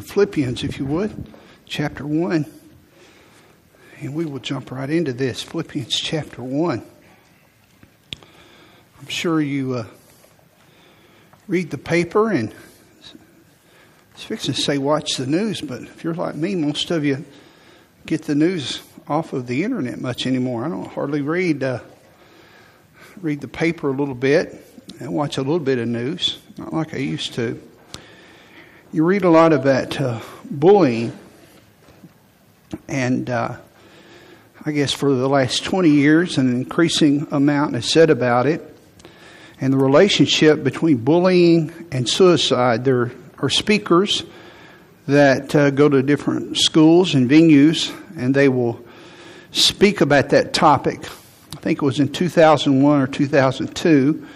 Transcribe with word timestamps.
to 0.00 0.06
Philippians, 0.06 0.64
if 0.64 0.78
you 0.78 0.86
would, 0.86 1.26
chapter 1.66 2.06
1. 2.06 2.46
And 4.00 4.14
we 4.14 4.24
will 4.24 4.38
jump 4.38 4.70
right 4.70 4.88
into 4.88 5.12
this 5.12 5.42
Philippians 5.42 5.94
chapter 5.94 6.42
1. 6.42 6.82
I'm 8.98 9.06
sure 9.08 9.40
you 9.40 9.74
uh, 9.74 9.86
read 11.48 11.70
the 11.70 11.78
paper 11.78 12.30
and 12.30 12.54
it's 14.12 14.24
fixing 14.24 14.54
to 14.54 14.60
say 14.60 14.78
watch 14.78 15.16
the 15.16 15.26
news, 15.26 15.60
but 15.60 15.82
if 15.82 16.04
you're 16.04 16.14
like 16.14 16.34
me, 16.34 16.54
most 16.54 16.90
of 16.90 17.04
you 17.04 17.24
get 18.06 18.22
the 18.22 18.34
news 18.34 18.82
off 19.08 19.32
of 19.32 19.46
the 19.46 19.64
internet 19.64 20.00
much 20.00 20.26
anymore. 20.26 20.64
I 20.64 20.68
don't 20.68 20.86
hardly 20.86 21.22
read 21.22 21.62
uh, 21.62 21.80
read 23.20 23.40
the 23.40 23.48
paper 23.48 23.88
a 23.88 23.92
little 23.92 24.14
bit 24.14 24.64
and 24.98 25.12
watch 25.12 25.38
a 25.38 25.42
little 25.42 25.58
bit 25.58 25.78
of 25.78 25.88
news, 25.88 26.38
not 26.56 26.72
like 26.72 26.94
I 26.94 26.98
used 26.98 27.34
to. 27.34 27.60
You 28.92 29.04
read 29.04 29.22
a 29.22 29.30
lot 29.30 29.52
of 29.52 29.62
that 29.62 30.00
uh, 30.00 30.18
bullying, 30.50 31.16
and 32.88 33.30
uh, 33.30 33.56
I 34.66 34.72
guess 34.72 34.92
for 34.92 35.14
the 35.14 35.28
last 35.28 35.62
20 35.62 35.90
years, 35.90 36.38
an 36.38 36.52
increasing 36.52 37.28
amount 37.30 37.76
is 37.76 37.88
said 37.88 38.10
about 38.10 38.46
it. 38.46 38.76
And 39.60 39.72
the 39.72 39.76
relationship 39.76 40.64
between 40.64 40.96
bullying 40.96 41.86
and 41.92 42.08
suicide. 42.08 42.84
There 42.84 43.12
are 43.38 43.48
speakers 43.48 44.24
that 45.06 45.54
uh, 45.54 45.70
go 45.70 45.88
to 45.88 46.02
different 46.02 46.56
schools 46.56 47.14
and 47.14 47.30
venues, 47.30 47.96
and 48.16 48.34
they 48.34 48.48
will 48.48 48.84
speak 49.52 50.00
about 50.00 50.30
that 50.30 50.52
topic. 50.52 50.98
I 51.56 51.60
think 51.60 51.80
it 51.80 51.84
was 51.84 52.00
in 52.00 52.10
2001 52.10 53.00
or 53.00 53.06
2002 53.06 54.26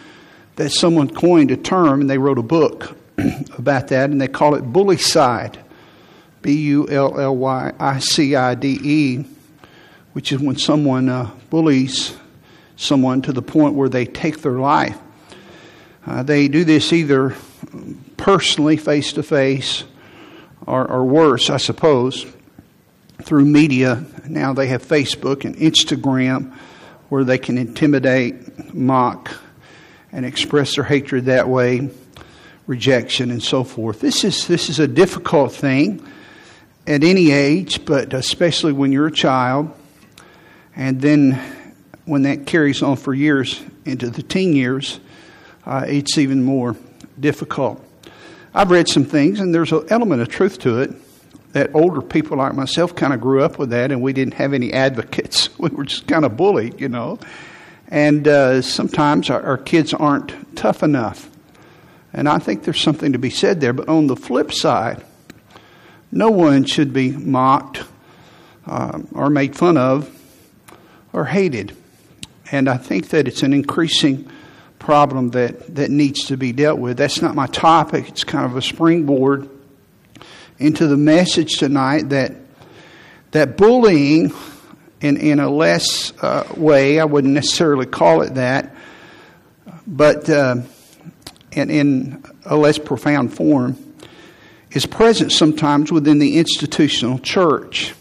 that 0.55 0.71
someone 0.71 1.13
coined 1.13 1.51
a 1.51 1.57
term, 1.57 2.03
and 2.03 2.09
they 2.09 2.19
wrote 2.19 2.39
a 2.39 2.43
book 2.43 2.97
about 3.59 3.89
that, 3.89 4.11
and 4.11 4.21
they 4.21 4.29
call 4.29 4.55
it 4.55 4.65
bullycide. 4.65 5.57
B 6.43 6.53
U 6.53 6.89
L 6.91 7.19
L 7.19 7.37
Y 7.37 7.73
I 7.79 7.99
C 8.01 8.35
I 8.35 8.55
D 8.55 8.79
E, 8.83 9.25
which 10.13 10.31
is 10.31 10.39
when 10.41 10.59
someone 10.59 11.09
uh, 11.09 11.31
bullies 11.49 12.15
someone 12.77 13.23
to 13.23 13.33
the 13.33 13.43
point 13.43 13.75
where 13.75 13.89
they 13.89 14.05
take 14.05 14.43
their 14.43 14.59
life. 14.59 14.99
Uh, 16.07 16.23
they 16.23 16.49
do 16.49 16.65
this 16.65 16.93
either 16.93 17.35
personally, 18.17 18.77
face 18.77 19.13
to 19.15 19.23
face, 19.23 19.85
or 20.67 21.05
worse, 21.05 21.51
I 21.51 21.59
suppose, 21.59 22.27
through 23.23 23.45
media. 23.45 24.05
Now 24.29 24.53
they 24.53 24.67
have 24.69 24.83
Facebook 24.83 25.45
and 25.45 25.57
Instagram 25.57 26.55
where 27.09 27.25
they 27.25 27.39
can 27.39 27.59
intimidate, 27.59 28.75
mock, 28.75 29.31
and 30.13 30.25
express 30.25 30.77
their 30.77 30.85
hatred 30.85 31.27
that 31.27 31.49
way, 31.49 31.91
rejection, 32.67 33.31
and 33.31 33.43
so 33.43 33.65
forth. 33.65 34.01
This 34.01 34.25
is, 34.25 34.47
this 34.47 34.69
is 34.69 34.79
a 34.79 34.89
difficult 34.89 35.53
thing 35.53 36.07
at 36.87 37.05
any 37.05 37.31
age, 37.31 37.85
but 37.85 38.13
especially 38.15 38.73
when 38.73 38.93
you're 38.93 39.07
a 39.07 39.13
child. 39.13 39.73
And 40.77 41.01
then 41.01 41.33
when 42.05 42.23
that 42.23 42.47
carries 42.47 42.83
on 42.83 42.97
for 42.97 43.15
years 43.15 43.63
into 43.85 44.11
the 44.11 44.23
teen 44.23 44.55
years, 44.55 45.01
uh, 45.67 45.85
it's 45.87 46.19
even 46.19 46.43
more 46.43 46.77
difficult. 47.19 47.83
I've 48.55 48.71
read 48.71 48.89
some 48.89 49.05
things, 49.05 49.41
and 49.41 49.55
there's 49.55 49.73
an 49.73 49.87
element 49.91 50.23
of 50.23 50.29
truth 50.29 50.59
to 50.61 50.81
it 50.81 50.93
that 51.53 51.73
older 51.73 52.03
people 52.03 52.37
like 52.37 52.55
myself 52.55 52.97
kind 52.97 53.15
of 53.15 53.21
grew 53.21 53.43
up 53.43 53.59
with 53.59 53.71
that, 53.71 53.93
and 53.93 54.03
we 54.03 54.13
didn't 54.13 54.35
have 54.35 54.53
any 54.53 54.73
advocates. 54.73 55.49
We 55.59 55.71
were 55.71 55.85
just 55.85 56.07
kind 56.07 56.25
of 56.25 56.37
bullied, 56.37 56.81
you 56.81 56.89
know. 56.89 57.19
And 57.89 58.29
uh, 58.29 58.61
sometimes 58.61 59.31
our, 59.31 59.41
our, 59.43 59.57
kids 59.57 59.95
aren't 59.95 60.57
tough 60.57 60.83
enough. 60.83 61.31
And 62.15 62.29
I 62.29 62.39
think 62.39 62.63
there's 62.63 62.81
something 62.81 63.13
to 63.13 63.19
be 63.19 63.31
said 63.31 63.61
there. 63.61 63.73
But 63.73 63.89
on 63.89 64.07
the 64.07 64.17
flip 64.17 64.53
side, 64.53 65.05
no 66.13 66.31
one 66.31 66.65
should 66.65 66.93
be 66.93 67.11
mocked 67.11 67.83
uh, 68.67 69.01
or 69.13 69.29
made 69.29 69.57
fun 69.57 69.77
of 69.77 70.09
or 71.13 71.25
hated. 71.25 71.77
And 72.53 72.69
I 72.69 72.77
think 72.77 73.09
that 73.09 73.27
it's 73.27 73.43
an 73.43 73.53
increasing 73.53 74.31
problem 74.79 75.31
that, 75.31 75.75
that 75.75 75.91
needs 75.91 76.27
to 76.27 76.37
be 76.37 76.53
dealt 76.53 76.79
with. 76.79 76.97
That's 76.97 77.21
not 77.21 77.35
my 77.35 77.47
topic, 77.47 78.09
it's 78.09 78.23
kind 78.23 78.45
of 78.45 78.57
a 78.57 78.63
springboard 78.63 79.49
into 80.59 80.87
the 80.87 80.97
message 80.97 81.59
tonight 81.59 82.11
that, 82.11 82.33
that 83.33 83.57
bullying, 83.57 84.33
in, 85.01 85.17
in 85.17 85.41
a 85.41 85.51
less 85.51 86.13
uh, 86.23 86.45
way, 86.57 87.01
I 87.01 87.07
wouldn't 87.07 87.35
necessarily 87.35 87.87
call 87.87 88.23
it 88.23 88.35
that, 88.35 88.75
but 89.87 90.31
uh, 90.31 90.63
in, 91.55 91.71
in 91.71 92.25
a 92.45 92.57
less 92.57 92.79
profound 92.79 93.35
form, 93.35 93.77
is 94.71 94.87
present 94.87 95.33
sometimes 95.33 95.93
within 95.93 96.19
the 96.19 96.37
institutional 96.39 97.19
church. 97.19 97.95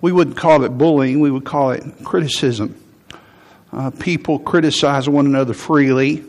We 0.00 0.12
wouldn't 0.12 0.36
call 0.36 0.62
it 0.64 0.70
bullying, 0.70 1.20
we 1.20 1.30
would 1.30 1.44
call 1.44 1.72
it 1.72 1.84
criticism. 2.04 2.80
Uh, 3.72 3.90
people 3.90 4.38
criticize 4.38 5.08
one 5.08 5.26
another 5.26 5.54
freely. 5.54 6.24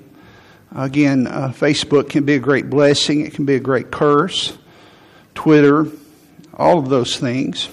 Again, 0.75 1.27
uh, 1.27 1.53
Facebook 1.55 2.09
can 2.09 2.25
be 2.25 2.33
a 2.33 2.39
great 2.39 2.69
blessing, 2.69 3.25
it 3.25 3.33
can 3.33 3.45
be 3.45 3.55
a 3.55 3.59
great 3.59 3.91
curse. 3.91 4.57
Twitter, 5.35 5.87
all 6.53 6.79
of 6.79 6.89
those 6.89 7.17
things. 7.17 7.69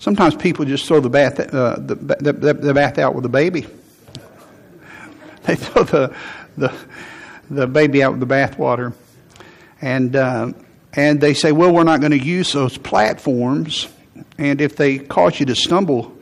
Sometimes 0.00 0.34
people 0.34 0.64
just 0.64 0.86
throw 0.86 1.00
the 1.00 1.10
bath, 1.10 1.38
uh, 1.40 1.76
the, 1.78 1.94
the, 1.94 2.52
the, 2.54 2.74
bath 2.74 2.98
out 2.98 3.14
with 3.14 3.22
the 3.22 3.28
baby. 3.28 3.66
They 5.44 5.56
throw 5.56 5.82
the, 5.82 6.14
the, 6.58 6.74
the 7.50 7.66
baby 7.66 8.02
out 8.02 8.12
with 8.12 8.20
the 8.20 8.26
bathwater. 8.26 8.94
And, 9.80 10.14
uh, 10.16 10.52
and 10.92 11.20
they 11.20 11.34
say, 11.34 11.52
well, 11.52 11.72
we're 11.72 11.84
not 11.84 12.00
going 12.00 12.12
to 12.12 12.24
use 12.24 12.52
those 12.52 12.76
platforms. 12.76 13.88
And 14.38 14.60
if 14.60 14.76
they 14.76 14.98
cause 14.98 15.38
you 15.38 15.46
to 15.46 15.54
stumble, 15.54 16.16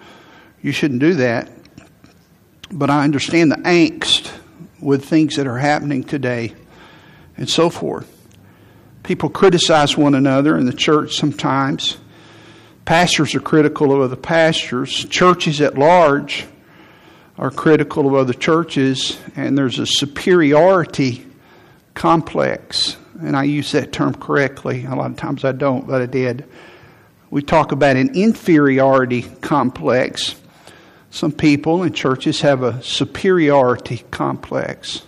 you 0.63 0.73
shouldn't 0.73 1.01
do 1.01 1.15
that. 1.15 1.51
But 2.71 2.91
I 2.91 3.05
understand 3.05 3.53
the 3.53 3.57
angst 3.57 4.33
with 4.81 5.05
things 5.05 5.37
that 5.37 5.47
are 5.47 5.59
happening 5.59 6.05
today 6.05 6.55
and 7.37 7.49
so 7.49 7.71
forth. 7.71 8.13
People 9.03 9.31
criticize 9.31 9.97
one 9.97 10.15
another 10.15 10.57
in 10.59 10.67
the 10.67 10.73
church 10.73 11.17
sometimes. 11.17 11.97
Pastors 12.85 13.35
are 13.35 13.41
critical 13.41 13.93
of 13.93 14.01
other 14.01 14.17
pastors. 14.17 15.05
Churches 15.07 15.61
at 15.61 15.79
large 15.79 16.47
are 17.39 17.51
critical 17.51 18.07
of 18.07 18.15
other 18.15 18.33
churches, 18.33 19.19
and 19.37 19.57
there's 19.57 19.79
a 19.79 19.87
superiority 19.87 21.27
complex. 21.95 22.97
And 23.21 23.37
I 23.37 23.45
use 23.45 23.73
that 23.73 23.93
term 23.93 24.15
correctly. 24.15 24.85
A 24.85 24.95
lot 24.95 25.11
of 25.11 25.17
times 25.17 25.45
I 25.45 25.53
don't, 25.53 25.87
but 25.87 26.03
I 26.03 26.07
did. 26.07 26.45
We 27.31 27.43
talk 27.43 27.73
about 27.73 27.97
an 27.97 28.15
inferiority 28.15 29.23
complex 29.23 30.37
some 31.17 31.33
people 31.33 31.83
in 31.83 31.95
churches 31.95 32.43
have 32.43 32.63
a 32.63 32.83
superiority 32.83 34.05
complex. 34.11 35.01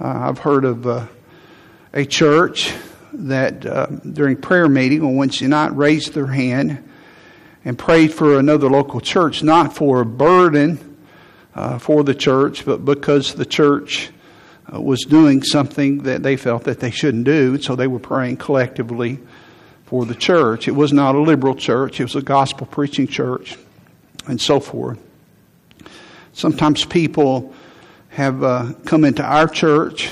Uh, 0.00 0.06
I've 0.06 0.38
heard 0.38 0.64
of 0.64 0.86
uh, 0.86 1.08
a 1.92 2.06
church 2.06 2.72
that 3.12 3.66
uh, 3.66 3.84
during 3.86 4.38
prayer 4.38 4.66
meeting 4.66 5.02
on 5.02 5.16
Wednesday 5.16 5.46
night 5.46 5.76
raised 5.76 6.14
their 6.14 6.28
hand 6.28 6.82
and 7.66 7.78
prayed 7.78 8.14
for 8.14 8.38
another 8.38 8.70
local 8.70 8.98
church, 9.00 9.42
not 9.42 9.76
for 9.76 10.00
a 10.00 10.06
burden 10.06 10.89
uh, 11.60 11.78
for 11.78 12.02
the 12.02 12.14
church, 12.14 12.64
but 12.64 12.86
because 12.86 13.34
the 13.34 13.44
church 13.44 14.10
uh, 14.72 14.80
was 14.80 15.02
doing 15.02 15.42
something 15.42 16.04
that 16.04 16.22
they 16.22 16.34
felt 16.34 16.64
that 16.64 16.80
they 16.80 16.90
shouldn't 16.90 17.24
do, 17.24 17.60
so 17.60 17.76
they 17.76 17.86
were 17.86 17.98
praying 17.98 18.38
collectively 18.38 19.18
for 19.84 20.06
the 20.06 20.14
church. 20.14 20.68
It 20.68 20.74
was 20.74 20.90
not 20.90 21.14
a 21.14 21.20
liberal 21.20 21.54
church, 21.54 22.00
it 22.00 22.04
was 22.04 22.16
a 22.16 22.22
gospel 22.22 22.66
preaching 22.66 23.06
church, 23.06 23.58
and 24.26 24.40
so 24.40 24.58
forth. 24.58 24.98
Sometimes 26.32 26.86
people 26.86 27.52
have 28.08 28.42
uh, 28.42 28.72
come 28.86 29.04
into 29.04 29.22
our 29.22 29.46
church, 29.46 30.10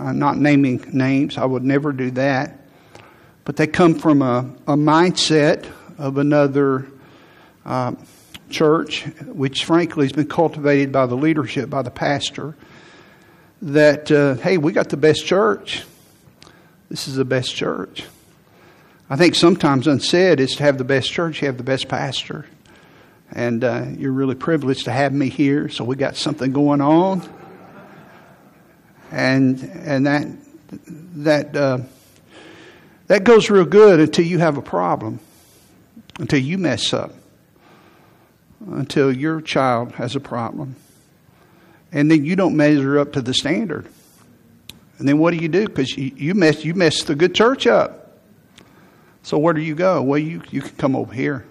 I'm 0.00 0.18
not 0.18 0.36
naming 0.36 0.84
names, 0.92 1.38
I 1.38 1.44
would 1.44 1.62
never 1.62 1.92
do 1.92 2.10
that, 2.12 2.58
but 3.44 3.54
they 3.54 3.68
come 3.68 3.94
from 3.94 4.20
a, 4.20 4.52
a 4.66 4.74
mindset 4.74 5.70
of 5.96 6.18
another 6.18 6.88
uh, 7.64 7.92
church, 8.50 9.04
which 9.26 9.64
frankly 9.64 10.06
has 10.06 10.12
been 10.12 10.28
cultivated 10.28 10.92
by 10.92 11.06
the 11.06 11.16
leadership, 11.16 11.70
by 11.70 11.82
the 11.82 11.90
pastor, 11.90 12.54
that, 13.62 14.10
uh, 14.10 14.34
hey, 14.34 14.58
we 14.58 14.72
got 14.72 14.88
the 14.88 14.96
best 14.96 15.26
church. 15.26 15.84
This 16.88 17.08
is 17.08 17.16
the 17.16 17.24
best 17.24 17.54
church. 17.54 18.04
I 19.10 19.16
think 19.16 19.34
sometimes 19.34 19.86
unsaid 19.86 20.40
is 20.40 20.52
to 20.56 20.62
have 20.62 20.78
the 20.78 20.84
best 20.84 21.10
church, 21.10 21.42
you 21.42 21.46
have 21.46 21.56
the 21.56 21.62
best 21.62 21.88
pastor 21.88 22.46
and 23.32 23.62
uh, 23.62 23.86
you're 23.96 24.12
really 24.12 24.34
privileged 24.34 24.84
to 24.84 24.92
have 24.92 25.12
me 25.12 25.28
here. 25.28 25.68
So 25.68 25.84
we 25.84 25.96
got 25.96 26.16
something 26.16 26.52
going 26.52 26.80
on, 26.80 27.28
and 29.10 29.60
and 29.62 30.06
that 30.06 30.26
that 31.16 31.56
uh, 31.56 31.78
that 33.06 33.24
goes 33.24 33.50
real 33.50 33.64
good 33.64 34.00
until 34.00 34.24
you 34.24 34.38
have 34.38 34.56
a 34.56 34.62
problem, 34.62 35.20
until 36.18 36.40
you 36.40 36.58
mess 36.58 36.92
up, 36.92 37.12
until 38.66 39.14
your 39.14 39.40
child 39.40 39.92
has 39.92 40.16
a 40.16 40.20
problem, 40.20 40.76
and 41.92 42.10
then 42.10 42.24
you 42.24 42.36
don't 42.36 42.56
measure 42.56 42.98
up 42.98 43.12
to 43.12 43.22
the 43.22 43.34
standard. 43.34 43.86
And 44.98 45.08
then 45.08 45.18
what 45.18 45.30
do 45.32 45.36
you 45.36 45.48
do? 45.48 45.66
Because 45.66 45.96
you, 45.96 46.12
you 46.16 46.34
mess 46.34 46.64
you 46.64 46.74
mess 46.74 47.04
the 47.04 47.14
good 47.14 47.34
church 47.34 47.66
up. 47.66 47.98
So 49.22 49.36
where 49.36 49.52
do 49.52 49.60
you 49.60 49.74
go? 49.74 50.00
Well, 50.00 50.18
you, 50.18 50.42
you 50.50 50.62
can 50.62 50.74
come 50.76 50.96
over 50.96 51.12
here. 51.12 51.44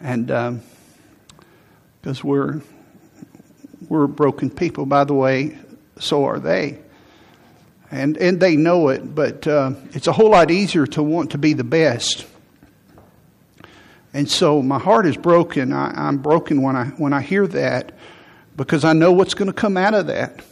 And 0.00 0.26
because 0.26 2.20
um, 2.20 2.28
we're, 2.28 2.60
we're 3.88 4.06
broken 4.08 4.50
people, 4.50 4.84
by 4.84 5.04
the 5.04 5.14
way, 5.14 5.56
so 6.00 6.24
are 6.24 6.40
they. 6.40 6.80
And, 7.92 8.16
and 8.16 8.40
they 8.40 8.56
know 8.56 8.88
it, 8.88 9.14
but 9.14 9.46
uh, 9.46 9.74
it's 9.92 10.08
a 10.08 10.12
whole 10.12 10.30
lot 10.30 10.50
easier 10.50 10.86
to 10.88 11.02
want 11.02 11.30
to 11.30 11.38
be 11.38 11.52
the 11.52 11.62
best. 11.62 12.26
And 14.12 14.28
so 14.28 14.62
my 14.62 14.78
heart 14.78 15.06
is 15.06 15.16
broken. 15.16 15.72
I, 15.72 16.08
I'm 16.08 16.18
broken 16.18 16.62
when 16.62 16.76
I, 16.76 16.86
when 16.86 17.12
I 17.12 17.20
hear 17.20 17.46
that 17.48 17.92
because 18.56 18.84
I 18.84 18.92
know 18.92 19.12
what's 19.12 19.34
going 19.34 19.46
to 19.46 19.52
come 19.52 19.76
out 19.76 19.94
of 19.94 20.08
that 20.08 20.44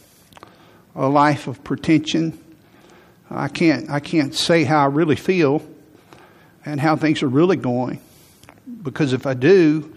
a 0.95 1.07
life 1.07 1.47
of 1.47 1.63
pretension. 1.63 2.37
I 3.29 3.47
can't, 3.47 3.89
I 3.89 3.99
can't 3.99 4.35
say 4.35 4.63
how 4.63 4.81
I 4.81 4.87
really 4.87 5.15
feel 5.15 5.65
and 6.65 6.79
how 6.79 6.95
things 6.95 7.23
are 7.23 7.27
really 7.27 7.57
going 7.57 8.01
because 8.83 9.13
if 9.13 9.25
I 9.25 9.33
do, 9.33 9.95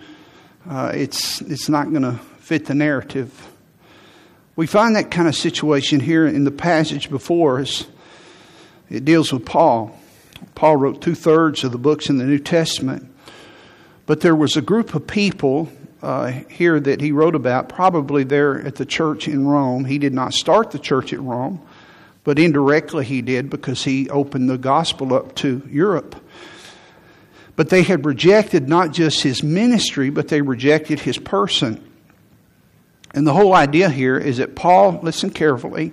uh, 0.68 0.92
it's, 0.94 1.40
it's 1.42 1.68
not 1.68 1.90
going 1.90 2.02
to 2.02 2.18
fit 2.38 2.66
the 2.66 2.74
narrative. 2.74 3.48
We 4.54 4.66
find 4.66 4.96
that 4.96 5.10
kind 5.10 5.26
of 5.26 5.34
situation 5.34 5.98
here 5.98 6.26
in 6.26 6.44
the 6.44 6.50
passage 6.50 7.10
before 7.10 7.60
us. 7.60 7.86
It 8.90 9.04
deals 9.04 9.32
with 9.32 9.46
Paul. 9.46 9.98
Paul 10.54 10.76
wrote 10.76 11.00
two 11.00 11.14
thirds 11.14 11.64
of 11.64 11.72
the 11.72 11.78
books 11.78 12.10
in 12.10 12.18
the 12.18 12.24
New 12.24 12.38
Testament. 12.38 13.11
But 14.06 14.20
there 14.20 14.34
was 14.34 14.56
a 14.56 14.62
group 14.62 14.94
of 14.94 15.06
people 15.06 15.68
uh, 16.02 16.32
here 16.48 16.80
that 16.80 17.00
he 17.00 17.12
wrote 17.12 17.34
about, 17.34 17.68
probably 17.68 18.24
there 18.24 18.60
at 18.60 18.74
the 18.74 18.84
church 18.84 19.28
in 19.28 19.46
Rome. 19.46 19.84
He 19.84 19.98
did 19.98 20.12
not 20.12 20.34
start 20.34 20.72
the 20.72 20.78
church 20.78 21.12
at 21.12 21.20
Rome, 21.20 21.60
but 22.24 22.38
indirectly 22.38 23.04
he 23.04 23.22
did 23.22 23.48
because 23.48 23.84
he 23.84 24.10
opened 24.10 24.50
the 24.50 24.58
gospel 24.58 25.14
up 25.14 25.34
to 25.36 25.62
Europe. 25.70 26.16
But 27.54 27.68
they 27.68 27.82
had 27.82 28.04
rejected 28.04 28.68
not 28.68 28.92
just 28.92 29.22
his 29.22 29.42
ministry, 29.42 30.10
but 30.10 30.28
they 30.28 30.42
rejected 30.42 30.98
his 30.98 31.18
person. 31.18 31.88
And 33.14 33.26
the 33.26 33.34
whole 33.34 33.54
idea 33.54 33.88
here 33.88 34.18
is 34.18 34.38
that 34.38 34.56
Paul, 34.56 34.98
listen 35.02 35.30
carefully, 35.30 35.92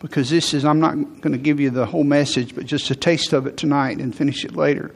because 0.00 0.28
this 0.28 0.52
is, 0.52 0.64
I'm 0.64 0.80
not 0.80 0.94
going 0.94 1.32
to 1.32 1.38
give 1.38 1.60
you 1.60 1.70
the 1.70 1.86
whole 1.86 2.04
message, 2.04 2.54
but 2.54 2.66
just 2.66 2.90
a 2.90 2.96
taste 2.96 3.32
of 3.32 3.46
it 3.46 3.56
tonight 3.56 3.98
and 3.98 4.14
finish 4.14 4.44
it 4.44 4.54
later. 4.54 4.94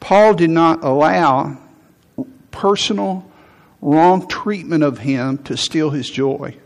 Paul 0.00 0.34
did 0.34 0.50
not 0.50 0.82
allow 0.82 1.58
personal 2.52 3.28
wrong 3.80 4.28
treatment 4.28 4.84
of 4.84 4.98
him 4.98 5.38
to 5.38 5.56
steal 5.56 5.90
his 5.90 6.08
joy. 6.08 6.56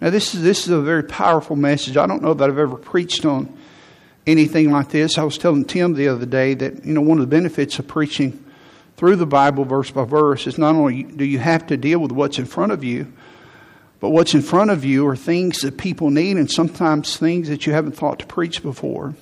Now, 0.00 0.10
this 0.10 0.34
is, 0.34 0.42
this 0.42 0.64
is 0.64 0.68
a 0.70 0.80
very 0.80 1.04
powerful 1.04 1.56
message. 1.56 1.96
I 1.96 2.06
don't 2.06 2.22
know 2.22 2.34
that 2.34 2.48
I've 2.48 2.58
ever 2.58 2.76
preached 2.76 3.24
on 3.24 3.56
anything 4.26 4.70
like 4.70 4.90
this. 4.90 5.18
I 5.18 5.24
was 5.24 5.38
telling 5.38 5.64
Tim 5.64 5.94
the 5.94 6.08
other 6.08 6.26
day 6.26 6.54
that, 6.54 6.84
you 6.84 6.92
know, 6.92 7.00
one 7.00 7.18
of 7.18 7.22
the 7.22 7.34
benefits 7.34 7.78
of 7.78 7.88
preaching 7.88 8.44
through 8.96 9.16
the 9.16 9.26
Bible 9.26 9.64
verse 9.64 9.90
by 9.90 10.04
verse 10.04 10.46
is 10.46 10.58
not 10.58 10.74
only 10.74 11.02
do 11.02 11.24
you 11.24 11.38
have 11.38 11.66
to 11.68 11.76
deal 11.76 11.98
with 11.98 12.12
what's 12.12 12.38
in 12.38 12.44
front 12.44 12.72
of 12.72 12.84
you, 12.84 13.12
but 14.00 14.10
what's 14.10 14.34
in 14.34 14.42
front 14.42 14.70
of 14.70 14.84
you 14.84 15.06
are 15.06 15.16
things 15.16 15.60
that 15.60 15.78
people 15.78 16.10
need 16.10 16.36
and 16.36 16.50
sometimes 16.50 17.16
things 17.16 17.48
that 17.48 17.66
you 17.66 17.72
haven't 17.72 17.92
thought 17.92 18.18
to 18.18 18.26
preach 18.26 18.62
before. 18.62 19.14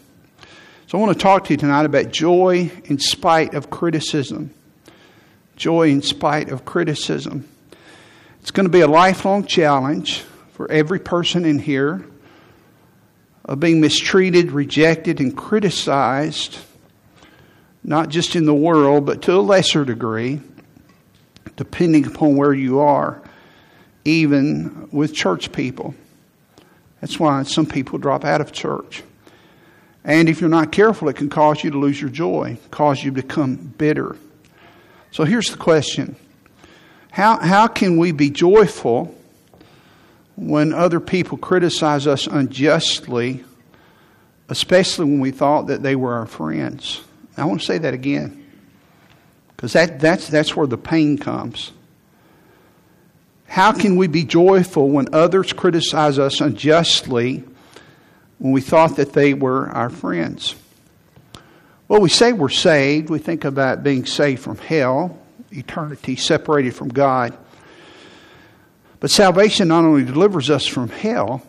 So 0.87 0.99
I 0.99 1.01
want 1.01 1.13
to 1.13 1.23
talk 1.23 1.45
to 1.45 1.53
you 1.53 1.57
tonight 1.57 1.85
about 1.85 2.11
joy 2.11 2.71
in 2.85 2.99
spite 2.99 3.55
of 3.55 3.71
criticism. 3.71 4.55
Joy 5.61 5.91
in 5.91 6.01
spite 6.01 6.49
of 6.49 6.65
criticism. 6.65 7.47
It's 8.41 8.51
going 8.51 8.65
to 8.65 8.73
be 8.73 8.81
a 8.81 8.89
lifelong 8.89 9.45
challenge 9.45 10.21
for 10.55 10.71
every 10.71 10.99
person 10.99 11.45
in 11.45 11.59
here 11.59 12.03
of 13.45 13.61
being 13.61 13.79
mistreated, 13.79 14.53
rejected, 14.53 15.21
and 15.21 15.37
criticized, 15.37 16.57
not 17.85 18.09
just 18.09 18.37
in 18.37 18.47
the 18.47 18.55
world, 18.55 19.05
but 19.05 19.21
to 19.21 19.35
a 19.35 19.43
lesser 19.43 19.85
degree, 19.85 20.41
depending 21.57 22.07
upon 22.07 22.37
where 22.37 22.55
you 22.55 22.81
are 22.81 23.23
even 24.07 24.89
with 24.91 25.13
church 25.13 25.53
people. 25.53 25.95
That's 27.03 27.21
why 27.21 27.43
some 27.43 27.67
people 27.67 27.99
drop 27.99 28.25
out 28.25 28.41
of 28.41 28.51
church. 28.51 29.03
And 30.05 30.31
if 30.31 30.41
you're 30.41 30.49
not 30.49 30.73
careful, 30.73 31.11
it 31.11 31.17
can 31.17 31.29
cause 31.29 31.63
you 31.63 31.71
to 31.71 31.79
lose 31.79 32.01
your 32.01 32.09
joy, 32.09 32.57
cause 32.71 33.05
you 33.05 33.11
to 33.11 33.23
become 33.23 33.57
bitter. 33.57 34.17
So 35.13 35.25
here's 35.25 35.51
the 35.51 35.57
question 35.57 36.17
How, 37.11 37.39
how 37.39 37.67
can 37.67 37.97
we 37.99 38.13
be 38.13 38.31
joyful 38.31 39.15
when 40.37 40.73
other 40.73 41.01
people 41.01 41.39
criticize 41.39 42.07
us 42.07 42.27
unjustly, 42.27 43.45
especially 44.49 45.07
when 45.07 45.21
we 45.21 45.31
thought 45.31 45.67
that 45.67 45.83
they 45.83 45.97
were 45.97 46.15
our 46.15 46.27
friends? 46.27 47.03
I 47.37 47.45
want 47.45 47.61
to 47.61 47.67
say 47.67 47.79
that 47.79 47.95
again, 47.95 48.45
because 49.57 49.73
that, 49.73 50.01
that's, 50.01 50.29
that's 50.29 50.55
where 50.55 50.67
the 50.67 50.79
pain 50.79 51.19
comes. 51.19 51.73
How 53.47 53.73
can 53.73 53.97
we 53.97 54.07
be 54.07 54.23
joyful 54.25 54.89
when 54.89 55.13
others 55.13 55.53
criticize 55.53 56.21
us 56.21 56.41
unjustly 56.41 57.43
when 58.39 58.53
we 58.53 58.61
thought 58.61 58.97
that 58.97 59.13
they 59.13 59.35
were 59.35 59.69
our 59.69 59.91
friends? 59.91 60.55
Well, 61.91 62.01
we 62.01 62.09
say 62.09 62.33
we're 62.33 62.51
saved. 62.51 63.11
We 63.11 63.19
think 63.19 63.45
about 63.45 63.83
being 63.83 64.07
saved 64.07 64.45
from 64.45 64.57
hell, 64.59 65.19
eternity 65.51 66.15
separated 66.15 66.73
from 66.73 66.91
God. 66.91 67.37
But 69.01 69.11
salvation 69.11 69.67
not 69.67 69.83
only 69.83 70.05
delivers 70.05 70.51
us 70.51 70.69
from 70.69 70.89
hell, 70.89 71.43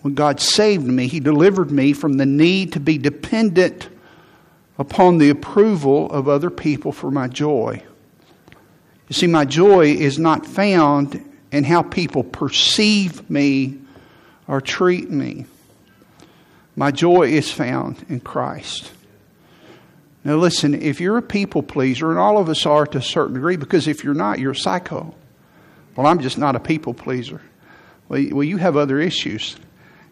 when 0.00 0.14
God 0.14 0.40
saved 0.40 0.86
me, 0.86 1.08
He 1.08 1.20
delivered 1.20 1.70
me 1.70 1.92
from 1.92 2.14
the 2.14 2.24
need 2.24 2.72
to 2.72 2.80
be 2.80 2.96
dependent 2.96 3.90
upon 4.78 5.18
the 5.18 5.28
approval 5.28 6.10
of 6.10 6.26
other 6.26 6.48
people 6.48 6.90
for 6.90 7.10
my 7.10 7.28
joy. 7.28 7.82
You 9.10 9.12
see, 9.12 9.26
my 9.26 9.44
joy 9.44 9.88
is 9.88 10.18
not 10.18 10.46
found 10.46 11.22
in 11.52 11.64
how 11.64 11.82
people 11.82 12.24
perceive 12.24 13.28
me 13.28 13.76
or 14.48 14.62
treat 14.62 15.10
me. 15.10 15.44
My 16.76 16.92
joy 16.92 17.24
is 17.24 17.52
found 17.52 18.06
in 18.08 18.20
Christ. 18.20 18.92
Now, 20.26 20.34
listen, 20.34 20.74
if 20.74 21.00
you're 21.00 21.18
a 21.18 21.22
people 21.22 21.62
pleaser, 21.62 22.10
and 22.10 22.18
all 22.18 22.36
of 22.36 22.48
us 22.48 22.66
are 22.66 22.84
to 22.84 22.98
a 22.98 23.02
certain 23.02 23.34
degree, 23.34 23.54
because 23.54 23.86
if 23.86 24.02
you're 24.02 24.12
not, 24.12 24.40
you're 24.40 24.50
a 24.50 24.56
psycho. 24.56 25.14
Well, 25.94 26.08
I'm 26.08 26.18
just 26.18 26.36
not 26.36 26.56
a 26.56 26.58
people 26.58 26.94
pleaser. 26.94 27.40
Well, 28.08 28.20
well 28.32 28.42
you 28.42 28.56
have 28.56 28.76
other 28.76 28.98
issues. 28.98 29.54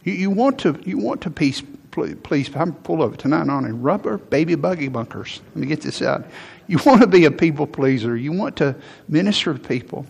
You, 0.04 0.12
you 0.12 0.30
want 0.30 0.60
to 0.60 0.80
you 0.86 0.98
want 0.98 1.22
to 1.22 1.30
please, 1.30 1.64
please. 1.90 2.48
I'm 2.54 2.74
full 2.84 3.02
of 3.02 3.14
it 3.14 3.18
tonight 3.18 3.48
on 3.48 3.64
a 3.64 3.74
rubber 3.74 4.18
baby 4.18 4.54
buggy 4.54 4.86
bunkers. 4.86 5.40
Let 5.48 5.56
me 5.56 5.66
get 5.66 5.80
this 5.80 6.00
out. 6.00 6.24
You 6.68 6.78
want 6.86 7.00
to 7.00 7.08
be 7.08 7.24
a 7.24 7.32
people 7.32 7.66
pleaser. 7.66 8.16
You 8.16 8.30
want 8.30 8.54
to 8.58 8.76
minister 9.08 9.52
to 9.52 9.58
people. 9.58 10.06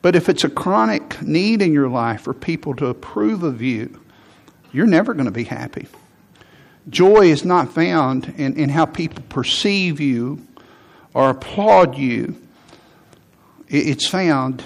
But 0.00 0.14
if 0.14 0.28
it's 0.28 0.44
a 0.44 0.48
chronic 0.48 1.20
need 1.22 1.60
in 1.60 1.72
your 1.72 1.88
life 1.88 2.20
for 2.20 2.34
people 2.34 2.76
to 2.76 2.86
approve 2.86 3.42
of 3.42 3.60
you, 3.62 4.00
you're 4.70 4.86
never 4.86 5.12
going 5.12 5.24
to 5.24 5.32
be 5.32 5.42
happy. 5.42 5.88
Joy 6.88 7.30
is 7.30 7.44
not 7.44 7.72
found 7.72 8.34
in, 8.36 8.56
in 8.56 8.68
how 8.68 8.86
people 8.86 9.24
perceive 9.28 10.00
you 10.00 10.46
or 11.14 11.30
applaud 11.30 11.96
you, 11.96 12.40
it's 13.68 14.06
found 14.06 14.62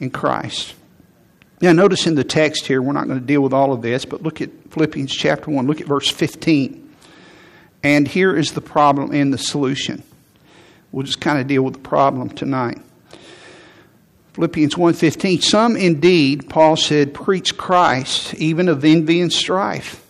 in 0.00 0.10
Christ. 0.10 0.74
Now, 1.60 1.72
notice 1.72 2.06
in 2.06 2.16
the 2.16 2.24
text 2.24 2.66
here, 2.66 2.82
we're 2.82 2.92
not 2.92 3.06
going 3.06 3.20
to 3.20 3.24
deal 3.24 3.40
with 3.40 3.52
all 3.52 3.72
of 3.72 3.82
this, 3.82 4.04
but 4.04 4.22
look 4.22 4.40
at 4.40 4.50
Philippians 4.70 5.14
chapter 5.14 5.50
1, 5.50 5.66
look 5.66 5.80
at 5.80 5.86
verse 5.86 6.10
15. 6.10 6.94
And 7.82 8.08
here 8.08 8.36
is 8.36 8.52
the 8.52 8.60
problem 8.60 9.12
and 9.12 9.32
the 9.32 9.38
solution. 9.38 10.02
We'll 10.90 11.04
just 11.04 11.20
kind 11.20 11.38
of 11.38 11.46
deal 11.46 11.62
with 11.62 11.74
the 11.74 11.80
problem 11.80 12.30
tonight. 12.30 12.78
Philippians 14.34 14.74
1:15 14.74 15.42
Some 15.42 15.76
indeed 15.76 16.48
Paul 16.48 16.76
said 16.76 17.14
preach 17.14 17.56
Christ 17.56 18.34
even 18.34 18.68
of 18.68 18.84
envy 18.84 19.20
and 19.20 19.32
strife. 19.32 20.04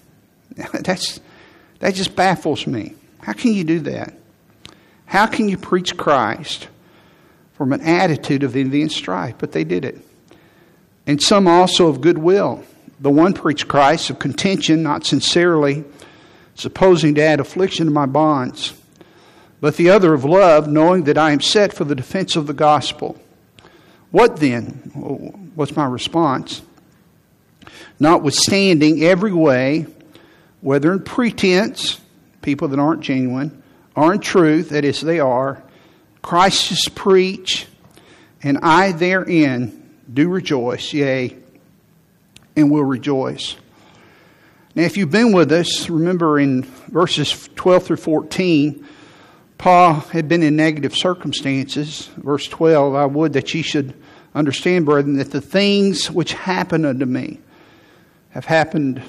That's 0.73 1.21
that 1.81 1.95
just 1.95 2.17
baffles 2.17 2.67
me. 2.67 2.95
How 3.21 3.33
can 3.33 3.53
you 3.53 3.65
do 3.65 3.81
that? 3.81 4.15
How 5.07 5.27
can 5.27 5.49
you 5.49 5.57
preach 5.57 5.97
Christ 5.97 6.69
from 7.55 7.73
an 7.73 7.81
attitude 7.81 8.43
of 8.43 8.57
envy 8.57 8.83
and 8.83 8.93
strife? 8.93 9.37
But 9.39 9.53
they 9.53 9.65
did 9.65 9.85
it. 9.85 9.99
And 11.07 11.23
some 11.23 11.47
also 11.47 11.89
of 11.89 12.01
goodwill. 12.01 12.65
The 12.99 13.11
one 13.11 13.35
preached 13.35 13.69
Christ 13.69 14.11
of 14.11 14.19
contention, 14.19 14.83
not 14.83 15.05
sincerely, 15.05 15.85
supposing 16.55 17.15
to 17.17 17.23
add 17.23 17.41
affliction 17.41 17.87
to 17.87 17.93
my 17.93 18.07
bonds, 18.07 18.73
but 19.61 19.77
the 19.77 19.91
other 19.91 20.15
of 20.15 20.25
love, 20.25 20.67
knowing 20.69 21.05
that 21.05 21.19
I 21.19 21.33
am 21.33 21.41
set 21.41 21.73
for 21.73 21.85
the 21.85 21.95
defense 21.95 22.37
of 22.37 22.47
the 22.47 22.55
gospel. 22.55 23.21
What 24.11 24.37
then? 24.39 25.51
What's 25.55 25.77
my 25.77 25.85
response? 25.85 26.63
Notwithstanding 28.01 29.03
every 29.03 29.33
way, 29.33 29.87
whether 30.67 30.93
in 30.93 30.99
pretense, 30.99 32.01
people 32.43 32.67
that 32.67 32.81
aren't 32.81 33.01
genuine, 33.01 33.63
or 33.95 34.13
in 34.13 34.19
truth, 34.19 34.71
that 34.71 34.85
is, 34.85 35.01
they 35.01 35.21
are, 35.21 35.63
Christ 36.23 36.73
is 36.73 36.89
preach, 36.93 37.69
and 38.43 38.59
I 38.63 38.91
therein 38.91 39.95
do 40.13 40.29
rejoice, 40.29 40.93
yea, 40.93 41.37
and 42.57 42.69
will 42.69 42.83
rejoice. 42.83 43.55
Now, 44.75 44.83
if 44.83 44.97
you've 44.97 45.13
been 45.13 45.33
with 45.33 45.53
us, 45.53 45.89
remember 45.89 46.37
in 46.41 46.65
verses 46.65 47.49
12 47.55 47.85
through 47.85 47.97
14, 47.99 48.85
Paul 49.59 49.95
had 49.95 50.27
been 50.27 50.43
in 50.43 50.57
negative 50.57 50.97
circumstances. 50.97 52.11
Verse 52.17 52.49
12, 52.49 52.93
I 52.93 53.07
would 53.07 53.35
that 53.35 53.55
ye 53.55 53.63
should 53.63 53.95
understand, 54.35 54.85
brethren, 54.85 55.19
that 55.19 55.31
the 55.31 55.41
things 55.41 56.11
which 56.11 56.33
happened 56.33 56.87
unto 56.87 57.07
me 57.07 57.39
have 58.31 58.47
happened, 58.47 59.01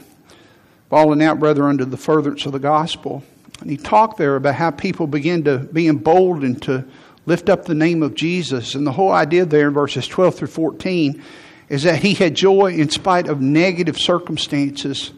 falling 0.89 1.21
out, 1.21 1.39
brother, 1.39 1.65
under 1.65 1.85
the 1.85 1.97
furtherance 1.97 2.45
of 2.45 2.51
the 2.51 2.59
gospel. 2.59 3.23
And 3.61 3.69
he 3.69 3.77
talked 3.77 4.17
there 4.17 4.35
about 4.35 4.55
how 4.55 4.71
people 4.71 5.07
begin 5.07 5.43
to 5.45 5.59
be 5.59 5.87
emboldened 5.87 6.61
to 6.63 6.85
lift 7.25 7.49
up 7.49 7.65
the 7.65 7.75
name 7.75 8.03
of 8.03 8.15
Jesus. 8.15 8.75
And 8.75 8.87
the 8.87 8.91
whole 8.91 9.11
idea 9.11 9.45
there 9.45 9.67
in 9.67 9.73
verses 9.73 10.07
12 10.07 10.35
through 10.35 10.47
14 10.47 11.21
is 11.69 11.83
that 11.83 12.01
he 12.01 12.13
had 12.13 12.35
joy 12.35 12.73
in 12.73 12.89
spite 12.89 13.27
of 13.27 13.41
negative 13.41 13.97
circumstances. 13.97 15.11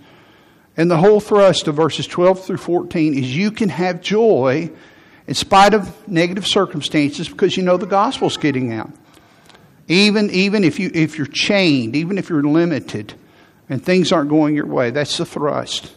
And 0.76 0.90
the 0.90 0.98
whole 0.98 1.20
thrust 1.20 1.68
of 1.68 1.76
verses 1.76 2.08
12 2.08 2.46
through 2.46 2.58
14 2.58 3.18
is 3.18 3.36
you 3.36 3.52
can 3.52 3.70
have 3.70 4.02
joy 4.02 4.72
in 5.28 5.36
spite 5.36 5.76
of 5.76 6.08
negative 6.08 6.48
circumstances 6.48 7.30
because 7.30 7.56
you 7.56 7.62
know 7.62 7.78
the 7.78 7.86
gospel's 7.86 8.38
getting 8.38 8.74
out. 8.74 8.92
Even, 9.88 10.30
even 10.32 10.64
if, 10.64 10.80
you, 10.80 10.90
if 10.94 11.18
you're 11.18 11.28
chained, 11.28 11.96
even 11.96 12.18
if 12.18 12.30
you're 12.30 12.44
limited 12.44 13.14
and 13.70 13.84
things 13.84 14.12
aren't 14.12 14.30
going 14.30 14.56
your 14.56 14.66
way, 14.66 14.90
that's 14.90 15.18
the 15.18 15.26
thrust. 15.26 15.94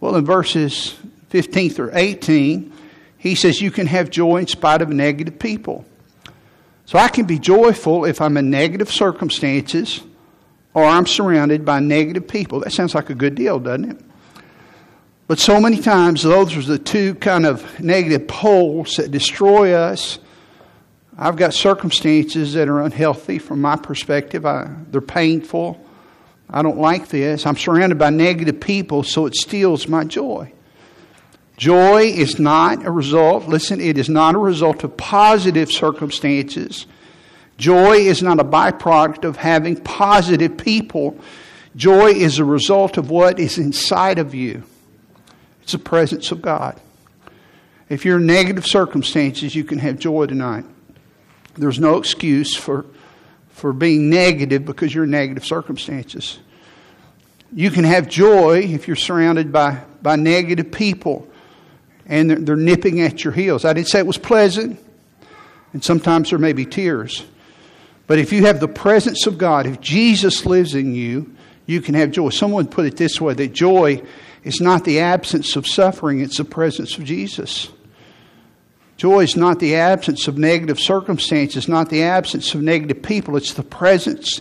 Well, 0.00 0.16
in 0.16 0.24
verses 0.24 0.96
15 1.30 1.70
through 1.70 1.90
18, 1.94 2.72
he 3.18 3.34
says 3.34 3.60
you 3.60 3.70
can 3.70 3.86
have 3.86 4.10
joy 4.10 4.38
in 4.38 4.46
spite 4.46 4.82
of 4.82 4.88
negative 4.90 5.38
people. 5.38 5.84
So 6.86 6.98
I 6.98 7.08
can 7.08 7.24
be 7.24 7.38
joyful 7.38 8.04
if 8.04 8.20
I'm 8.20 8.36
in 8.36 8.50
negative 8.50 8.90
circumstances 8.90 10.02
or 10.74 10.84
I'm 10.84 11.06
surrounded 11.06 11.64
by 11.64 11.80
negative 11.80 12.26
people. 12.26 12.60
That 12.60 12.72
sounds 12.72 12.94
like 12.94 13.10
a 13.10 13.14
good 13.14 13.34
deal, 13.34 13.58
doesn't 13.58 13.92
it? 13.92 14.04
But 15.28 15.38
so 15.38 15.60
many 15.60 15.78
times, 15.78 16.22
those 16.22 16.56
are 16.56 16.62
the 16.62 16.78
two 16.78 17.14
kind 17.14 17.46
of 17.46 17.80
negative 17.80 18.26
poles 18.28 18.96
that 18.96 19.10
destroy 19.10 19.72
us. 19.72 20.18
I've 21.16 21.36
got 21.36 21.54
circumstances 21.54 22.54
that 22.54 22.68
are 22.68 22.82
unhealthy 22.82 23.38
from 23.38 23.60
my 23.60 23.76
perspective. 23.76 24.44
I, 24.44 24.68
they're 24.90 25.00
painful. 25.00 25.82
I 26.52 26.62
don't 26.62 26.78
like 26.78 27.08
this. 27.08 27.46
I'm 27.46 27.56
surrounded 27.56 27.98
by 27.98 28.10
negative 28.10 28.60
people, 28.60 29.02
so 29.02 29.26
it 29.26 29.34
steals 29.34 29.88
my 29.88 30.04
joy. 30.04 30.52
Joy 31.56 32.02
is 32.02 32.38
not 32.38 32.84
a 32.84 32.90
result, 32.90 33.46
listen, 33.46 33.80
it 33.80 33.96
is 33.96 34.08
not 34.08 34.34
a 34.34 34.38
result 34.38 34.84
of 34.84 34.96
positive 34.96 35.70
circumstances. 35.70 36.86
Joy 37.56 37.98
is 37.98 38.22
not 38.22 38.40
a 38.40 38.44
byproduct 38.44 39.24
of 39.24 39.36
having 39.36 39.76
positive 39.76 40.56
people. 40.56 41.18
Joy 41.76 42.10
is 42.10 42.38
a 42.38 42.44
result 42.44 42.98
of 42.98 43.10
what 43.10 43.38
is 43.38 43.58
inside 43.58 44.18
of 44.18 44.34
you. 44.34 44.64
It's 45.62 45.72
the 45.72 45.78
presence 45.78 46.32
of 46.32 46.42
God. 46.42 46.80
If 47.88 48.04
you're 48.04 48.18
in 48.18 48.26
negative 48.26 48.66
circumstances, 48.66 49.54
you 49.54 49.64
can 49.64 49.78
have 49.78 49.98
joy 49.98 50.26
tonight. 50.26 50.64
There's 51.54 51.78
no 51.78 51.98
excuse 51.98 52.56
for, 52.56 52.86
for 53.52 53.72
being 53.72 54.10
negative 54.10 54.64
because 54.64 54.94
you're 54.94 55.04
in 55.04 55.10
negative 55.10 55.44
circumstances. 55.44 56.38
You 57.54 57.70
can 57.70 57.84
have 57.84 58.08
joy 58.08 58.60
if 58.60 58.86
you're 58.86 58.96
surrounded 58.96 59.52
by, 59.52 59.82
by 60.02 60.16
negative 60.16 60.72
people 60.72 61.28
and 62.06 62.30
they're, 62.30 62.38
they're 62.38 62.56
nipping 62.56 63.00
at 63.00 63.24
your 63.24 63.32
heels. 63.32 63.64
I 63.64 63.72
didn't 63.72 63.88
say 63.88 63.98
it 63.98 64.06
was 64.06 64.18
pleasant, 64.18 64.78
and 65.72 65.82
sometimes 65.82 66.30
there 66.30 66.38
may 66.38 66.52
be 66.52 66.66
tears. 66.66 67.24
But 68.06 68.18
if 68.18 68.32
you 68.32 68.46
have 68.46 68.60
the 68.60 68.68
presence 68.68 69.26
of 69.26 69.38
God, 69.38 69.66
if 69.66 69.80
Jesus 69.80 70.44
lives 70.44 70.74
in 70.74 70.94
you, 70.94 71.34
you 71.66 71.80
can 71.80 71.94
have 71.94 72.10
joy. 72.10 72.30
Someone 72.30 72.66
put 72.66 72.86
it 72.86 72.96
this 72.96 73.20
way 73.20 73.34
that 73.34 73.52
joy 73.52 74.02
is 74.44 74.60
not 74.60 74.84
the 74.84 75.00
absence 75.00 75.56
of 75.56 75.66
suffering, 75.66 76.20
it's 76.20 76.38
the 76.38 76.44
presence 76.44 76.98
of 76.98 77.04
Jesus. 77.04 77.70
Joy 79.02 79.24
is 79.24 79.34
not 79.34 79.58
the 79.58 79.74
absence 79.74 80.28
of 80.28 80.38
negative 80.38 80.78
circumstances, 80.78 81.66
not 81.66 81.90
the 81.90 82.04
absence 82.04 82.54
of 82.54 82.62
negative 82.62 83.02
people, 83.02 83.36
it's 83.36 83.54
the 83.54 83.64
presence 83.64 84.40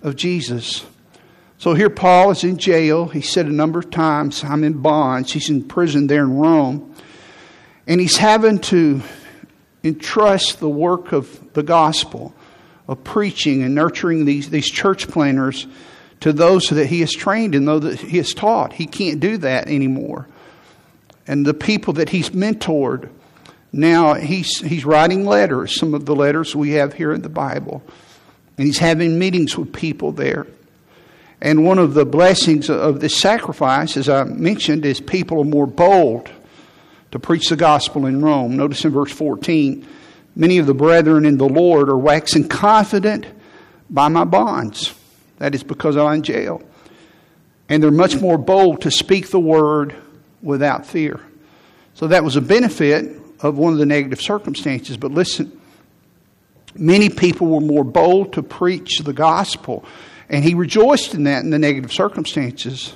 of 0.00 0.14
Jesus. 0.14 0.86
So 1.58 1.74
here 1.74 1.90
Paul 1.90 2.30
is 2.30 2.44
in 2.44 2.56
jail. 2.56 3.06
He 3.08 3.20
said 3.20 3.46
a 3.46 3.52
number 3.52 3.80
of 3.80 3.90
times, 3.90 4.44
I'm 4.44 4.62
in 4.62 4.74
bonds. 4.74 5.32
He's 5.32 5.50
in 5.50 5.64
prison 5.64 6.06
there 6.06 6.22
in 6.22 6.36
Rome. 6.36 6.94
And 7.88 8.00
he's 8.00 8.16
having 8.16 8.60
to 8.60 9.02
entrust 9.82 10.60
the 10.60 10.68
work 10.68 11.10
of 11.10 11.52
the 11.54 11.64
gospel, 11.64 12.32
of 12.86 13.02
preaching 13.02 13.64
and 13.64 13.74
nurturing 13.74 14.24
these, 14.24 14.50
these 14.50 14.70
church 14.70 15.08
planners 15.08 15.66
to 16.20 16.32
those 16.32 16.68
that 16.68 16.86
he 16.86 17.00
has 17.00 17.12
trained 17.12 17.56
and 17.56 17.66
those 17.66 17.82
that 17.82 17.98
he 17.98 18.18
has 18.18 18.32
taught. 18.34 18.72
He 18.72 18.86
can't 18.86 19.18
do 19.18 19.36
that 19.38 19.66
anymore. 19.66 20.28
And 21.26 21.44
the 21.44 21.54
people 21.54 21.94
that 21.94 22.10
he's 22.10 22.30
mentored, 22.30 23.10
now 23.72 24.14
he's, 24.14 24.60
he's 24.60 24.84
writing 24.84 25.24
letters, 25.24 25.78
some 25.78 25.94
of 25.94 26.06
the 26.06 26.14
letters 26.14 26.54
we 26.54 26.72
have 26.72 26.94
here 26.94 27.12
in 27.12 27.22
the 27.22 27.28
Bible. 27.28 27.82
And 28.56 28.66
he's 28.66 28.78
having 28.78 29.18
meetings 29.18 29.56
with 29.56 29.72
people 29.72 30.12
there. 30.12 30.46
And 31.40 31.66
one 31.66 31.78
of 31.78 31.94
the 31.94 32.06
blessings 32.06 32.70
of 32.70 33.00
this 33.00 33.20
sacrifice, 33.20 33.96
as 33.96 34.08
I 34.08 34.24
mentioned, 34.24 34.86
is 34.86 35.00
people 35.00 35.40
are 35.40 35.44
more 35.44 35.66
bold 35.66 36.30
to 37.10 37.18
preach 37.18 37.50
the 37.50 37.56
gospel 37.56 38.06
in 38.06 38.22
Rome. 38.22 38.56
Notice 38.56 38.84
in 38.84 38.92
verse 38.92 39.12
14, 39.12 39.86
many 40.34 40.58
of 40.58 40.66
the 40.66 40.74
brethren 40.74 41.26
in 41.26 41.36
the 41.36 41.48
Lord 41.48 41.90
are 41.90 41.98
waxing 41.98 42.48
confident 42.48 43.26
by 43.90 44.08
my 44.08 44.24
bonds. 44.24 44.94
That 45.38 45.54
is 45.54 45.62
because 45.62 45.96
I'm 45.96 46.14
in 46.14 46.22
jail. 46.22 46.62
And 47.68 47.82
they're 47.82 47.90
much 47.90 48.20
more 48.20 48.38
bold 48.38 48.82
to 48.82 48.90
speak 48.90 49.28
the 49.28 49.40
word 49.40 49.94
without 50.40 50.86
fear. 50.86 51.20
So 51.94 52.08
that 52.08 52.24
was 52.24 52.36
a 52.36 52.40
benefit 52.40 53.20
of 53.40 53.58
one 53.58 53.72
of 53.72 53.78
the 53.78 53.86
negative 53.86 54.20
circumstances. 54.20 54.96
But 54.96 55.12
listen, 55.12 55.60
many 56.74 57.08
people 57.08 57.48
were 57.48 57.60
more 57.60 57.84
bold 57.84 58.34
to 58.34 58.42
preach 58.42 59.00
the 59.00 59.12
gospel 59.12 59.84
and 60.28 60.42
he 60.44 60.54
rejoiced 60.54 61.14
in 61.14 61.24
that 61.24 61.44
in 61.44 61.50
the 61.50 61.58
negative 61.58 61.92
circumstances. 61.92 62.94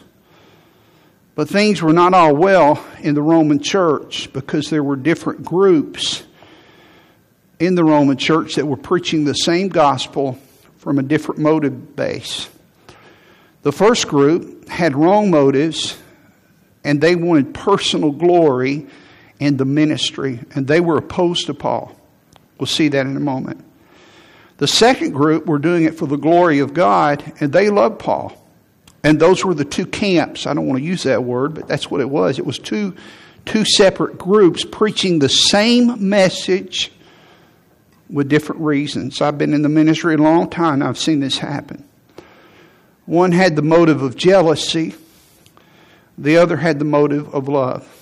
But 1.34 1.48
things 1.48 1.80
were 1.80 1.92
not 1.92 2.12
all 2.12 2.34
well 2.34 2.84
in 3.00 3.14
the 3.14 3.22
Roman 3.22 3.60
church 3.60 4.32
because 4.32 4.68
there 4.68 4.82
were 4.82 4.96
different 4.96 5.44
groups 5.44 6.24
in 7.58 7.74
the 7.74 7.84
Roman 7.84 8.16
church 8.16 8.56
that 8.56 8.66
were 8.66 8.76
preaching 8.76 9.24
the 9.24 9.34
same 9.34 9.68
gospel 9.68 10.38
from 10.78 10.98
a 10.98 11.02
different 11.02 11.40
motive 11.40 11.94
base. 11.94 12.48
The 13.62 13.72
first 13.72 14.08
group 14.08 14.68
had 14.68 14.96
wrong 14.96 15.30
motives 15.30 15.96
and 16.82 17.00
they 17.00 17.14
wanted 17.14 17.54
personal 17.54 18.10
glory 18.10 18.86
in 19.40 19.56
the 19.56 19.64
ministry, 19.64 20.38
and 20.54 20.68
they 20.68 20.80
were 20.80 20.98
opposed 20.98 21.46
to 21.46 21.54
Paul. 21.54 21.96
We'll 22.58 22.66
see 22.66 22.88
that 22.88 23.06
in 23.06 23.16
a 23.16 23.20
moment. 23.20 23.64
The 24.58 24.68
second 24.68 25.12
group 25.12 25.46
were 25.46 25.58
doing 25.58 25.84
it 25.84 25.96
for 25.96 26.06
the 26.06 26.18
glory 26.18 26.58
of 26.58 26.74
God, 26.74 27.32
and 27.40 27.50
they 27.50 27.70
loved 27.70 27.98
Paul. 27.98 28.36
And 29.02 29.18
those 29.18 29.42
were 29.42 29.54
the 29.54 29.64
two 29.64 29.86
camps. 29.86 30.46
I 30.46 30.52
don't 30.52 30.66
want 30.66 30.78
to 30.78 30.84
use 30.84 31.04
that 31.04 31.24
word, 31.24 31.54
but 31.54 31.66
that's 31.66 31.90
what 31.90 32.02
it 32.02 32.10
was. 32.10 32.38
It 32.38 32.44
was 32.44 32.58
two, 32.58 32.94
two 33.46 33.64
separate 33.64 34.18
groups 34.18 34.62
preaching 34.62 35.18
the 35.18 35.30
same 35.30 36.10
message 36.10 36.92
with 38.10 38.28
different 38.28 38.60
reasons. 38.60 39.22
I've 39.22 39.38
been 39.38 39.54
in 39.54 39.62
the 39.62 39.70
ministry 39.70 40.14
a 40.16 40.18
long 40.18 40.50
time, 40.50 40.82
I've 40.82 40.98
seen 40.98 41.20
this 41.20 41.38
happen. 41.38 41.88
One 43.06 43.32
had 43.32 43.56
the 43.56 43.62
motive 43.62 44.02
of 44.02 44.16
jealousy, 44.16 44.94
the 46.18 46.36
other 46.36 46.58
had 46.58 46.78
the 46.78 46.84
motive 46.84 47.34
of 47.34 47.48
love. 47.48 47.99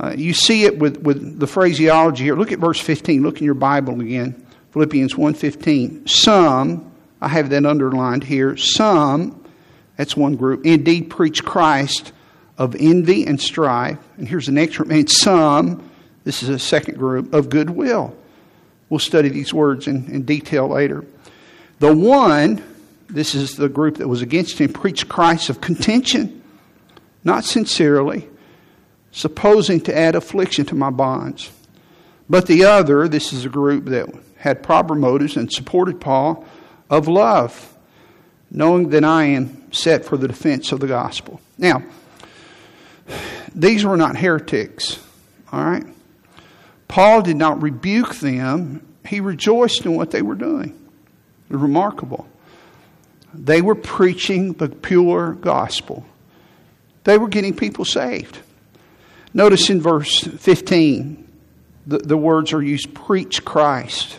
Uh, 0.00 0.14
you 0.16 0.34
see 0.34 0.64
it 0.64 0.78
with, 0.78 0.98
with 0.98 1.38
the 1.38 1.46
phraseology 1.46 2.24
here. 2.24 2.34
Look 2.34 2.52
at 2.52 2.58
verse 2.58 2.80
15. 2.80 3.22
Look 3.22 3.38
in 3.38 3.44
your 3.44 3.54
Bible 3.54 4.00
again. 4.00 4.46
Philippians 4.72 5.14
1:15. 5.14 6.08
Some, 6.08 6.90
I 7.20 7.28
have 7.28 7.50
that 7.50 7.66
underlined 7.66 8.24
here, 8.24 8.56
some, 8.56 9.44
that's 9.96 10.16
one 10.16 10.36
group, 10.36 10.64
indeed 10.64 11.10
preach 11.10 11.44
Christ 11.44 12.12
of 12.58 12.74
envy 12.74 13.26
and 13.26 13.40
strife. 13.40 13.98
And 14.16 14.26
here's 14.26 14.46
the 14.46 14.52
next 14.52 14.76
group, 14.76 14.90
and 14.90 15.10
some, 15.10 15.88
this 16.24 16.42
is 16.42 16.48
a 16.48 16.58
second 16.58 16.96
group, 16.96 17.34
of 17.34 17.50
goodwill. 17.50 18.16
We'll 18.88 18.98
study 18.98 19.28
these 19.28 19.52
words 19.52 19.86
in, 19.86 20.10
in 20.10 20.22
detail 20.22 20.68
later. 20.68 21.04
The 21.78 21.94
one, 21.94 22.62
this 23.08 23.34
is 23.34 23.56
the 23.56 23.68
group 23.68 23.98
that 23.98 24.08
was 24.08 24.22
against 24.22 24.58
him, 24.58 24.72
preached 24.72 25.08
Christ 25.08 25.50
of 25.50 25.60
contention, 25.60 26.42
not 27.24 27.44
sincerely, 27.44 28.28
supposing 29.12 29.80
to 29.82 29.96
add 29.96 30.14
affliction 30.14 30.64
to 30.66 30.74
my 30.74 30.90
bonds. 30.90 31.50
But 32.28 32.46
the 32.46 32.64
other, 32.64 33.06
this 33.08 33.32
is 33.32 33.44
a 33.44 33.48
group 33.48 33.84
that 33.86 34.08
had 34.36 34.62
proper 34.62 34.94
motives 34.94 35.36
and 35.36 35.52
supported 35.52 36.00
Paul 36.00 36.46
of 36.90 37.06
love, 37.06 37.76
knowing 38.50 38.88
that 38.90 39.04
I 39.04 39.24
am 39.24 39.72
set 39.72 40.04
for 40.04 40.16
the 40.16 40.26
defense 40.26 40.72
of 40.72 40.80
the 40.80 40.86
gospel. 40.86 41.40
Now, 41.58 41.82
these 43.54 43.84
were 43.84 43.96
not 43.96 44.16
heretics, 44.16 44.98
all 45.52 45.64
right? 45.64 45.84
Paul 46.88 47.22
did 47.22 47.36
not 47.36 47.62
rebuke 47.62 48.16
them, 48.16 48.86
he 49.06 49.20
rejoiced 49.20 49.84
in 49.84 49.94
what 49.94 50.10
they 50.10 50.22
were 50.22 50.34
doing. 50.34 50.78
Remarkable. 51.48 52.26
They 53.34 53.60
were 53.60 53.74
preaching 53.74 54.54
the 54.54 54.68
pure 54.68 55.32
gospel. 55.34 56.06
They 57.04 57.18
were 57.18 57.28
getting 57.28 57.54
people 57.54 57.84
saved. 57.84 58.38
Notice 59.34 59.70
in 59.70 59.80
verse 59.80 60.20
15, 60.20 61.28
the, 61.86 61.98
the 61.98 62.16
words 62.16 62.52
are 62.52 62.62
used 62.62 62.94
preach 62.94 63.44
Christ. 63.44 64.18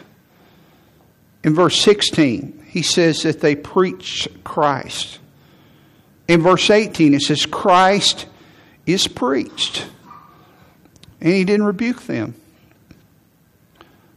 In 1.43 1.53
verse 1.53 1.79
16, 1.79 2.65
he 2.69 2.81
says 2.81 3.23
that 3.23 3.41
they 3.41 3.55
preach 3.55 4.27
Christ. 4.43 5.19
In 6.27 6.41
verse 6.41 6.69
18, 6.69 7.13
it 7.13 7.21
says, 7.21 7.45
Christ 7.45 8.25
is 8.85 9.07
preached. 9.07 9.85
And 11.21 11.33
he 11.33 11.43
didn't 11.43 11.65
rebuke 11.65 12.01
them 12.03 12.35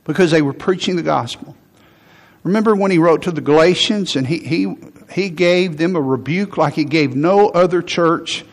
because 0.05 0.31
they 0.31 0.43
were 0.43 0.53
preaching 0.53 0.97
the 0.97 1.03
gospel. 1.03 1.57
Remember 2.43 2.77
when 2.77 2.91
he 2.93 2.99
wrote 2.99 3.23
to 3.23 3.33
the 3.33 3.41
Galatians 3.41 4.15
and 4.15 4.27
he, 4.27 4.39
he, 4.39 4.77
he 5.11 5.31
gave 5.31 5.77
them 5.77 5.97
a 5.97 6.01
rebuke 6.01 6.57
like 6.57 6.75
he 6.75 6.85
gave 6.85 7.17
no 7.17 7.49
other 7.49 7.83
church 7.83 8.45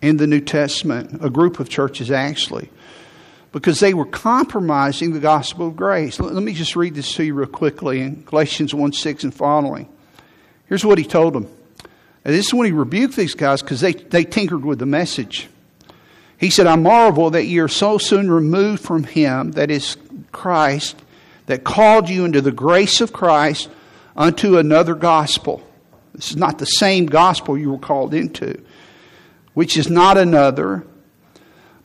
in 0.00 0.16
the 0.16 0.26
New 0.26 0.40
Testament, 0.40 1.24
a 1.24 1.30
group 1.30 1.60
of 1.60 1.68
churches 1.68 2.10
actually, 2.10 2.70
because 3.52 3.80
they 3.80 3.94
were 3.94 4.06
compromising 4.06 5.12
the 5.12 5.20
gospel 5.20 5.68
of 5.68 5.76
grace. 5.76 6.20
Let, 6.20 6.42
me 6.42 6.52
just 6.52 6.76
read 6.76 6.94
this 6.94 7.12
to 7.14 7.24
you 7.24 7.34
real 7.34 7.48
quickly 7.48 8.00
in 8.00 8.22
Galatians 8.24 8.74
1 8.74 8.92
6 8.92 9.24
and 9.24 9.34
following. 9.34 9.88
Here's 10.66 10.84
what 10.84 10.98
he 10.98 11.04
told 11.04 11.34
them. 11.34 11.48
And 12.24 12.34
this 12.34 12.48
is 12.48 12.54
when 12.54 12.66
he 12.66 12.72
rebuked 12.72 13.16
these 13.16 13.34
guys 13.34 13.62
because 13.62 13.80
they, 13.80 13.94
they 13.94 14.24
tinkered 14.24 14.64
with 14.64 14.78
the 14.78 14.86
message. 14.86 15.48
He 16.38 16.50
said, 16.50 16.66
I 16.66 16.76
marvel 16.76 17.30
that 17.30 17.46
you 17.46 17.64
are 17.64 17.68
so 17.68 17.98
soon 17.98 18.30
removed 18.30 18.82
from 18.84 19.04
him, 19.04 19.52
that 19.52 19.70
is 19.70 19.96
Christ, 20.30 21.02
that 21.46 21.64
called 21.64 22.08
you 22.08 22.24
into 22.24 22.40
the 22.40 22.52
grace 22.52 23.00
of 23.00 23.12
Christ 23.12 23.68
unto 24.16 24.58
another 24.58 24.94
gospel. 24.94 25.66
This 26.14 26.30
is 26.30 26.36
not 26.36 26.58
the 26.58 26.66
same 26.66 27.06
gospel 27.06 27.56
you 27.56 27.70
were 27.70 27.78
called 27.78 28.14
into, 28.14 28.62
which 29.58 29.76
is 29.76 29.90
not 29.90 30.16
another. 30.16 30.86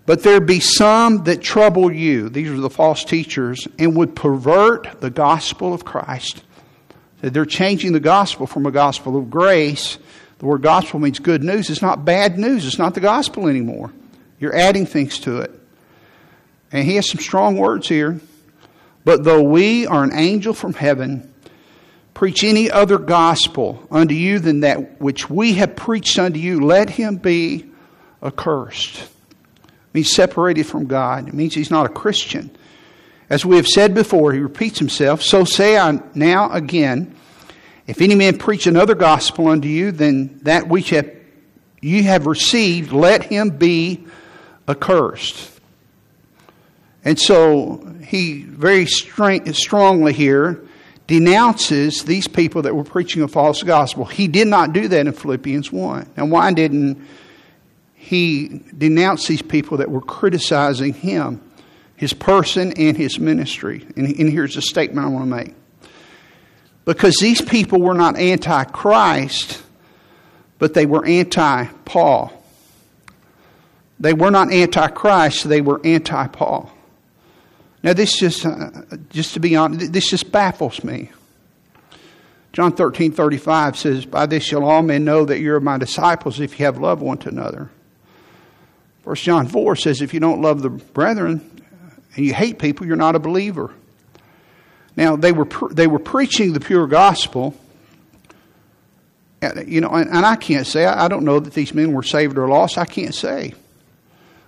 But 0.05 0.21
there 0.21 0.39
be 0.39 0.59
some 0.59 1.23
that 1.23 1.41
trouble 1.41 1.91
you, 1.91 2.29
these 2.29 2.51
are 2.51 2.57
the 2.57 2.69
false 2.69 3.03
teachers, 3.03 3.67
and 3.79 3.95
would 3.95 4.15
pervert 4.15 5.01
the 5.01 5.09
gospel 5.09 5.73
of 5.73 5.83
Christ. 5.83 6.43
They're 7.21 7.47
changing 7.47 7.93
the 7.93 7.99
gospel 7.99 8.45
from 8.45 8.67
a 8.67 8.71
gospel 8.71 9.17
of 9.17 9.31
grace. 9.31 9.97
The 10.37 10.45
word 10.45 10.61
gospel 10.61 10.99
means 10.99 11.17
good 11.17 11.43
news. 11.43 11.71
It's 11.71 11.81
not 11.81 12.05
bad 12.05 12.37
news. 12.37 12.63
It's 12.67 12.77
not 12.77 12.93
the 12.93 13.01
gospel 13.01 13.47
anymore. 13.47 13.91
You're 14.39 14.55
adding 14.55 14.85
things 14.85 15.17
to 15.21 15.39
it. 15.39 15.49
And 16.71 16.85
he 16.85 16.93
has 16.97 17.09
some 17.09 17.21
strong 17.21 17.57
words 17.57 17.89
here. 17.89 18.21
But 19.03 19.23
though 19.23 19.41
we 19.41 19.87
are 19.87 20.03
an 20.03 20.13
angel 20.13 20.53
from 20.53 20.75
heaven, 20.75 21.32
preach 22.13 22.43
any 22.43 22.69
other 22.69 22.97
gospel 22.97 23.85
unto 23.89 24.13
you 24.13 24.39
than 24.39 24.61
that 24.61 25.01
which 25.01 25.29
we 25.29 25.53
have 25.53 25.75
preached 25.75 26.19
unto 26.19 26.39
you, 26.39 26.65
let 26.65 26.89
him 26.89 27.17
be 27.17 27.65
accursed. 28.21 28.97
It 28.99 29.69
means 29.93 30.13
separated 30.13 30.65
from 30.65 30.85
God. 30.85 31.27
It 31.27 31.33
means 31.33 31.53
he's 31.53 31.71
not 31.71 31.85
a 31.85 31.89
Christian. 31.89 32.55
As 33.29 33.45
we 33.45 33.55
have 33.55 33.67
said 33.67 33.93
before, 33.95 34.31
he 34.33 34.39
repeats 34.39 34.79
himself, 34.79 35.21
so 35.21 35.43
say 35.43 35.77
I 35.77 35.99
now 36.13 36.51
again, 36.51 37.15
if 37.87 38.01
any 38.01 38.15
man 38.15 38.37
preach 38.37 38.67
another 38.67 38.95
gospel 38.95 39.47
unto 39.47 39.67
you 39.67 39.91
than 39.91 40.39
that 40.43 40.67
which 40.67 40.91
have, 40.91 41.09
you 41.81 42.03
have 42.03 42.27
received, 42.27 42.91
let 42.91 43.23
him 43.23 43.49
be 43.49 44.05
accursed. 44.67 45.51
And 47.03 47.19
so 47.19 47.85
he 48.05 48.43
very 48.43 48.85
strongly 48.85 50.13
here 50.13 50.65
denounces 51.07 52.03
these 52.03 52.27
people 52.27 52.61
that 52.63 52.75
were 52.75 52.83
preaching 52.83 53.21
a 53.23 53.27
false 53.27 53.61
gospel. 53.63 54.05
He 54.05 54.27
did 54.27 54.47
not 54.47 54.73
do 54.73 54.87
that 54.87 55.07
in 55.07 55.13
Philippians 55.13 55.71
1. 55.71 56.11
Now, 56.17 56.25
why 56.25 56.53
didn't 56.53 57.05
he 57.93 58.61
denounce 58.77 59.27
these 59.27 59.41
people 59.41 59.77
that 59.77 59.91
were 59.91 60.01
criticizing 60.01 60.93
him, 60.93 61.41
his 61.95 62.13
person, 62.13 62.73
and 62.73 62.95
his 62.95 63.19
ministry? 63.19 63.85
And, 63.95 64.07
and 64.07 64.29
here's 64.29 64.55
a 64.55 64.61
statement 64.61 65.05
I 65.05 65.09
want 65.09 65.25
to 65.25 65.35
make. 65.35 65.53
Because 66.85 67.15
these 67.17 67.41
people 67.41 67.81
were 67.81 67.93
not 67.93 68.17
anti 68.17 68.63
Christ, 68.65 69.61
but 70.59 70.73
they 70.73 70.85
were 70.85 71.05
anti 71.05 71.65
Paul. 71.85 72.31
They 73.99 74.13
were 74.13 74.31
not 74.31 74.51
anti 74.51 74.87
Christ, 74.87 75.47
they 75.47 75.61
were 75.61 75.79
anti 75.85 76.27
Paul. 76.27 76.71
Now, 77.83 77.91
this 77.91 78.17
just, 78.17 78.45
uh, 78.45 78.69
just 79.09 79.33
to 79.33 79.41
be 79.41 79.57
honest, 79.57 79.91
this 79.91 80.09
just 80.09 80.31
baffles 80.31 80.83
me. 80.85 81.11
John 82.53 82.71
13, 82.71 83.11
35 83.11 83.77
says, 83.77 84.05
By 84.05 84.25
this 84.25 84.43
shall 84.43 84.63
all 84.63 84.81
men 84.81 85.03
know 85.03 85.25
that 85.25 85.39
you're 85.39 85.59
my 85.59 85.77
disciples 85.77 86.39
if 86.39 86.59
you 86.59 86.65
have 86.65 86.77
love 86.77 87.01
one 87.01 87.17
to 87.19 87.29
another. 87.29 87.69
First 89.03 89.23
John 89.23 89.47
4 89.47 89.75
says, 89.75 90.01
If 90.01 90.13
you 90.13 90.21
don't 90.21 90.41
love 90.41 90.61
the 90.61 90.69
brethren 90.69 91.61
and 92.15 92.25
you 92.25 92.33
hate 92.33 92.57
people, 92.57 92.87
you're 92.87 92.95
not 92.95 93.15
a 93.15 93.19
believer. 93.19 93.73
Now, 94.95 95.15
they 95.15 95.31
were, 95.31 95.47
they 95.71 95.87
were 95.87 95.99
preaching 95.99 96.53
the 96.53 96.59
pure 96.59 96.87
gospel. 96.87 97.55
You 99.65 99.81
know, 99.81 99.89
and, 99.89 100.09
and 100.09 100.25
I 100.25 100.37
can't 100.37 100.65
say, 100.65 100.85
I 100.85 101.09
don't 101.09 101.25
know 101.25 101.39
that 101.39 101.53
these 101.53 101.73
men 101.73 101.91
were 101.91 102.03
saved 102.03 102.37
or 102.37 102.47
lost. 102.47 102.77
I 102.77 102.85
can't 102.85 103.13
say. 103.13 103.55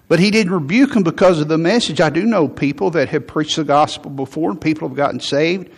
But 0.07 0.19
he 0.19 0.29
didn't 0.29 0.53
rebuke 0.53 0.93
them 0.93 1.03
because 1.03 1.39
of 1.39 1.47
the 1.47 1.57
message. 1.57 1.99
I 1.99 2.09
do 2.09 2.25
know 2.25 2.47
people 2.47 2.91
that 2.91 3.09
have 3.09 3.25
preached 3.25 3.55
the 3.55 3.63
gospel 3.63 4.11
before 4.11 4.51
and 4.51 4.61
people 4.61 4.87
have 4.87 4.95
gotten 4.95 5.19
saved 5.19 5.71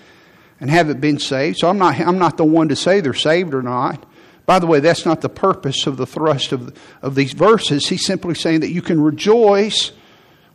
and 0.60 0.70
haven't 0.70 1.00
been 1.00 1.20
saved. 1.20 1.60
So 1.60 1.70
I'm 1.70 1.78
not, 1.78 2.00
I'm 2.00 2.20
not 2.20 2.38
the 2.38 2.44
one 2.44 2.68
to 2.70 2.76
say 2.76 3.00
they're 3.00 3.14
saved 3.14 3.54
or 3.54 3.62
not. 3.62 4.06
By 4.46 4.60
the 4.60 4.68
way, 4.68 4.80
that's 4.80 5.06
not 5.06 5.22
the 5.22 5.30
purpose 5.30 5.88
of 5.88 5.98
the 5.98 6.06
thrust 6.06 6.52
of, 6.52 6.78
of 7.02 7.16
these 7.16 7.34
verses. 7.34 7.88
He's 7.88 8.06
simply 8.06 8.34
saying 8.34 8.62
that 8.62 8.72
you 8.72 8.82
can 8.82 9.02
rejoice 9.02 9.92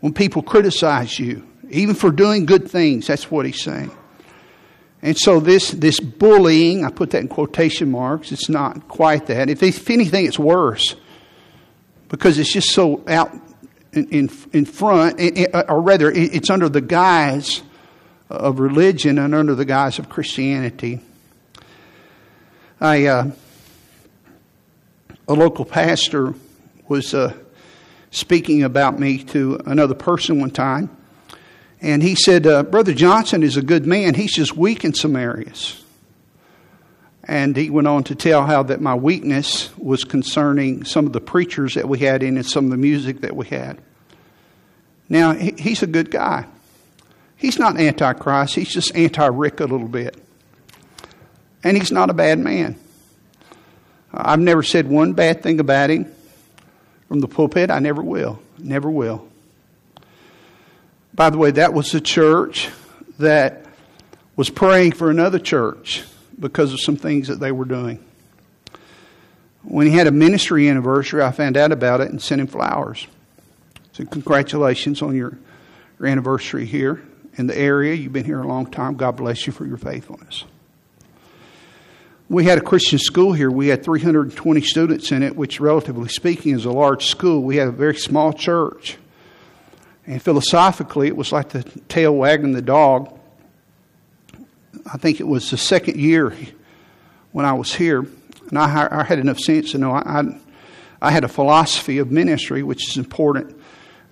when 0.01 0.13
people 0.13 0.43
criticize 0.43 1.19
you, 1.19 1.47
even 1.71 1.95
for 1.95 2.11
doing 2.11 2.47
good 2.47 2.71
things. 2.71 3.07
That's 3.07 3.31
what 3.31 3.47
he's 3.47 3.63
saying. 3.63 3.91
And 5.03 5.17
so 5.19 5.41
this, 5.41 5.73
this 5.73 6.01
bullying, 6.01 6.85
I 6.85 6.91
put 6.91 7.11
that 7.11 7.21
in 7.21 7.29
quotation 7.29 7.91
marks, 7.91 8.33
it's 8.33 8.49
not 8.49 8.89
quite 8.89 9.27
that. 9.27 9.51
If, 9.51 9.63
if 9.63 9.91
anything, 9.91 10.27
it's 10.27 10.39
worse 10.39 10.97
because 12.09 12.39
it's 12.39 12.53
just 12.53 12.71
so 12.71 13.03
out 13.09 13.31
in, 13.93 14.31
in 14.53 14.65
front, 14.65 15.21
or 15.69 15.81
rather, 15.81 16.11
it's 16.11 16.51
under 16.51 16.69
the 16.69 16.81
guise 16.81 17.63
of 18.31 18.59
religion 18.59 19.19
and 19.19 19.35
under 19.35 19.55
the 19.55 19.65
guise 19.65 19.99
of 19.99 20.09
Christianity. 20.09 21.01
I, 22.81 23.07
uh, 23.07 23.31
a 25.29 25.35
local 25.35 25.65
pastor 25.65 26.35
was 26.89 27.15
uh, 27.15 27.35
speaking 28.11 28.63
about 28.63 28.99
me 28.99 29.23
to 29.25 29.61
another 29.67 29.95
person 29.95 30.41
one 30.41 30.51
time, 30.51 30.91
and 31.81 32.03
he 32.03 32.15
said, 32.15 32.47
uh, 32.47 32.63
Brother 32.63 32.95
Johnson 32.95 33.43
is 33.43 33.57
a 33.57 33.63
good 33.63 33.87
man, 33.87 34.15
he's 34.15 34.35
just 34.35 34.57
weak 34.57 34.85
in 34.85 34.95
some 34.95 35.17
areas. 35.17 35.82
And 37.25 37.57
he 37.57 37.71
went 37.71 37.87
on 37.87 38.05
to 38.05 38.15
tell 38.15 38.45
how 38.45 38.65
that 38.65 38.81
my 38.81 38.95
weakness 38.95 39.77
was 39.79 40.03
concerning 40.03 40.85
some 40.85 41.07
of 41.07 41.13
the 41.13 41.21
preachers 41.21 41.75
that 41.75 41.89
we 41.89 42.01
had 42.01 42.23
in 42.23 42.37
and 42.37 42.45
some 42.45 42.65
of 42.65 42.71
the 42.73 42.77
music 42.77 43.21
that 43.21 43.37
we 43.37 43.47
had. 43.47 43.79
Now, 45.09 45.33
he's 45.33 45.83
a 45.83 45.87
good 45.87 46.11
guy. 46.11 46.47
He's 47.37 47.59
not 47.59 47.79
antichrist, 47.79 48.55
he's 48.55 48.73
just 48.73 48.95
anti 48.97 49.27
Rick 49.27 49.61
a 49.61 49.65
little 49.65 49.89
bit. 49.89 50.17
And 51.65 51.77
he's 51.77 51.93
not 51.93 52.11
a 52.11 52.15
bad 52.15 52.39
man. 52.39 52.77
I've 54.13 54.41
never 54.41 54.63
said 54.63 54.89
one 54.89 55.13
bad 55.13 55.43
thing 55.43 55.61
about 55.61 55.91
him 55.91 56.13
from 57.09 57.21
the 57.21 57.29
pulpit. 57.29 57.71
I 57.71 57.79
never 57.79 58.03
will. 58.03 58.41
Never 58.59 58.91
will. 58.91 59.29
By 61.15 61.31
the 61.31 61.39
way, 61.39 61.53
that 61.53 61.73
was 61.73 61.93
the 61.93 62.01
church 62.01 62.69
that 63.19 63.67
was 64.35 64.51
praying 64.51 64.93
for 64.93 65.11
another 65.11 65.39
church 65.39 66.05
because 66.43 66.73
of 66.73 66.81
some 66.81 66.97
things 66.97 67.29
that 67.29 67.41
they 67.41 67.53
were 67.53 67.65
doing. 67.65 68.05
When 69.63 69.87
he 69.87 69.95
had 69.95 70.07
a 70.07 70.11
ministry 70.11 70.69
anniversary, 70.69 71.23
I 71.23 71.31
found 71.31 71.57
out 71.57 71.73
about 71.73 72.01
it 72.01 72.11
and 72.11 72.21
sent 72.21 72.41
him 72.41 72.49
flowers. 72.49 73.07
So, 73.93 74.05
congratulations 74.05 75.01
on 75.03 75.15
your, 75.15 75.39
your 75.99 76.09
anniversary 76.09 76.67
here 76.67 77.03
in 77.37 77.47
the 77.47 77.57
area. 77.57 77.95
You've 77.95 78.13
been 78.13 78.25
here 78.25 78.41
a 78.41 78.47
long 78.47 78.67
time. 78.67 78.97
God 78.97 79.17
bless 79.17 79.47
you 79.47 79.53
for 79.53 79.65
your 79.65 79.77
faithfulness. 79.77 80.45
We 82.29 82.45
had 82.45 82.59
a 82.59 82.63
Christian 82.63 82.99
school 82.99 83.35
here. 83.35 83.51
We 83.51 83.69
had 83.69 83.85
320 83.85 84.63
students 84.63 85.13
in 85.13 85.23
it, 85.23 85.37
which, 85.37 85.61
relatively 85.61 86.09
speaking, 86.09 86.55
is 86.55 86.65
a 86.65 86.73
large 86.73 87.07
school. 87.07 87.43
We 87.43 87.57
had 87.57 87.69
a 87.69 87.73
very 87.73 87.97
small 87.97 88.33
church. 88.33 88.97
And 90.07 90.21
philosophically, 90.21 91.07
it 91.07 91.17
was 91.17 91.31
like 91.31 91.51
the 91.51 91.63
tail 91.89 92.15
wagging 92.15 92.53
the 92.53 92.63
dog. 92.63 93.17
I 94.87 94.99
think 94.99 95.21
it 95.21 95.27
was 95.27 95.51
the 95.51 95.57
second 95.57 95.99
year 95.99 96.35
when 97.33 97.45
I 97.45 97.53
was 97.53 97.75
here, 97.75 98.01
and 98.49 98.59
I, 98.59 98.89
I 98.91 99.05
had 99.05 99.19
enough 99.19 99.39
sense 99.39 99.73
to 99.73 99.79
know 99.79 99.93
I, 99.93 100.21
I, 100.21 100.23
I 101.01 101.11
had 101.11 101.25
a 101.25 101.29
philosophy 101.29 101.99
of 101.99 102.11
ministry, 102.11 102.63
which 102.63 102.89
is 102.89 102.97
important 102.97 103.57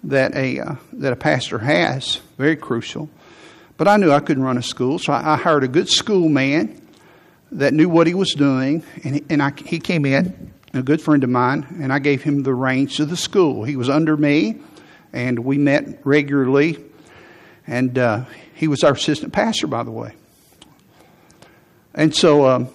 that 0.04 0.35
a 0.35 0.61
uh, 0.61 0.74
that 0.94 1.12
a 1.12 1.16
pastor 1.16 1.59
has, 1.59 2.16
very 2.38 2.56
crucial. 2.56 3.11
But 3.76 3.88
I 3.88 3.96
knew 3.96 4.11
I 4.12 4.20
couldn't 4.20 4.42
run 4.42 4.59
a 4.59 4.62
school, 4.62 4.98
so 4.98 5.12
I, 5.12 5.35
I 5.35 5.37
hired 5.37 5.64
a 5.64 5.68
good 5.68 5.88
school 5.88 6.28
man 6.28 6.80
that 7.52 7.74
knew 7.74 7.88
what 7.88 8.06
he 8.06 8.14
was 8.14 8.33
doing, 8.35 8.83
and 9.04 9.16
he, 9.16 9.24
and 9.28 9.42
I, 9.42 9.52
he 9.64 9.80
came 9.80 10.06
in 10.06 10.52
a 10.72 10.83
good 10.83 11.02
friend 11.02 11.24
of 11.24 11.30
mine, 11.30 11.66
and 11.80 11.92
I 11.92 11.98
gave 11.98 12.22
him 12.22 12.42
the 12.42 12.54
reins 12.54 13.00
of 13.00 13.11
the 13.11 13.16
school. 13.16 13.64
He 13.64 13.76
was 13.76 13.88
under 13.88 14.16
me, 14.16 14.61
and 15.12 15.40
we 15.40 15.59
met 15.59 16.06
regularly, 16.06 16.78
and 17.66 17.98
uh, 17.98 18.24
he 18.54 18.68
was 18.68 18.85
our 18.85 18.92
assistant 18.92 19.33
pastor, 19.33 19.66
by 19.66 19.83
the 19.83 19.90
way. 19.90 20.14
And 21.94 22.14
so 22.14 22.46
um, 22.46 22.68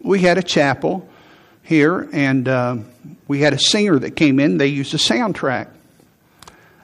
we 0.00 0.20
had 0.20 0.38
a 0.38 0.42
chapel 0.42 1.08
here, 1.62 2.08
and 2.12 2.48
uh, 2.48 2.76
we 3.28 3.40
had 3.40 3.52
a 3.52 3.58
singer 3.58 3.98
that 3.98 4.12
came 4.12 4.40
in. 4.40 4.58
They 4.58 4.66
used 4.66 4.94
a 4.94 4.98
soundtrack. 4.98 5.68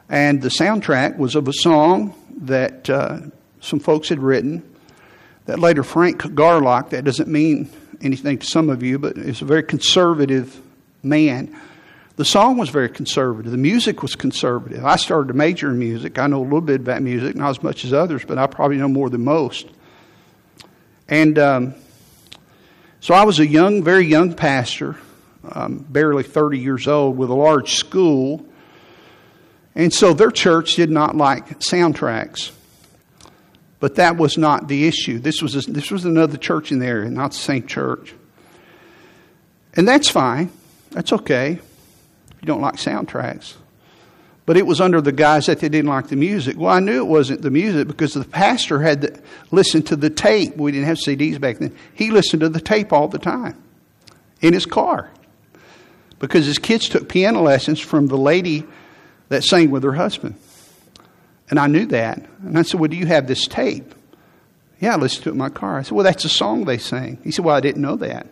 And 0.08 0.40
the 0.40 0.48
soundtrack 0.48 1.16
was 1.16 1.34
of 1.34 1.48
a 1.48 1.52
song 1.52 2.14
that 2.42 2.88
uh, 2.88 3.20
some 3.60 3.80
folks 3.80 4.08
had 4.08 4.20
written 4.20 4.62
that 5.46 5.58
later 5.58 5.82
Frank 5.82 6.20
Garlock, 6.22 6.90
that 6.90 7.04
doesn't 7.04 7.28
mean 7.28 7.70
anything 8.00 8.38
to 8.38 8.46
some 8.46 8.68
of 8.68 8.82
you, 8.82 8.98
but 8.98 9.16
is 9.16 9.42
a 9.42 9.44
very 9.44 9.62
conservative 9.62 10.60
man. 11.02 11.56
The 12.16 12.24
song 12.24 12.56
was 12.56 12.70
very 12.70 12.88
conservative. 12.88 13.52
The 13.52 13.58
music 13.58 14.02
was 14.02 14.16
conservative. 14.16 14.84
I 14.84 14.96
started 14.96 15.28
to 15.28 15.34
major 15.34 15.70
in 15.70 15.78
music. 15.78 16.18
I 16.18 16.26
know 16.26 16.40
a 16.40 16.44
little 16.44 16.60
bit 16.60 16.80
about 16.80 17.02
music, 17.02 17.36
not 17.36 17.50
as 17.50 17.62
much 17.62 17.84
as 17.84 17.92
others, 17.92 18.24
but 18.24 18.38
I 18.38 18.46
probably 18.46 18.78
know 18.78 18.88
more 18.88 19.10
than 19.10 19.24
most. 19.24 19.66
And 21.08 21.38
um, 21.38 21.74
so 23.00 23.14
I 23.14 23.24
was 23.24 23.38
a 23.38 23.46
young, 23.46 23.84
very 23.84 24.06
young 24.06 24.34
pastor, 24.34 24.96
um, 25.52 25.78
barely 25.78 26.24
30 26.24 26.58
years 26.58 26.88
old, 26.88 27.16
with 27.16 27.30
a 27.30 27.34
large 27.34 27.74
school. 27.74 28.44
And 29.74 29.92
so 29.92 30.12
their 30.12 30.30
church 30.30 30.74
did 30.74 30.90
not 30.90 31.16
like 31.16 31.60
soundtracks. 31.60 32.50
But 33.78 33.96
that 33.96 34.16
was 34.16 34.38
not 34.38 34.68
the 34.68 34.88
issue. 34.88 35.18
This 35.18 35.42
was, 35.42 35.54
a, 35.54 35.70
this 35.70 35.90
was 35.90 36.04
another 36.04 36.38
church 36.38 36.72
in 36.72 36.78
the 36.78 36.86
area, 36.86 37.10
not 37.10 37.32
the 37.32 37.38
same 37.38 37.66
church. 37.66 38.14
And 39.74 39.86
that's 39.86 40.08
fine. 40.08 40.50
That's 40.90 41.12
okay. 41.12 41.52
If 41.52 42.36
you 42.40 42.46
don't 42.46 42.62
like 42.62 42.76
soundtracks. 42.76 43.54
But 44.46 44.56
it 44.56 44.66
was 44.66 44.80
under 44.80 45.00
the 45.00 45.12
guise 45.12 45.46
that 45.46 45.58
they 45.58 45.68
didn't 45.68 45.90
like 45.90 46.06
the 46.06 46.16
music. 46.16 46.56
Well, 46.56 46.72
I 46.72 46.78
knew 46.78 47.00
it 47.00 47.08
wasn't 47.08 47.42
the 47.42 47.50
music 47.50 47.88
because 47.88 48.14
the 48.14 48.24
pastor 48.24 48.80
had 48.80 49.02
to 49.02 49.20
listen 49.50 49.82
to 49.84 49.96
the 49.96 50.08
tape. 50.08 50.56
We 50.56 50.70
didn't 50.70 50.86
have 50.86 50.98
CDs 50.98 51.40
back 51.40 51.58
then. 51.58 51.76
He 51.94 52.12
listened 52.12 52.40
to 52.40 52.48
the 52.48 52.60
tape 52.60 52.92
all 52.92 53.08
the 53.08 53.18
time 53.18 53.60
in 54.40 54.54
his 54.54 54.64
car 54.64 55.10
because 56.20 56.46
his 56.46 56.58
kids 56.58 56.88
took 56.88 57.08
piano 57.08 57.42
lessons 57.42 57.80
from 57.80 58.06
the 58.06 58.16
lady 58.16 58.64
that 59.28 59.42
sang 59.42 59.72
with 59.72 59.82
her 59.82 59.92
husband. 59.92 60.36
And 61.50 61.58
I 61.58 61.66
knew 61.66 61.86
that. 61.86 62.24
And 62.42 62.56
I 62.56 62.62
said, 62.62 62.80
Well, 62.80 62.88
do 62.88 62.96
you 62.96 63.06
have 63.06 63.26
this 63.26 63.46
tape? 63.46 63.94
Yeah, 64.80 64.94
I 64.94 64.96
listened 64.96 65.24
to 65.24 65.30
it 65.30 65.32
in 65.32 65.38
my 65.38 65.48
car. 65.48 65.78
I 65.78 65.82
said, 65.82 65.92
Well, 65.92 66.04
that's 66.04 66.24
a 66.24 66.28
song 66.28 66.64
they 66.64 66.78
sang. 66.78 67.18
He 67.24 67.30
said, 67.30 67.44
Well, 67.44 67.56
I 67.56 67.60
didn't 67.60 67.82
know 67.82 67.96
that. 67.96 68.28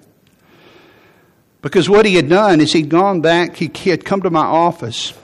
Because 1.62 1.88
what 1.88 2.04
he 2.04 2.14
had 2.14 2.28
done 2.28 2.60
is 2.60 2.72
he'd 2.72 2.90
gone 2.90 3.20
back, 3.20 3.56
he 3.56 3.90
had 3.90 4.04
come 4.04 4.20
to 4.22 4.30
my 4.30 4.44
office, 4.44 5.14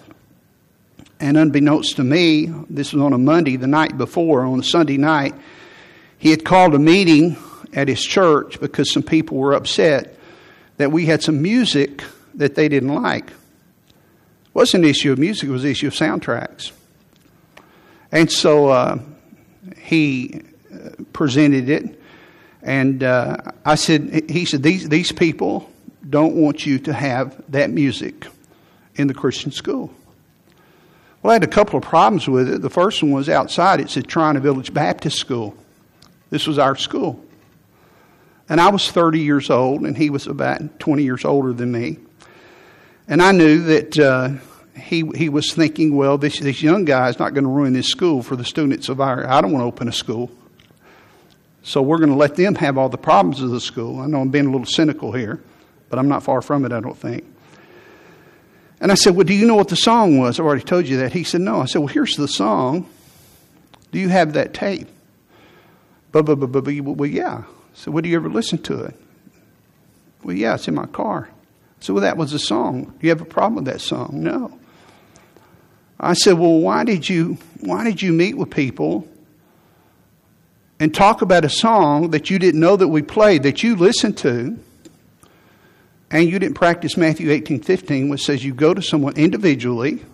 and 1.21 1.37
unbeknownst 1.37 1.97
to 1.97 2.05
me, 2.05 2.47
this 2.71 2.93
was 2.93 3.03
on 3.03 3.13
a 3.13 3.19
Monday, 3.19 3.57
the 3.57 3.67
night 3.67 3.97
before, 3.99 4.45
on 4.45 4.61
a 4.61 4.65
Sunday 4.65 4.97
night, 4.97 5.35
he 6.19 6.31
had 6.31 6.45
called 6.45 6.75
a 6.75 6.79
meeting 6.79 7.37
at 7.75 7.89
his 7.89 8.03
church 8.03 8.59
because 8.59 8.91
some 8.91 9.03
people 9.03 9.37
were 9.37 9.53
upset 9.53 10.17
that 10.79 10.91
we 10.91 11.07
had 11.07 11.23
some 11.23 11.41
music 11.43 12.03
that 12.35 12.55
they 12.55 12.69
didn't 12.69 12.95
like. 12.95 13.27
It 13.27 14.55
wasn't 14.55 14.85
an 14.85 14.91
issue 14.91 15.13
of 15.13 15.19
music, 15.19 15.49
it 15.49 15.53
was 15.53 15.65
an 15.65 15.71
issue 15.71 15.89
of 15.89 15.95
soundtracks. 15.95 16.73
And 18.11 18.33
so 18.33 18.69
uh, 18.69 18.99
he 19.79 20.41
uh, 20.73 20.91
presented 21.13 21.69
it, 21.69 22.01
and 22.63 23.03
uh, 23.03 23.37
I 23.65 23.75
said, 23.75 24.31
he 24.31 24.47
said, 24.47 24.63
these, 24.63 24.89
these 24.89 25.13
people 25.13 25.71
don't 26.09 26.35
want 26.35 26.67
you 26.67 26.79
to 26.81 26.93
have 26.93 27.41
that 27.51 27.71
music 27.71 28.27
in 28.97 29.07
the 29.07 29.15
Christian 29.15 29.53
school. 29.53 29.95
Well, 31.23 31.33
I 31.33 31.35
had 31.35 31.45
a 31.45 31.49
couple 31.49 31.77
of 31.77 31.85
problems 31.85 32.29
with 32.29 32.49
it. 32.49 32.63
The 32.63 32.71
first 32.71 33.03
one 33.03 33.13
was 33.13 33.29
outside. 33.29 33.81
It 33.81 33.91
said 33.91 34.07
Triana 34.07 34.41
Village 34.41 34.73
Baptist 34.73 35.19
School. 35.19 35.55
This 36.31 36.47
was 36.47 36.59
our 36.59 36.77
school. 36.77 37.23
And 38.49 38.61
I 38.61 38.71
was 38.71 38.91
30 38.91 39.21
years 39.21 39.51
old, 39.51 39.83
and 39.83 39.97
he 39.97 40.11
was 40.11 40.27
about 40.27 40.81
20 40.81 41.03
years 41.03 41.25
older 41.25 41.53
than 41.53 41.71
me. 41.71 41.99
And 43.07 43.21
I 43.21 43.33
knew 43.33 43.61
that 43.65 43.99
uh, 43.99 44.31
he, 44.79 45.05
he 45.15 45.29
was 45.29 45.53
thinking, 45.53 45.95
well, 45.95 46.17
this, 46.17 46.39
this 46.39 46.63
young 46.63 46.85
guy 46.85 47.09
is 47.09 47.19
not 47.19 47.35
going 47.35 47.45
to 47.45 47.51
ruin 47.51 47.75
this 47.75 47.89
school 47.89 48.23
for 48.23 48.35
the 48.35 48.45
students 48.45 48.89
of 48.89 49.01
our. 49.01 49.27
I 49.27 49.41
don't 49.41 49.53
want 49.53 49.63
to 49.63 49.67
open 49.67 49.89
a 49.89 49.93
school. 49.93 50.31
So 51.63 51.83
we're 51.83 51.99
going 51.99 52.11
to 52.11 52.17
let 52.17 52.37
them 52.37 52.55
have 52.55 52.79
all 52.79 52.89
the 52.89 52.99
problems 52.99 53.43
of 53.43 53.51
the 53.51 53.61
school. 53.61 54.01
I 54.01 54.07
know 54.07 54.21
I'm 54.21 54.31
being 54.31 54.47
a 54.47 54.51
little 54.51 54.67
cynical 54.67 55.13
here, 55.13 55.41
but 55.91 55.99
I'm 55.99 56.09
not 56.09 56.23
far 56.23 56.41
from 56.41 56.65
it, 56.65 56.73
I 56.73 56.81
don't 56.81 56.97
think. 56.97 57.25
And 58.81 58.91
I 58.91 58.95
said, 58.95 59.15
Well, 59.15 59.27
do 59.27 59.35
you 59.35 59.47
know 59.47 59.57
what 59.57 59.69
the 59.69 59.77
song 59.77 60.19
was? 60.19 60.41
I've 60.41 60.47
already 60.47 60.65
told 60.65 60.89
you 60.89 60.99
that. 60.99 61.13
He 61.13 61.25
said, 61.25 61.43
No. 61.43 61.61
I 61.61 61.67
said, 61.67 61.79
Well, 61.79 61.89
here's 61.89 62.17
the 62.17 62.29
song. 62.29 62.89
Do 63.93 63.99
you 63.99 64.09
have 64.09 64.33
that 64.35 64.55
tape? 64.55 64.89
But, 66.13 66.25
but, 66.25 66.37
but, 66.37 66.53
but, 66.53 66.65
well, 66.65 67.09
yeah. 67.09 67.45
So, 67.75 67.91
well, 67.91 68.03
do 68.03 68.09
you 68.09 68.17
ever 68.17 68.29
listen 68.29 68.59
to 68.63 68.85
it? 68.85 68.95
Well, 70.23 70.37
yeah, 70.37 70.55
it's 70.55 70.69
in 70.69 70.75
my 70.75 70.87
car. 70.87 71.29
So, 71.81 71.95
well, 71.95 72.03
that 72.03 72.17
was 72.17 72.33
a 72.33 72.39
song. 72.39 72.85
Do 72.85 72.99
you 73.01 73.11
have 73.11 73.21
a 73.21 73.27
problem 73.27 73.57
with 73.57 73.65
that 73.67 73.81
song? 73.81 74.11
No. 74.15 74.59
I 75.99 76.15
said, 76.15 76.35
well, 76.35 76.59
why 76.59 76.85
did 76.85 77.09
you, 77.09 77.39
why 77.61 77.85
did 77.85 78.01
you 78.03 78.13
meet 78.13 78.37
with 78.37 78.51
people 78.51 79.07
and 80.79 80.95
talk 80.95 81.21
about 81.21 81.45
a 81.45 81.51
song 81.51 82.11
that 82.11 82.31
you 82.31 82.39
didn't 82.39 82.61
know 82.61 82.77
that 82.77 82.89
we 82.89 83.03
played, 83.03 83.43
that 83.43 83.63
you 83.63 83.77
listened 83.77 84.17
to, 84.19 84.59
and 86.11 86.29
you 86.29 86.39
didn't 86.39 86.55
practice 86.55 86.97
Matthew 86.97 87.31
18, 87.31 87.61
15, 87.61 88.09
which 88.09 88.25
says 88.25 88.45
you 88.45 88.53
go 88.53 88.75
to 88.75 88.83
someone 88.83 89.17
individually. 89.17 90.05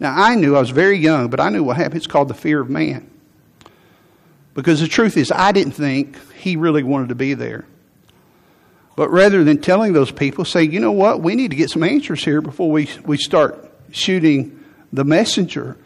Now, 0.00 0.14
I 0.14 0.34
knew, 0.34 0.56
I 0.56 0.60
was 0.60 0.70
very 0.70 0.98
young, 0.98 1.28
but 1.28 1.40
I 1.40 1.50
knew 1.50 1.62
what 1.62 1.76
happened. 1.76 1.96
It's 1.96 2.06
called 2.06 2.28
the 2.28 2.34
fear 2.34 2.60
of 2.60 2.70
man. 2.70 3.10
Because 4.54 4.80
the 4.80 4.88
truth 4.88 5.16
is, 5.16 5.30
I 5.30 5.52
didn't 5.52 5.72
think 5.72 6.16
he 6.34 6.56
really 6.56 6.82
wanted 6.82 7.10
to 7.10 7.14
be 7.14 7.34
there. 7.34 7.66
But 8.96 9.10
rather 9.10 9.44
than 9.44 9.60
telling 9.60 9.92
those 9.92 10.10
people, 10.10 10.44
say, 10.44 10.64
you 10.64 10.80
know 10.80 10.92
what, 10.92 11.20
we 11.20 11.34
need 11.36 11.50
to 11.50 11.56
get 11.56 11.70
some 11.70 11.84
answers 11.84 12.24
here 12.24 12.40
before 12.40 12.70
we, 12.70 12.88
we 13.04 13.16
start 13.16 13.70
shooting 13.92 14.64
the 14.92 15.04
messenger 15.04 15.76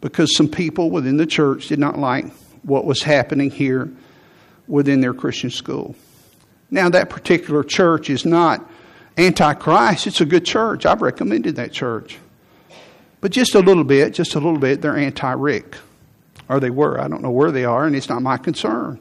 because 0.00 0.36
some 0.36 0.48
people 0.48 0.90
within 0.90 1.16
the 1.16 1.26
church 1.26 1.68
did 1.68 1.78
not 1.78 1.98
like 1.98 2.30
what 2.62 2.84
was 2.84 3.02
happening 3.02 3.50
here 3.50 3.90
within 4.66 5.00
their 5.00 5.14
Christian 5.14 5.48
school. 5.48 5.94
Now, 6.72 6.88
that 6.88 7.10
particular 7.10 7.62
church 7.62 8.08
is 8.08 8.24
not 8.24 8.66
antichrist, 9.18 10.06
it's 10.06 10.22
a 10.22 10.24
good 10.24 10.46
church. 10.46 10.86
I've 10.86 11.02
recommended 11.02 11.56
that 11.56 11.70
church. 11.70 12.16
But 13.20 13.30
just 13.30 13.54
a 13.54 13.60
little 13.60 13.84
bit, 13.84 14.14
just 14.14 14.34
a 14.34 14.40
little 14.40 14.58
bit, 14.58 14.80
they're 14.80 14.96
anti 14.96 15.32
Rick. 15.32 15.76
Or 16.48 16.60
they 16.60 16.70
were. 16.70 16.98
I 16.98 17.08
don't 17.08 17.20
know 17.20 17.30
where 17.30 17.52
they 17.52 17.66
are, 17.66 17.84
and 17.84 17.94
it's 17.94 18.08
not 18.08 18.22
my 18.22 18.38
concern. 18.38 18.98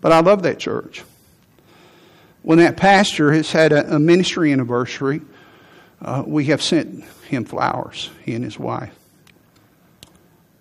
But 0.00 0.12
I 0.12 0.20
love 0.20 0.42
that 0.44 0.58
church. 0.58 1.04
When 2.40 2.58
that 2.58 2.78
pastor 2.78 3.30
has 3.34 3.52
had 3.52 3.72
a, 3.72 3.96
a 3.96 3.98
ministry 3.98 4.52
anniversary, 4.52 5.20
uh, 6.00 6.24
we 6.26 6.46
have 6.46 6.62
sent 6.62 7.04
him 7.28 7.44
flowers, 7.44 8.08
he 8.24 8.32
and 8.32 8.42
his 8.42 8.58
wife. 8.58 8.94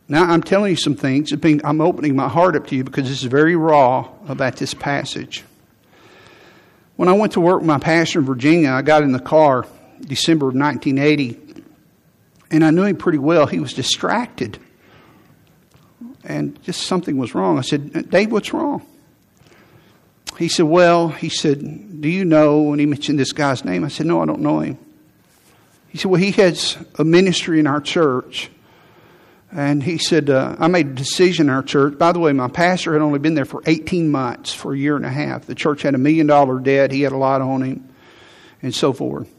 Now, 0.09 0.25
I'm 0.25 0.43
telling 0.43 0.71
you 0.71 0.75
some 0.75 0.95
things. 0.95 1.31
I'm 1.31 1.79
opening 1.79 2.13
my 2.13 2.27
heart 2.27 2.57
up 2.57 2.67
to 2.67 2.75
you 2.75 2.83
because 2.83 3.07
this 3.07 3.23
is 3.23 3.29
very 3.29 3.55
raw 3.55 4.09
about 4.27 4.57
this 4.57 4.73
passage. 4.73 5.45
When 6.95 7.09
I 7.09 7.13
went 7.13 7.33
to 7.33 7.41
work 7.41 7.59
with 7.59 7.67
my 7.67 7.79
pastor 7.79 8.19
in 8.19 8.25
Virginia, 8.25 8.71
I 8.71 8.81
got 8.81 9.03
in 9.03 9.11
the 9.11 9.19
car 9.19 9.65
December 10.01 10.49
of 10.49 10.55
1980, 10.55 11.63
and 12.51 12.63
I 12.63 12.71
knew 12.71 12.83
him 12.83 12.97
pretty 12.97 13.17
well. 13.17 13.45
He 13.45 13.59
was 13.59 13.73
distracted, 13.73 14.59
and 16.23 16.61
just 16.63 16.83
something 16.83 17.17
was 17.17 17.33
wrong. 17.33 17.57
I 17.57 17.61
said, 17.61 18.09
Dave, 18.09 18.31
what's 18.31 18.53
wrong? 18.53 18.85
He 20.37 20.47
said, 20.47 20.65
Well, 20.65 21.09
he 21.09 21.29
said, 21.29 22.01
Do 22.01 22.09
you 22.09 22.25
know? 22.25 22.61
When 22.61 22.79
he 22.79 22.85
mentioned 22.85 23.19
this 23.19 23.31
guy's 23.33 23.63
name, 23.63 23.83
I 23.83 23.89
said, 23.89 24.05
No, 24.05 24.21
I 24.21 24.25
don't 24.25 24.41
know 24.41 24.59
him. 24.59 24.77
He 25.89 25.97
said, 25.97 26.09
Well, 26.09 26.21
he 26.21 26.31
has 26.31 26.77
a 26.97 27.03
ministry 27.03 27.59
in 27.59 27.67
our 27.67 27.81
church. 27.81 28.49
And 29.53 29.83
he 29.83 29.97
said, 29.97 30.29
uh, 30.29 30.55
I 30.59 30.67
made 30.67 30.87
a 30.87 30.93
decision 30.93 31.47
in 31.47 31.53
our 31.53 31.63
church. 31.63 31.97
By 31.97 32.13
the 32.13 32.19
way, 32.19 32.31
my 32.31 32.47
pastor 32.47 32.93
had 32.93 33.01
only 33.01 33.19
been 33.19 33.35
there 33.35 33.45
for 33.45 33.61
18 33.65 34.09
months, 34.09 34.53
for 34.53 34.73
a 34.73 34.77
year 34.77 34.95
and 34.95 35.05
a 35.05 35.09
half. 35.09 35.45
The 35.45 35.55
church 35.55 35.81
had 35.81 35.93
a 35.93 35.97
million 35.97 36.27
dollar 36.27 36.59
debt. 36.59 36.91
He 36.91 37.01
had 37.01 37.11
a 37.11 37.17
lot 37.17 37.41
on 37.41 37.61
him, 37.61 37.89
and 38.61 38.73
so 38.73 38.93
forth. 38.93 39.29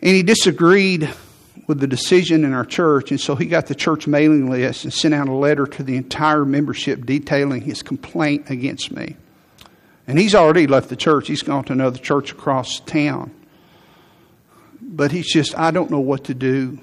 And 0.00 0.16
he 0.16 0.22
disagreed 0.22 1.10
with 1.66 1.80
the 1.80 1.86
decision 1.86 2.44
in 2.44 2.54
our 2.54 2.64
church, 2.64 3.10
and 3.10 3.20
so 3.20 3.34
he 3.34 3.46
got 3.46 3.66
the 3.66 3.74
church 3.74 4.06
mailing 4.06 4.48
list 4.48 4.84
and 4.84 4.94
sent 4.94 5.12
out 5.12 5.28
a 5.28 5.32
letter 5.32 5.66
to 5.66 5.82
the 5.82 5.96
entire 5.96 6.44
membership 6.44 7.04
detailing 7.04 7.60
his 7.60 7.82
complaint 7.82 8.48
against 8.48 8.92
me. 8.92 9.16
And 10.06 10.18
he's 10.18 10.34
already 10.34 10.66
left 10.66 10.88
the 10.88 10.96
church, 10.96 11.26
he's 11.26 11.42
gone 11.42 11.64
to 11.64 11.72
another 11.72 11.98
church 11.98 12.32
across 12.32 12.80
town 12.80 13.32
but 14.96 15.12
he's 15.12 15.30
just, 15.30 15.56
I 15.58 15.70
don't 15.70 15.90
know 15.90 16.00
what 16.00 16.24
to 16.24 16.34
do. 16.34 16.78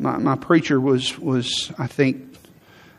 My, 0.00 0.16
my 0.16 0.34
preacher 0.34 0.80
was, 0.80 1.18
was, 1.18 1.70
I 1.78 1.86
think, 1.86 2.34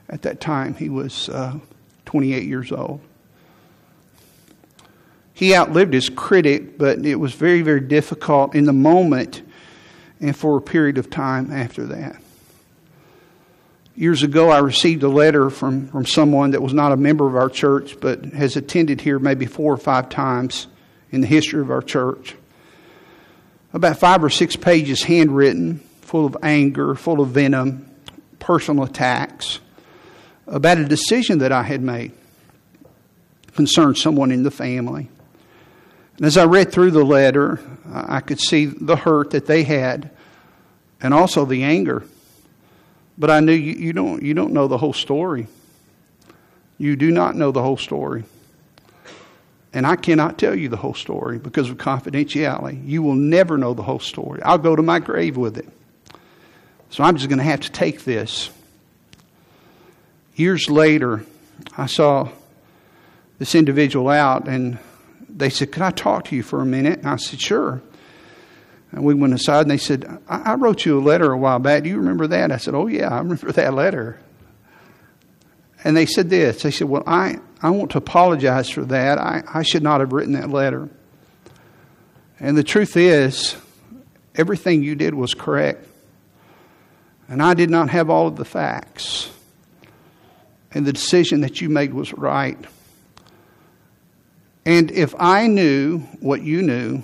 at 0.07 0.21
that 0.21 0.39
time, 0.39 0.75
he 0.75 0.87
was 0.87 1.29
uh, 1.29 1.57
28 2.05 2.43
years 2.43 2.71
old. 2.71 3.01
he 5.33 5.55
outlived 5.55 5.93
his 5.93 6.09
critic, 6.09 6.77
but 6.77 7.03
it 7.03 7.15
was 7.15 7.33
very, 7.33 7.63
very 7.63 7.79
difficult 7.79 8.53
in 8.53 8.65
the 8.65 8.73
moment 8.73 9.41
and 10.19 10.37
for 10.37 10.57
a 10.57 10.61
period 10.61 10.99
of 10.99 11.09
time 11.09 11.51
after 11.51 11.87
that. 11.87 12.21
Years 13.95 14.21
ago, 14.21 14.51
I 14.51 14.59
received 14.59 15.01
a 15.01 15.09
letter 15.09 15.49
from, 15.49 15.87
from 15.87 16.05
someone 16.05 16.51
that 16.51 16.61
was 16.61 16.73
not 16.73 16.91
a 16.91 16.97
member 16.97 17.27
of 17.27 17.35
our 17.35 17.49
church, 17.49 17.99
but 17.99 18.25
has 18.25 18.55
attended 18.57 19.01
here 19.01 19.17
maybe 19.17 19.47
four 19.47 19.73
or 19.73 19.77
five 19.77 20.09
times 20.09 20.67
in 21.11 21.21
the 21.21 21.27
history 21.27 21.61
of 21.61 21.71
our 21.71 21.81
church. 21.81 22.35
About 23.73 23.97
five 23.97 24.23
or 24.23 24.29
six 24.29 24.55
pages 24.55 25.01
handwritten, 25.01 25.81
full 26.11 26.25
of 26.25 26.35
anger, 26.43 26.93
full 26.93 27.21
of 27.21 27.29
venom, 27.29 27.89
personal 28.37 28.83
attacks, 28.83 29.61
about 30.45 30.77
a 30.77 30.83
decision 30.83 31.37
that 31.37 31.53
I 31.53 31.63
had 31.63 31.81
made 31.81 32.11
concerned 33.55 33.97
someone 33.97 34.29
in 34.29 34.43
the 34.43 34.51
family. 34.51 35.07
And 36.17 36.25
as 36.25 36.35
I 36.35 36.43
read 36.43 36.69
through 36.69 36.91
the 36.91 37.05
letter, 37.05 37.61
I 37.89 38.19
could 38.19 38.41
see 38.41 38.65
the 38.65 38.97
hurt 38.97 39.29
that 39.29 39.45
they 39.45 39.63
had 39.63 40.11
and 40.99 41.13
also 41.13 41.45
the 41.45 41.63
anger. 41.63 42.03
But 43.17 43.31
I 43.31 43.39
knew 43.39 43.53
you, 43.53 43.71
you, 43.75 43.93
don't, 43.93 44.21
you 44.21 44.33
don't 44.33 44.51
know 44.51 44.67
the 44.67 44.77
whole 44.77 44.91
story. 44.91 45.47
You 46.77 46.97
do 46.97 47.09
not 47.09 47.37
know 47.37 47.53
the 47.53 47.63
whole 47.63 47.77
story. 47.77 48.25
And 49.71 49.87
I 49.87 49.95
cannot 49.95 50.37
tell 50.37 50.55
you 50.55 50.67
the 50.67 50.75
whole 50.75 50.93
story 50.93 51.39
because 51.39 51.69
of 51.69 51.77
confidentiality. 51.77 52.85
You 52.85 53.01
will 53.01 53.15
never 53.15 53.57
know 53.57 53.73
the 53.73 53.83
whole 53.83 53.99
story. 53.99 54.41
I'll 54.41 54.57
go 54.57 54.75
to 54.75 54.83
my 54.83 54.99
grave 54.99 55.37
with 55.37 55.57
it. 55.57 55.69
So 56.91 57.05
I'm 57.05 57.15
just 57.15 57.29
going 57.29 57.39
to 57.39 57.45
have 57.45 57.61
to 57.61 57.71
take 57.71 58.03
this. 58.03 58.49
Years 60.35 60.69
later, 60.69 61.25
I 61.77 61.85
saw 61.85 62.29
this 63.39 63.55
individual 63.55 64.09
out 64.09 64.49
and 64.49 64.77
they 65.29 65.49
said, 65.49 65.71
Could 65.71 65.83
I 65.83 65.91
talk 65.91 66.25
to 66.25 66.35
you 66.35 66.43
for 66.43 66.61
a 66.61 66.65
minute? 66.65 66.99
And 66.99 67.07
I 67.07 67.15
said, 67.15 67.39
Sure. 67.39 67.81
And 68.91 69.05
we 69.05 69.13
went 69.13 69.33
aside 69.33 69.61
and 69.61 69.71
they 69.71 69.77
said, 69.77 70.05
I, 70.27 70.51
I 70.51 70.55
wrote 70.55 70.85
you 70.85 70.99
a 70.99 71.01
letter 71.01 71.31
a 71.31 71.37
while 71.37 71.59
back. 71.59 71.83
Do 71.83 71.89
you 71.89 71.95
remember 71.95 72.27
that? 72.27 72.51
I 72.51 72.57
said, 72.57 72.75
Oh, 72.75 72.87
yeah, 72.87 73.07
I 73.07 73.19
remember 73.19 73.51
that 73.53 73.73
letter. 73.73 74.19
And 75.85 75.95
they 75.95 76.05
said 76.05 76.29
this 76.29 76.61
They 76.61 76.71
said, 76.71 76.89
Well, 76.89 77.03
I, 77.07 77.37
I 77.61 77.69
want 77.69 77.91
to 77.91 77.99
apologize 77.99 78.69
for 78.69 78.83
that. 78.85 79.17
I, 79.17 79.43
I 79.47 79.63
should 79.63 79.81
not 79.81 80.01
have 80.01 80.11
written 80.11 80.33
that 80.33 80.49
letter. 80.49 80.89
And 82.37 82.57
the 82.57 82.63
truth 82.63 82.97
is, 82.97 83.55
everything 84.35 84.83
you 84.83 84.95
did 84.95 85.13
was 85.13 85.33
correct. 85.33 85.87
And 87.31 87.41
I 87.41 87.53
did 87.53 87.69
not 87.69 87.87
have 87.91 88.09
all 88.09 88.27
of 88.27 88.35
the 88.35 88.43
facts. 88.43 89.31
And 90.73 90.85
the 90.85 90.91
decision 90.91 91.39
that 91.41 91.61
you 91.61 91.69
made 91.69 91.93
was 91.93 92.11
right. 92.11 92.57
And 94.65 94.91
if 94.91 95.15
I 95.17 95.47
knew 95.47 95.99
what 96.19 96.41
you 96.41 96.61
knew, 96.61 97.03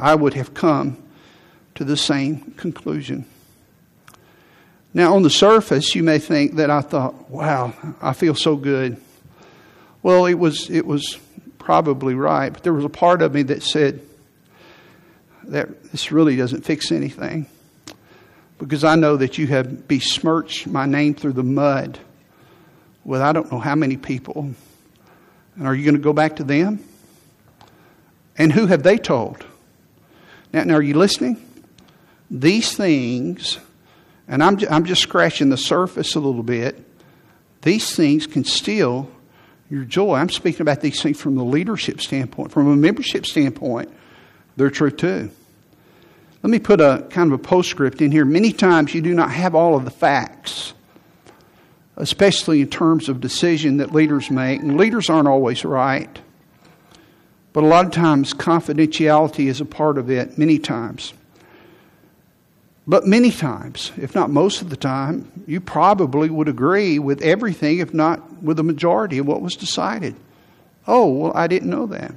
I 0.00 0.14
would 0.14 0.32
have 0.32 0.54
come 0.54 0.96
to 1.74 1.84
the 1.84 1.98
same 1.98 2.52
conclusion. 2.52 3.26
Now, 4.94 5.16
on 5.16 5.22
the 5.22 5.28
surface, 5.28 5.94
you 5.94 6.02
may 6.02 6.18
think 6.18 6.54
that 6.54 6.70
I 6.70 6.80
thought, 6.80 7.28
wow, 7.28 7.74
I 8.00 8.14
feel 8.14 8.34
so 8.34 8.56
good. 8.56 8.96
Well, 10.02 10.24
it 10.24 10.38
was, 10.38 10.70
it 10.70 10.86
was 10.86 11.18
probably 11.58 12.14
right, 12.14 12.50
but 12.50 12.62
there 12.62 12.72
was 12.72 12.86
a 12.86 12.90
part 12.90 13.20
of 13.20 13.34
me 13.34 13.42
that 13.42 13.62
said 13.62 14.00
that 15.44 15.92
this 15.92 16.10
really 16.10 16.36
doesn't 16.36 16.64
fix 16.64 16.90
anything 16.90 17.48
because 18.62 18.84
I 18.84 18.94
know 18.94 19.16
that 19.16 19.38
you 19.38 19.48
have 19.48 19.88
besmirched 19.88 20.66
my 20.66 20.86
name 20.86 21.14
through 21.14 21.32
the 21.32 21.42
mud 21.42 21.98
with 23.04 23.20
I 23.20 23.32
don't 23.32 23.50
know 23.50 23.58
how 23.58 23.74
many 23.74 23.96
people. 23.96 24.54
And 25.56 25.66
are 25.66 25.74
you 25.74 25.84
going 25.84 25.96
to 25.96 26.00
go 26.00 26.12
back 26.12 26.36
to 26.36 26.44
them? 26.44 26.84
And 28.38 28.52
who 28.52 28.66
have 28.66 28.82
they 28.82 28.98
told? 28.98 29.44
Now, 30.52 30.64
now 30.64 30.74
are 30.74 30.82
you 30.82 30.94
listening? 30.94 31.44
These 32.30 32.76
things, 32.76 33.58
and 34.28 34.42
I'm, 34.42 34.58
I'm 34.70 34.84
just 34.84 35.02
scratching 35.02 35.48
the 35.48 35.56
surface 35.56 36.14
a 36.14 36.20
little 36.20 36.42
bit, 36.42 36.82
these 37.62 37.94
things 37.94 38.26
can 38.26 38.44
steal 38.44 39.10
your 39.70 39.84
joy. 39.84 40.14
I'm 40.14 40.30
speaking 40.30 40.62
about 40.62 40.80
these 40.80 41.02
things 41.02 41.20
from 41.20 41.34
the 41.34 41.44
leadership 41.44 42.00
standpoint. 42.00 42.52
From 42.52 42.68
a 42.68 42.76
membership 42.76 43.26
standpoint, 43.26 43.90
they're 44.56 44.70
true 44.70 44.90
too. 44.90 45.30
Let 46.42 46.50
me 46.50 46.58
put 46.58 46.80
a 46.80 47.06
kind 47.10 47.32
of 47.32 47.38
a 47.38 47.42
postscript 47.42 48.02
in 48.02 48.10
here. 48.10 48.24
Many 48.24 48.52
times 48.52 48.94
you 48.94 49.00
do 49.00 49.14
not 49.14 49.30
have 49.30 49.54
all 49.54 49.76
of 49.76 49.84
the 49.84 49.90
facts 49.90 50.74
especially 51.96 52.60
in 52.62 52.68
terms 52.68 53.08
of 53.08 53.20
decision 53.20 53.78
that 53.78 53.92
leaders 53.92 54.30
make. 54.30 54.60
And 54.60 54.76
leaders 54.76 55.10
aren't 55.10 55.28
always 55.28 55.64
right. 55.64 56.20
But 57.52 57.64
a 57.64 57.66
lot 57.66 57.84
of 57.84 57.92
times, 57.92 58.32
confidentiality 58.32 59.46
is 59.46 59.60
a 59.60 59.64
part 59.64 59.98
of 59.98 60.10
it, 60.10 60.38
many 60.38 60.58
times. 60.58 61.12
But 62.86 63.06
many 63.06 63.30
times, 63.30 63.92
if 63.96 64.14
not 64.14 64.30
most 64.30 64.62
of 64.62 64.70
the 64.70 64.76
time, 64.76 65.44
you 65.46 65.60
probably 65.60 66.30
would 66.30 66.48
agree 66.48 66.98
with 66.98 67.22
everything, 67.22 67.78
if 67.78 67.92
not 67.92 68.42
with 68.42 68.56
the 68.56 68.64
majority 68.64 69.18
of 69.18 69.26
what 69.26 69.42
was 69.42 69.54
decided. 69.54 70.16
Oh, 70.88 71.08
well, 71.08 71.32
I 71.34 71.46
didn't 71.46 71.70
know 71.70 71.86
that. 71.86 72.12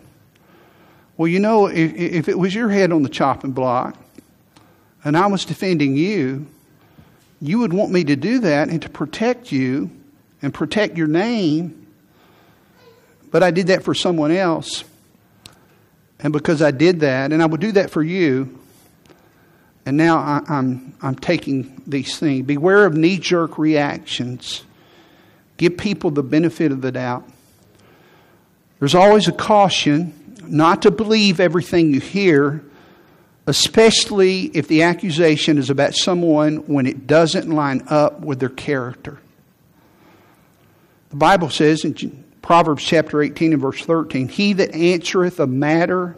Well, 1.17 1.27
you 1.27 1.39
know, 1.39 1.67
if, 1.67 1.93
if 1.93 2.29
it 2.29 2.39
was 2.39 2.55
your 2.55 2.69
head 2.69 2.91
on 2.91 3.03
the 3.03 3.09
chopping 3.09 3.51
block 3.51 3.95
and 5.05 5.15
I 5.15 5.27
was 5.27 5.45
defending 5.45 5.95
you, 5.95 6.47
you 7.39 7.59
would 7.59 7.71
want 7.71 7.91
me 7.91 8.03
to 8.05 8.15
do 8.15 8.39
that 8.39 8.69
and 8.69 8.81
to 8.81 8.89
protect 8.89 9.51
you 9.51 9.91
and 10.41 10.51
protect 10.51 10.97
your 10.97 11.07
name, 11.07 11.87
but 13.31 13.43
I 13.43 13.51
did 13.51 13.67
that 13.67 13.83
for 13.83 13.93
someone 13.93 14.31
else. 14.31 14.83
And 16.19 16.33
because 16.33 16.61
I 16.61 16.71
did 16.71 17.01
that, 17.01 17.31
and 17.31 17.43
I 17.43 17.45
would 17.45 17.61
do 17.61 17.73
that 17.73 17.91
for 17.91 18.01
you, 18.01 18.57
and 19.85 19.95
now 19.95 20.17
I, 20.17 20.37
am 20.37 20.45
I'm, 20.47 20.93
I'm 21.01 21.15
taking 21.15 21.83
these 21.85 22.17
things. 22.17 22.47
Beware 22.47 22.85
of 22.85 22.95
knee 22.95 23.19
jerk 23.19 23.59
reactions. 23.59 24.63
Give 25.57 25.77
people 25.77 26.09
the 26.09 26.23
benefit 26.23 26.71
of 26.71 26.81
the 26.81 26.91
doubt. 26.91 27.29
There's 28.79 28.95
always 28.95 29.27
a 29.27 29.31
caution 29.31 30.13
not 30.47 30.81
to 30.81 30.91
believe 30.91 31.39
everything 31.39 31.93
you 31.93 31.99
hear 31.99 32.63
especially 33.47 34.43
if 34.53 34.67
the 34.67 34.83
accusation 34.83 35.57
is 35.57 35.69
about 35.69 35.93
someone 35.93 36.57
when 36.67 36.87
it 36.87 37.05
doesn't 37.05 37.49
line 37.49 37.83
up 37.87 38.21
with 38.21 38.39
their 38.39 38.49
character. 38.49 39.19
The 41.09 41.15
Bible 41.15 41.49
says 41.49 41.85
in 41.85 42.23
Proverbs 42.41 42.83
chapter 42.83 43.21
18 43.21 43.53
and 43.53 43.61
verse 43.61 43.81
13, 43.81 44.27
He 44.27 44.53
that 44.53 44.73
answereth 44.73 45.39
a 45.39 45.47
matter 45.47 46.15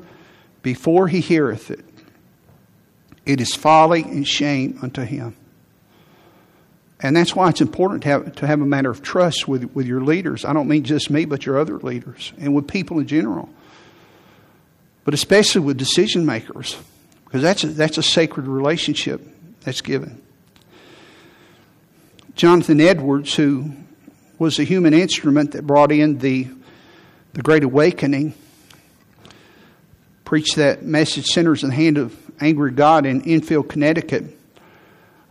before 0.63 1.08
he 1.08 1.20
heareth 1.20 1.72
it, 1.72 1.86
it 3.26 3.42
is 3.42 3.54
folly 3.54 4.04
and 4.04 4.28
shame 4.28 4.80
unto 4.82 5.02
him. 5.02 5.36
And 7.00 7.16
that's 7.16 7.36
why 7.36 7.50
it's 7.50 7.62
important 7.62 8.04
to 8.04 8.10
have, 8.10 8.36
to 8.38 8.48
have 8.48 8.60
a 8.60 8.66
matter 8.66 8.90
of 8.90 9.04
trust 9.04 9.48
with, 9.48 9.66
with 9.76 9.86
your 9.86 10.02
leaders. 10.02 10.46
I 10.46 10.54
don't 10.54 10.68
mean 10.68 10.84
just 10.84 11.12
me, 11.12 11.26
but 11.26 11.46
your 11.46 11.60
other 11.60 11.78
leaders 11.78 12.34
and 12.40 12.56
with 12.56 12.68
people 12.68 13.00
in 13.00 13.06
general. 13.06 13.50
But 15.04 15.13
especially 15.13 15.62
with 15.62 15.78
decision 15.78 16.26
makers 16.26 16.76
because 17.28 17.42
that's 17.42 17.63
a, 17.66 17.68
that's 17.68 17.98
a 17.98 18.04
sacred 18.04 18.48
relationship 18.48 19.22
that's 19.62 19.82
given. 19.82 20.22
Jonathan 22.36 22.80
Edwards, 22.80 23.36
who 23.36 23.74
was 24.40 24.60
a 24.60 24.63
human 24.63 24.94
instrument 24.94 25.52
that 25.52 25.68
brought 25.68 25.92
in 25.92 26.20
the, 26.20 26.48
the 27.34 27.42
Great 27.42 27.63
Awakening, 27.63 28.34
preached 30.24 30.56
that 30.56 30.84
message, 30.84 31.26
Sinners 31.26 31.63
in 31.63 31.70
the 31.70 31.76
Hand 31.76 31.98
of 31.98 32.16
Angry 32.40 32.72
God, 32.72 33.06
in 33.06 33.22
Enfield, 33.24 33.68
Connecticut. 33.68 34.24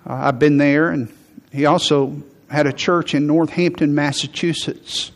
Uh, 0.06 0.12
I've 0.12 0.38
been 0.38 0.59
there, 0.59 0.90
and 0.90 1.11
he 1.50 1.64
also 1.64 2.22
had 2.50 2.66
a 2.66 2.72
church 2.74 3.14
in 3.14 3.26
Northampton, 3.26 3.94
Massachusetts, 3.94 5.12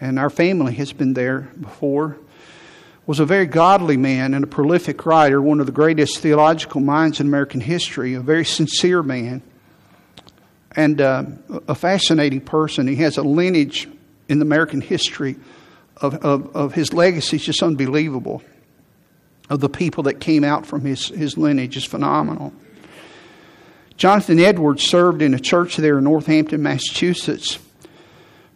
and 0.00 0.18
our 0.18 0.30
family 0.30 0.72
has 0.74 0.92
been 0.94 1.12
there 1.12 1.50
before 1.60 2.16
was 3.06 3.20
a 3.20 3.26
very 3.26 3.46
godly 3.46 3.96
man 3.96 4.34
and 4.34 4.44
a 4.44 4.46
prolific 4.46 5.04
writer, 5.04 5.40
one 5.40 5.60
of 5.60 5.66
the 5.66 5.72
greatest 5.72 6.18
theological 6.18 6.80
minds 6.80 7.20
in 7.20 7.26
American 7.26 7.60
history, 7.60 8.14
a 8.14 8.20
very 8.20 8.44
sincere 8.44 9.02
man, 9.02 9.42
and 10.74 11.00
uh, 11.00 11.24
a 11.68 11.74
fascinating 11.74 12.40
person. 12.40 12.86
He 12.86 12.96
has 12.96 13.18
a 13.18 13.22
lineage 13.22 13.88
in 14.28 14.40
American 14.40 14.80
history 14.80 15.36
of, 15.98 16.14
of, 16.24 16.56
of 16.56 16.74
his 16.74 16.92
legacy 16.92 17.36
is 17.36 17.44
just 17.44 17.62
unbelievable. 17.62 18.42
Of 19.50 19.60
the 19.60 19.68
people 19.68 20.04
that 20.04 20.20
came 20.20 20.42
out 20.42 20.64
from 20.64 20.80
his, 20.80 21.08
his 21.08 21.36
lineage 21.36 21.76
is 21.76 21.84
phenomenal. 21.84 22.54
Jonathan 23.98 24.40
Edwards 24.40 24.82
served 24.82 25.20
in 25.20 25.34
a 25.34 25.38
church 25.38 25.76
there 25.76 25.98
in 25.98 26.04
Northampton, 26.04 26.62
Massachusetts 26.62 27.58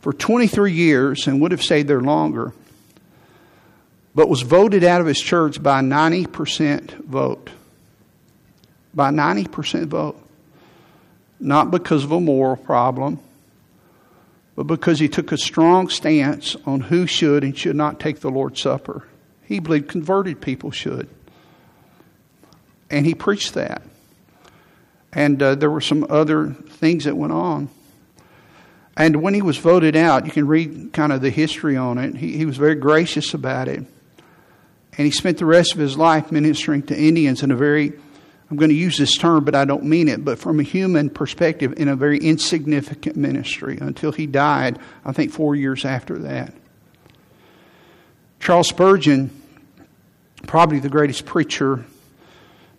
for 0.01 0.13
23 0.13 0.73
years 0.73 1.27
and 1.27 1.41
would 1.43 1.53
have 1.53 1.63
stayed 1.63 1.87
there 1.87 2.01
longer 2.01 2.55
but 4.19 4.29
was 4.29 4.43
voted 4.43 4.83
out 4.83 5.01
of 5.01 5.07
his 5.07 5.21
church 5.21 5.63
by 5.63 5.81
90% 5.81 7.05
vote. 7.05 7.51
By 8.93 9.13
90% 9.13 9.87
vote. 9.87 10.21
Not 11.39 11.71
because 11.71 12.03
of 12.03 12.11
a 12.11 12.21
moral 12.21 12.57
problem, 12.57 13.21
but 14.57 14.65
because 14.65 14.99
he 14.99 15.09
took 15.09 15.31
a 15.31 15.39
strong 15.39 15.89
stance 15.89 16.57
on 16.67 16.81
who 16.81 17.07
should 17.07 17.45
and 17.45 17.57
should 17.57 17.77
not 17.77 18.01
take 18.01 18.19
the 18.19 18.29
Lord's 18.29 18.61
Supper. 18.61 19.05
He 19.45 19.61
believed 19.61 19.87
converted 19.87 20.41
people 20.41 20.73
should. 20.73 21.09
And 22.91 23.07
he 23.07 23.15
preached 23.15 23.55
that. 23.55 23.83
And 25.13 25.41
uh, 25.41 25.55
there 25.55 25.71
were 25.71 25.81
some 25.81 26.05
other 26.11 26.55
things 26.55 27.05
that 27.05 27.17
went 27.17 27.33
on. 27.33 27.69
And 28.97 29.23
when 29.23 29.35
he 29.35 29.43
was 29.43 29.59
voted 29.59 29.95
out, 29.95 30.27
you 30.27 30.33
can 30.33 30.49
read 30.49 30.91
kind 30.93 31.13
of 31.13 31.21
the 31.21 31.31
history 31.31 31.77
on 31.77 31.99
it. 31.99 32.17
He, 32.17 32.37
he 32.37 32.47
was 32.47 32.57
very 32.57 32.75
gracious 32.75 33.33
about 33.33 33.69
it. 33.69 33.87
And 34.99 35.05
he 35.05 35.13
spent 35.13 35.39
the 35.39 35.47
rest 35.47 35.75
of 35.75 35.79
his 35.79 35.97
life 35.97 36.33
ministering 36.33 36.83
to 36.85 36.99
Indians 36.99 37.45
in 37.45 37.53
a 37.53 37.57
very, 37.57 37.93
I'm 38.51 38.57
going 38.57 38.71
to 38.71 38.75
use 38.75 38.99
this 38.99 39.17
term, 39.17 39.45
but 39.45 39.55
I 39.55 39.65
don't 39.65 39.85
mean 39.85 40.09
it, 40.09 40.25
but 40.25 40.41
from 40.41 40.59
a 40.59 40.65
human 40.65 41.09
perspective, 41.09 41.75
in 41.77 41.87
a 41.87 41.95
very 41.95 42.19
insignificant 42.19 43.15
ministry 43.17 43.79
until 43.81 44.11
he 44.11 44.27
died, 44.27 44.81
I 45.05 45.13
think 45.13 45.31
four 45.31 45.55
years 45.55 45.85
after 45.85 46.19
that. 46.19 46.53
Charles 48.41 48.69
Spurgeon, 48.69 49.31
probably 50.49 50.81
the 50.81 50.89
greatest 50.89 51.25
preacher 51.25 51.85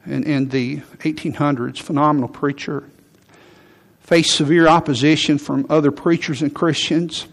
in, 0.05 0.23
in 0.23 0.49
the 0.49 0.77
1800s, 0.77 1.79
phenomenal 1.79 2.27
preacher, 2.27 2.89
faced 4.01 4.35
severe 4.35 4.67
opposition 4.67 5.37
from 5.37 5.65
other 5.69 5.91
preachers 5.91 6.41
and 6.41 6.53
Christians. 6.53 7.27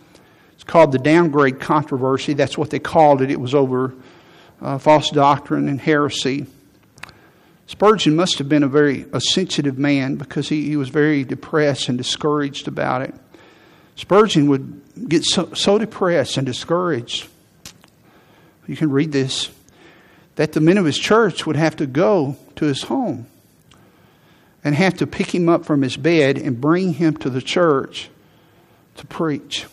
It's 0.55 0.65
called 0.65 0.93
the 0.93 0.99
downgrade 0.99 1.59
controversy. 1.59 2.35
That's 2.35 2.57
what 2.57 2.71
they 2.71 2.79
called 2.79 3.21
it. 3.21 3.33
It 3.33 3.41
was 3.41 3.55
over 3.55 3.93
uh, 4.61 4.79
false 4.79 5.11
doctrine 5.11 5.69
and 5.69 5.81
heresy. 5.81 6.47
Spurgeon 7.67 8.15
must 8.15 8.39
have 8.39 8.49
been 8.49 8.63
a 8.63 8.69
very 8.69 9.07
a 9.13 9.21
sensitive 9.21 9.79
man 9.79 10.17
because 10.17 10.49
he, 10.49 10.67
he 10.67 10.77
was 10.77 10.89
very 10.89 11.25
depressed 11.25 11.89
and 11.89 11.99
discouraged 11.99 12.69
about 12.69 13.03
it. 13.03 13.15
Spurgeon 13.97 14.49
would 14.49 15.09
get 15.09 15.25
so, 15.25 15.53
so 15.55 15.79
depressed 15.79 16.37
and 16.37 16.47
discouraged. 16.47 17.29
You 18.67 18.77
can 18.77 18.91
read 18.91 19.13
this 19.13 19.51
that 20.37 20.53
the 20.53 20.61
men 20.61 20.77
of 20.77 20.85
his 20.85 20.99
church 20.99 21.47
would 21.47 21.57
have 21.57 21.77
to 21.77 21.87
go 21.87 22.37
to 22.57 22.67
his 22.67 22.83
home 22.83 23.27
and 24.63 24.75
have 24.75 24.95
to 24.95 25.07
pick 25.07 25.35
him 25.35 25.49
up 25.49 25.65
from 25.65 25.83
his 25.83 25.97
bed 25.97 26.37
and 26.37 26.61
bring 26.61 26.93
him 26.93 27.17
to 27.17 27.31
the 27.31 27.41
church 27.41 28.11
to 28.97 29.07
preach. 29.07 29.65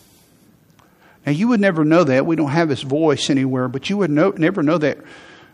Now, 1.26 1.32
you 1.32 1.48
would 1.48 1.60
never 1.60 1.84
know 1.84 2.04
that. 2.04 2.26
We 2.26 2.36
don't 2.36 2.50
have 2.50 2.68
his 2.68 2.82
voice 2.82 3.30
anywhere, 3.30 3.68
but 3.68 3.88
you 3.88 3.96
would 3.98 4.10
never 4.10 4.62
know 4.62 4.78
that 4.78 4.98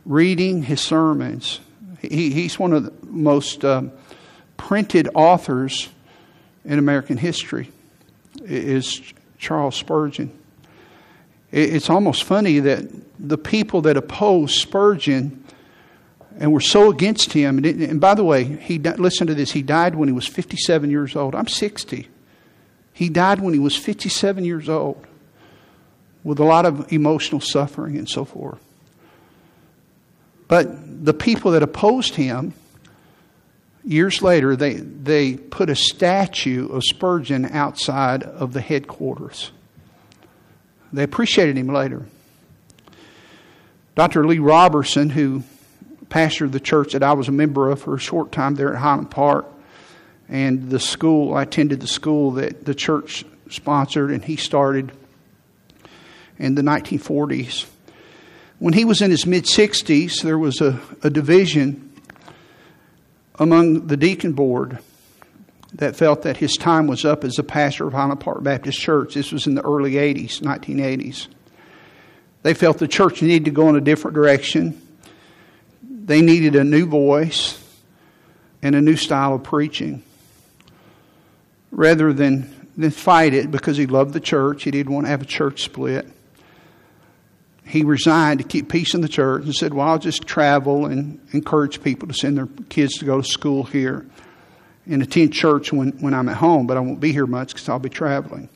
reading 0.05 0.63
his 0.63 0.81
sermons. 0.81 1.61
He, 2.01 2.31
he's 2.31 2.59
one 2.59 2.73
of 2.73 2.85
the 2.85 2.93
most 3.07 3.65
um, 3.65 3.93
printed 4.57 5.09
authors 5.15 5.89
in 6.65 6.79
American 6.79 7.17
history, 7.17 7.71
is 8.45 9.01
Charles 9.39 9.77
Spurgeon. 9.77 10.37
It's 11.53 11.91
almost 11.91 12.25
funny 12.25 12.61
that 12.61 12.87
the 13.19 13.39
people 13.39 13.83
that 13.83 13.97
opposed 13.97 14.61
Spurgeon 14.61 15.45
and 16.39 16.53
were 16.53 16.61
so 16.61 16.91
against 16.91 17.33
him, 17.33 17.59
and, 17.59 17.67
and 17.67 18.01
by 18.01 18.15
the 18.15 18.25
way, 18.25 18.45
he 18.45 18.79
listen 18.79 19.27
to 19.27 19.35
this. 19.35 19.51
He 19.51 19.63
died 19.63 19.95
when 19.95 20.09
he 20.09 20.13
was 20.13 20.27
57 20.27 20.91
years 20.91 21.17
old. 21.17 21.35
I'm 21.35 21.49
60. 21.49 22.09
He 22.93 23.09
died 23.09 23.41
when 23.41 23.53
he 23.53 23.61
was 23.61 23.77
57 23.77 24.45
years 24.45 24.69
old, 24.69 25.05
with 26.23 26.39
a 26.39 26.45
lot 26.45 26.67
of 26.67 26.93
emotional 26.93 27.41
suffering 27.41 27.97
and 27.97 28.09
so 28.09 28.25
forth. 28.25 28.61
But 30.49 31.05
the 31.05 31.15
people 31.15 31.53
that 31.53 31.63
opposed 31.63 32.17
him, 32.17 32.55
years 33.85 34.21
later, 34.21 34.57
they, 34.57 34.75
they 34.75 35.37
put 35.37 35.71
a 35.71 35.77
statue 35.77 36.69
of 36.69 36.83
Spurgeon 36.85 37.47
outside 37.47 38.23
of 38.25 38.53
the 38.53 38.61
headquarters. 38.61 39.53
They 40.93 41.05
appreciated 41.05 41.57
him 41.57 41.69
later. 41.69 42.05
Dr. 43.95 44.27
Lee 44.27 44.39
Roberson, 44.39 45.11
who 45.11 45.45
pastored 46.09 46.53
the 46.53 46.61
church 46.61 46.95
that 46.95 47.03
I 47.03 47.13
was 47.13 47.29
a 47.29 47.33
member 47.33 47.71
of 47.71 47.81
for 47.81 47.95
a 47.95 48.01
short 48.01 48.33
time 48.33 48.57
there 48.57 48.75
at 48.75 48.81
Highland 48.81 49.11
Park, 49.11 49.47
and 50.29 50.71
the 50.71 50.81
school, 50.81 51.35
I 51.35 51.43
attended 51.43 51.81
the 51.81 51.87
school 51.87 52.33
that 52.33 52.65
the 52.65 52.75
church 52.75 53.25
sponsored 53.49 54.11
and 54.11 54.25
he 54.25 54.37
started 54.37 54.93
in 56.41 56.55
the 56.55 56.63
1940s. 56.63 57.67
When 58.59 58.73
he 58.73 58.85
was 58.85 59.01
in 59.03 59.11
his 59.11 59.27
mid 59.27 59.45
60s, 59.45 60.23
there 60.23 60.39
was 60.39 60.61
a, 60.61 60.81
a 61.03 61.11
division 61.11 61.93
among 63.39 63.87
the 63.87 63.97
deacon 63.97 64.33
board 64.33 64.79
that 65.75 65.97
felt 65.97 66.23
that 66.23 66.37
his 66.37 66.57
time 66.57 66.87
was 66.87 67.05
up 67.05 67.25
as 67.25 67.39
a 67.39 67.43
pastor 67.43 67.87
of 67.87 67.93
Highland 67.93 68.21
Park 68.21 68.43
Baptist 68.43 68.79
Church. 68.79 69.15
This 69.15 69.33
was 69.33 69.47
in 69.47 69.55
the 69.55 69.63
early 69.63 69.93
80s, 69.93 70.41
1980s. 70.41 71.29
They 72.43 72.55
felt 72.55 72.79
the 72.79 72.89
church 72.89 73.23
needed 73.23 73.45
to 73.45 73.51
go 73.51 73.69
in 73.69 73.77
a 73.77 73.81
different 73.81 74.15
direction. 74.15 74.81
They 75.83 76.23
needed 76.23 76.57
a 76.57 76.65
new 76.65 76.87
voice 76.87 77.63
and 78.63 78.75
a 78.75 78.81
new 78.81 78.97
style 78.97 79.35
of 79.35 79.43
preaching. 79.43 80.03
Rather 81.71 82.13
than, 82.13 82.69
than 82.77 82.91
fight 82.91 83.33
it 83.33 83.51
because 83.51 83.77
he 83.77 83.87
loved 83.87 84.13
the 84.13 84.21
church, 84.21 84.65
he 84.65 84.71
didn't 84.71 84.93
want 84.93 85.07
to 85.07 85.11
have 85.11 85.23
a 85.23 85.27
church 85.27 85.63
split. 85.63 86.09
He 87.71 87.85
resigned 87.85 88.41
to 88.41 88.45
keep 88.45 88.69
peace 88.69 88.95
in 88.95 89.01
the 89.01 89.09
church 89.09 89.45
and 89.45 89.55
said, 89.55 89.73
Well, 89.73 89.87
I'll 89.87 89.99
just 89.99 90.27
travel 90.27 90.87
and 90.87 91.21
encourage 91.31 91.81
people 91.81 92.09
to 92.09 92.15
send 92.15 92.37
their 92.37 92.49
kids 92.69 92.99
to 92.99 93.05
go 93.05 93.21
to 93.21 93.27
school 93.27 93.63
here 93.63 94.05
and 94.87 95.01
attend 95.01 95.33
church 95.33 95.73
when, 95.73 95.93
when 96.01 96.13
I'm 96.13 96.29
at 96.29 96.37
home, 96.37 96.67
but 96.67 96.77
I 96.77 96.81
won't 96.81 96.99
be 96.99 97.13
here 97.13 97.29
much 97.29 97.53
because 97.53 97.69
I'll 97.69 97.79
be 97.79 97.89
traveling. 97.89 98.49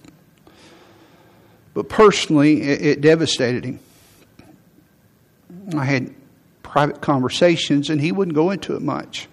But 1.74 1.88
personally, 1.88 2.61
it, 2.62 2.83
it 2.83 3.00
devastated 3.03 3.64
him. 3.64 3.79
I 5.77 5.85
had 5.85 6.12
private 6.64 7.00
conversations, 7.00 7.90
and 7.90 8.00
he 8.00 8.11
wouldn't 8.11 8.35
go 8.35 8.50
into 8.50 8.74
it 8.74 8.83
much. 8.83 9.29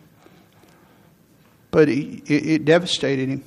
But 1.71 1.89
it, 1.89 2.29
it, 2.29 2.49
it 2.49 2.65
devastated 2.65 3.29
him. 3.29 3.43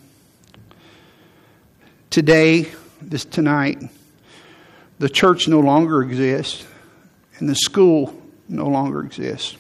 Today, 2.11 2.73
this 3.01 3.25
tonight, 3.25 3.81
the 4.98 5.09
church 5.09 5.48
no 5.48 5.61
longer 5.61 6.02
exists, 6.02 6.66
and 7.38 7.48
the 7.48 7.54
school 7.54 8.14
no 8.48 8.66
longer 8.66 9.04
exists. 9.04 9.57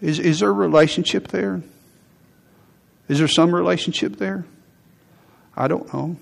Is, 0.00 0.18
is 0.18 0.40
there 0.40 0.48
a 0.48 0.52
relationship 0.52 1.28
there? 1.28 1.62
Is 3.08 3.18
there 3.18 3.28
some 3.28 3.54
relationship 3.54 4.16
there? 4.16 4.44
I 5.56 5.68
don't 5.68 5.92
know. 5.92 6.16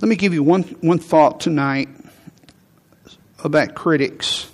Let 0.00 0.08
me 0.08 0.16
give 0.16 0.32
you 0.32 0.42
one, 0.42 0.62
one 0.80 0.98
thought 0.98 1.40
tonight 1.40 1.88
about 3.44 3.74
critics 3.74 4.50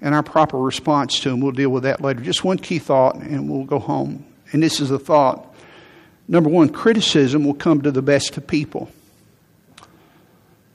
and 0.00 0.14
our 0.14 0.22
proper 0.22 0.58
response 0.58 1.20
to 1.20 1.30
them. 1.30 1.40
We'll 1.40 1.52
deal 1.52 1.70
with 1.70 1.84
that 1.84 2.00
later. 2.00 2.20
Just 2.20 2.42
one 2.42 2.58
key 2.58 2.80
thought, 2.80 3.16
and 3.16 3.48
we'll 3.48 3.64
go 3.64 3.78
home. 3.78 4.24
And 4.50 4.62
this 4.62 4.80
is 4.80 4.90
a 4.90 4.98
thought. 4.98 5.54
Number 6.26 6.50
one, 6.50 6.70
criticism 6.70 7.44
will 7.44 7.54
come 7.54 7.82
to 7.82 7.92
the 7.92 8.02
best 8.02 8.36
of 8.36 8.46
people. 8.46 8.90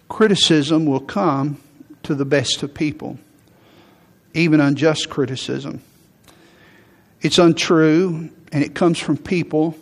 Criticism 0.09 0.85
will 0.85 0.99
come 0.99 1.61
to 2.03 2.15
the 2.15 2.25
best 2.25 2.63
of 2.63 2.73
people, 2.73 3.19
even 4.33 4.61
unjust 4.61 5.09
criticism. 5.09 5.81
It's 7.21 7.39
untrue, 7.39 8.29
and 8.51 8.63
it 8.63 8.75
comes 8.75 8.99
from 8.99 9.17
people 9.17 9.77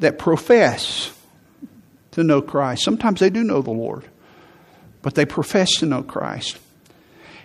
that 0.00 0.18
profess 0.18 1.12
to 2.12 2.24
know 2.24 2.42
Christ. 2.42 2.82
Sometimes 2.82 3.20
they 3.20 3.30
do 3.30 3.44
know 3.44 3.62
the 3.62 3.70
Lord, 3.70 4.04
but 5.02 5.14
they 5.14 5.26
profess 5.26 5.76
to 5.76 5.86
know 5.86 6.02
Christ. 6.02 6.58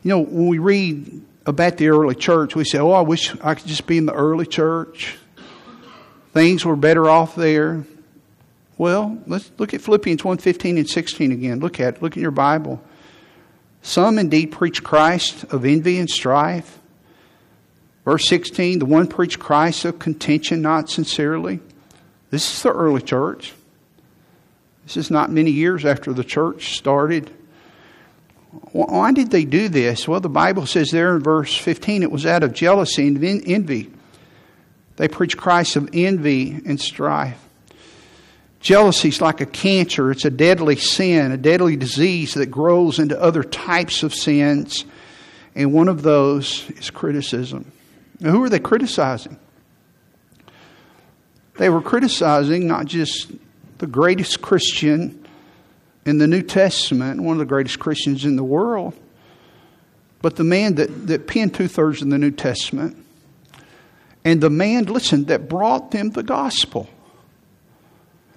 You 0.01 0.09
know, 0.09 0.19
when 0.19 0.47
we 0.47 0.59
read 0.59 1.21
about 1.45 1.77
the 1.77 1.89
early 1.89 2.15
church, 2.15 2.55
we 2.55 2.63
say, 2.63 2.79
Oh, 2.79 2.91
I 2.91 3.01
wish 3.01 3.35
I 3.41 3.55
could 3.55 3.67
just 3.67 3.85
be 3.85 3.97
in 3.97 4.05
the 4.05 4.13
early 4.13 4.45
church. 4.45 5.17
Things 6.33 6.65
were 6.65 6.75
better 6.75 7.09
off 7.09 7.35
there. 7.35 7.85
Well, 8.77 9.17
let's 9.27 9.51
look 9.57 9.73
at 9.73 9.81
Philippians 9.81 10.23
1 10.23 10.37
15 10.37 10.77
and 10.77 10.89
16 10.89 11.31
again. 11.31 11.59
Look 11.59 11.79
at 11.79 11.95
it. 11.95 12.01
Look 12.01 12.15
in 12.15 12.21
your 12.21 12.31
Bible. 12.31 12.81
Some 13.81 14.17
indeed 14.17 14.47
preach 14.47 14.83
Christ 14.83 15.43
of 15.45 15.63
envy 15.63 15.99
and 15.99 16.09
strife 16.09 16.79
Verse 18.05 18.27
16, 18.27 18.79
the 18.79 18.85
one 18.85 19.07
preached 19.07 19.39
Christ 19.39 19.83
of 19.83 19.97
contention, 19.97 20.61
not 20.61 20.89
sincerely. 20.89 21.59
This 22.29 22.53
is 22.53 22.61
the 22.61 22.71
early 22.71 23.01
church. 23.01 23.53
This 24.85 24.95
is 24.95 25.09
not 25.09 25.31
many 25.31 25.49
years 25.49 25.83
after 25.83 26.13
the 26.13 26.23
church 26.23 26.77
started. 26.77 27.31
Why 28.71 29.11
did 29.11 29.31
they 29.31 29.43
do 29.43 29.67
this? 29.69 30.07
Well, 30.07 30.19
the 30.19 30.29
Bible 30.29 30.67
says 30.67 30.91
there 30.91 31.15
in 31.15 31.23
verse 31.23 31.57
15 31.57 32.03
it 32.03 32.11
was 32.11 32.27
out 32.27 32.43
of 32.43 32.53
jealousy 32.53 33.07
and 33.07 33.21
envy. 33.23 33.91
They 34.97 35.07
preached 35.07 35.37
Christ 35.37 35.75
of 35.75 35.89
envy 35.91 36.51
and 36.51 36.79
strife. 36.79 37.44
Jealousy 38.65 39.09
is 39.09 39.21
like 39.21 39.41
a 39.41 39.45
cancer, 39.45 40.09
it's 40.09 40.25
a 40.25 40.31
deadly 40.31 40.75
sin, 40.75 41.31
a 41.31 41.37
deadly 41.37 41.75
disease 41.75 42.33
that 42.33 42.47
grows 42.47 42.97
into 42.97 43.21
other 43.21 43.43
types 43.43 44.01
of 44.01 44.11
sins, 44.11 44.85
and 45.53 45.71
one 45.71 45.87
of 45.87 46.01
those 46.01 46.67
is 46.71 46.89
criticism. 46.89 47.71
Now, 48.19 48.31
who 48.31 48.41
are 48.41 48.49
they 48.49 48.57
criticizing? 48.57 49.37
They 51.59 51.69
were 51.69 51.79
criticizing 51.79 52.65
not 52.65 52.87
just 52.87 53.31
the 53.77 53.85
greatest 53.85 54.41
Christian 54.41 55.27
in 56.03 56.17
the 56.17 56.25
New 56.25 56.41
Testament, 56.41 57.21
one 57.21 57.33
of 57.33 57.39
the 57.39 57.45
greatest 57.45 57.77
Christians 57.77 58.25
in 58.25 58.35
the 58.35 58.43
world, 58.43 58.95
but 60.23 60.37
the 60.37 60.43
man 60.43 60.73
that, 60.73 61.05
that 61.05 61.27
penned 61.27 61.53
two 61.53 61.67
thirds 61.67 62.01
of 62.01 62.09
the 62.09 62.17
New 62.17 62.31
Testament, 62.31 62.97
and 64.23 64.41
the 64.41 64.49
man, 64.49 64.85
listen, 64.85 65.25
that 65.25 65.47
brought 65.47 65.91
them 65.91 66.09
the 66.09 66.23
gospel. 66.23 66.89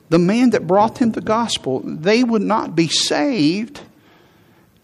The 0.09 0.18
man 0.18 0.50
that 0.50 0.66
brought 0.66 0.96
them 0.96 1.12
the 1.12 1.20
gospel, 1.20 1.80
they 1.84 2.24
would 2.24 2.42
not 2.42 2.74
be 2.74 2.88
saved 2.88 3.80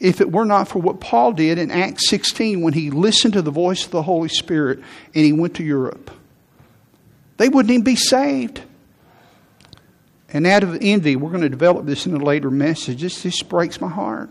if 0.01 0.21
it 0.21 0.31
were 0.31 0.45
not 0.45 0.69
for 0.69 0.81
what 0.81 1.01
Paul 1.01 1.33
did 1.33 1.59
in 1.59 1.71
Acts 1.71 2.09
16 2.11 2.61
when 2.61 2.75
he 2.75 2.91
listened 2.91 3.33
to 3.35 3.43
the 3.43 3.51
voice 3.51 3.87
of 3.87 3.91
the 3.91 4.03
Holy 4.03 4.29
Spirit 4.29 4.81
and 5.15 5.25
he 5.25 5.33
went 5.33 5.55
to 5.57 5.65
Europe. 5.65 6.11
They 7.39 7.49
wouldn't 7.49 7.71
even 7.71 7.85
be 7.85 7.97
saved. 7.97 8.63
And 10.29 10.47
out 10.47 10.63
of 10.63 10.77
envy, 10.81 11.17
we're 11.17 11.31
going 11.31 11.43
to 11.43 11.49
develop 11.49 11.87
this 11.87 12.07
in 12.07 12.15
a 12.15 12.19
later 12.19 12.51
message. 12.51 13.01
This 13.01 13.43
breaks 13.43 13.81
my 13.81 13.89
heart. 13.89 14.29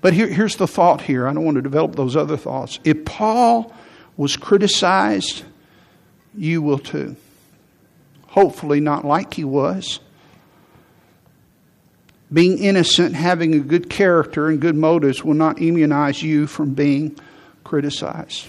But 0.00 0.12
here, 0.12 0.28
here's 0.28 0.56
the 0.56 0.68
thought 0.68 1.00
here. 1.00 1.26
I 1.26 1.32
don't 1.32 1.44
want 1.44 1.56
to 1.56 1.62
develop 1.62 1.96
those 1.96 2.16
other 2.16 2.36
thoughts. 2.36 2.78
If 2.84 3.04
Paul 3.04 3.74
was 4.16 4.36
criticized, 4.36 5.42
you 6.36 6.62
will 6.62 6.78
too. 6.78 7.16
Hopefully, 8.36 8.80
not 8.80 9.02
like 9.02 9.32
he 9.32 9.44
was. 9.44 9.98
Being 12.30 12.58
innocent, 12.58 13.14
having 13.14 13.54
a 13.54 13.60
good 13.60 13.88
character 13.88 14.48
and 14.48 14.60
good 14.60 14.76
motives 14.76 15.24
will 15.24 15.34
not 15.34 15.62
immunize 15.62 16.22
you 16.22 16.46
from 16.46 16.74
being 16.74 17.18
criticized. 17.64 18.48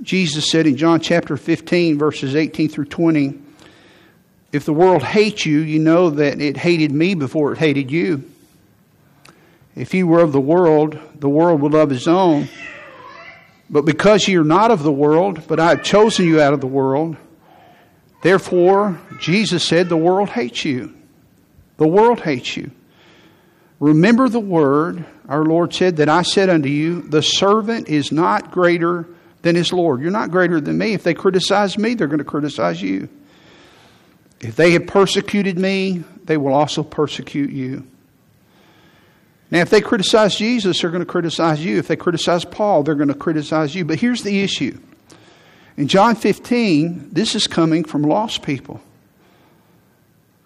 Jesus 0.00 0.48
said 0.48 0.68
in 0.68 0.76
John 0.76 1.00
chapter 1.00 1.36
15, 1.36 1.98
verses 1.98 2.36
18 2.36 2.68
through 2.68 2.84
20, 2.84 3.36
If 4.52 4.64
the 4.64 4.72
world 4.72 5.02
hates 5.02 5.44
you, 5.44 5.58
you 5.58 5.80
know 5.80 6.10
that 6.10 6.40
it 6.40 6.56
hated 6.56 6.92
me 6.92 7.14
before 7.16 7.52
it 7.52 7.58
hated 7.58 7.90
you. 7.90 8.30
If 9.74 9.92
you 9.92 10.06
were 10.06 10.20
of 10.20 10.30
the 10.30 10.40
world, 10.40 10.96
the 11.18 11.28
world 11.28 11.62
would 11.62 11.72
love 11.72 11.90
his 11.90 12.06
own. 12.06 12.48
But 13.68 13.84
because 13.84 14.28
you 14.28 14.42
are 14.42 14.44
not 14.44 14.70
of 14.70 14.84
the 14.84 14.92
world, 14.92 15.48
but 15.48 15.58
I 15.58 15.70
have 15.70 15.82
chosen 15.82 16.26
you 16.26 16.40
out 16.40 16.54
of 16.54 16.60
the 16.60 16.68
world, 16.68 17.16
therefore, 18.22 19.00
Jesus 19.20 19.64
said, 19.64 19.88
the 19.88 19.96
world 19.96 20.28
hates 20.28 20.64
you. 20.64 20.94
The 21.76 21.88
world 21.88 22.20
hates 22.20 22.56
you. 22.56 22.70
Remember 23.80 24.28
the 24.28 24.40
word 24.40 25.04
our 25.28 25.44
Lord 25.44 25.72
said 25.72 25.96
that 25.98 26.08
I 26.08 26.22
said 26.22 26.48
unto 26.48 26.68
you, 26.68 27.02
the 27.02 27.22
servant 27.22 27.88
is 27.88 28.10
not 28.10 28.50
greater 28.50 29.06
than 29.42 29.54
his 29.54 29.72
Lord. 29.72 30.00
You're 30.00 30.10
not 30.10 30.30
greater 30.30 30.60
than 30.60 30.78
me. 30.78 30.94
If 30.94 31.04
they 31.04 31.14
criticize 31.14 31.78
me, 31.78 31.94
they're 31.94 32.06
going 32.08 32.18
to 32.18 32.24
criticize 32.24 32.82
you. 32.82 33.08
If 34.40 34.56
they 34.56 34.72
have 34.72 34.86
persecuted 34.86 35.58
me, 35.58 36.02
they 36.24 36.36
will 36.36 36.54
also 36.54 36.82
persecute 36.82 37.50
you. 37.50 37.86
Now, 39.50 39.60
if 39.60 39.70
they 39.70 39.80
criticize 39.80 40.36
Jesus, 40.36 40.80
they're 40.80 40.90
going 40.90 41.04
to 41.04 41.06
criticize 41.06 41.64
you. 41.64 41.78
If 41.78 41.88
they 41.88 41.96
criticize 41.96 42.44
Paul, 42.44 42.82
they're 42.82 42.94
going 42.94 43.08
to 43.08 43.14
criticize 43.14 43.74
you. 43.74 43.84
But 43.84 43.98
here's 43.98 44.22
the 44.22 44.42
issue. 44.42 44.78
In 45.78 45.86
John 45.86 46.16
15, 46.16 47.10
this 47.12 47.36
is 47.36 47.46
coming 47.46 47.84
from 47.84 48.02
lost 48.02 48.42
people. 48.42 48.80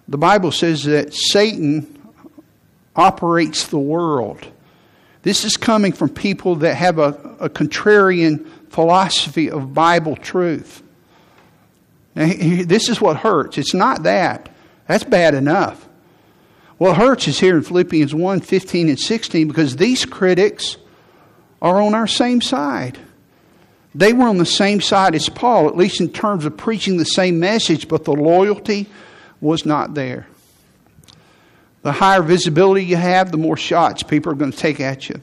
The 0.06 0.18
Bible 0.18 0.52
says 0.52 0.84
that 0.84 1.14
Satan 1.14 1.98
operates 2.94 3.68
the 3.68 3.78
world. 3.78 4.46
This 5.22 5.44
is 5.44 5.56
coming 5.56 5.92
from 5.92 6.10
people 6.10 6.56
that 6.56 6.74
have 6.74 6.98
a, 6.98 7.36
a 7.40 7.48
contrarian 7.48 8.46
philosophy 8.68 9.50
of 9.50 9.72
Bible 9.72 10.16
truth. 10.16 10.82
Now, 12.14 12.26
this 12.26 12.90
is 12.90 13.00
what 13.00 13.16
hurts. 13.16 13.56
It's 13.56 13.72
not 13.72 14.02
that. 14.02 14.50
That's 14.86 15.04
bad 15.04 15.32
enough. 15.32 15.88
What 16.76 16.98
hurts 16.98 17.26
is 17.26 17.40
here 17.40 17.56
in 17.56 17.62
Philippians 17.62 18.14
1 18.14 18.40
15 18.40 18.90
and 18.90 19.00
16 19.00 19.48
because 19.48 19.76
these 19.76 20.04
critics 20.04 20.76
are 21.62 21.80
on 21.80 21.94
our 21.94 22.06
same 22.06 22.42
side. 22.42 22.98
They 23.94 24.12
were 24.12 24.28
on 24.28 24.38
the 24.38 24.46
same 24.46 24.80
side 24.80 25.14
as 25.14 25.28
Paul, 25.28 25.68
at 25.68 25.76
least 25.76 26.00
in 26.00 26.10
terms 26.10 26.44
of 26.44 26.56
preaching 26.56 26.96
the 26.96 27.04
same 27.04 27.38
message, 27.38 27.88
but 27.88 28.04
the 28.04 28.12
loyalty 28.12 28.86
was 29.40 29.66
not 29.66 29.94
there. 29.94 30.26
The 31.82 31.92
higher 31.92 32.22
visibility 32.22 32.84
you 32.84 32.96
have, 32.96 33.30
the 33.30 33.38
more 33.38 33.56
shots 33.56 34.02
people 34.02 34.32
are 34.32 34.36
going 34.36 34.52
to 34.52 34.58
take 34.58 34.80
at 34.80 35.08
you. 35.08 35.20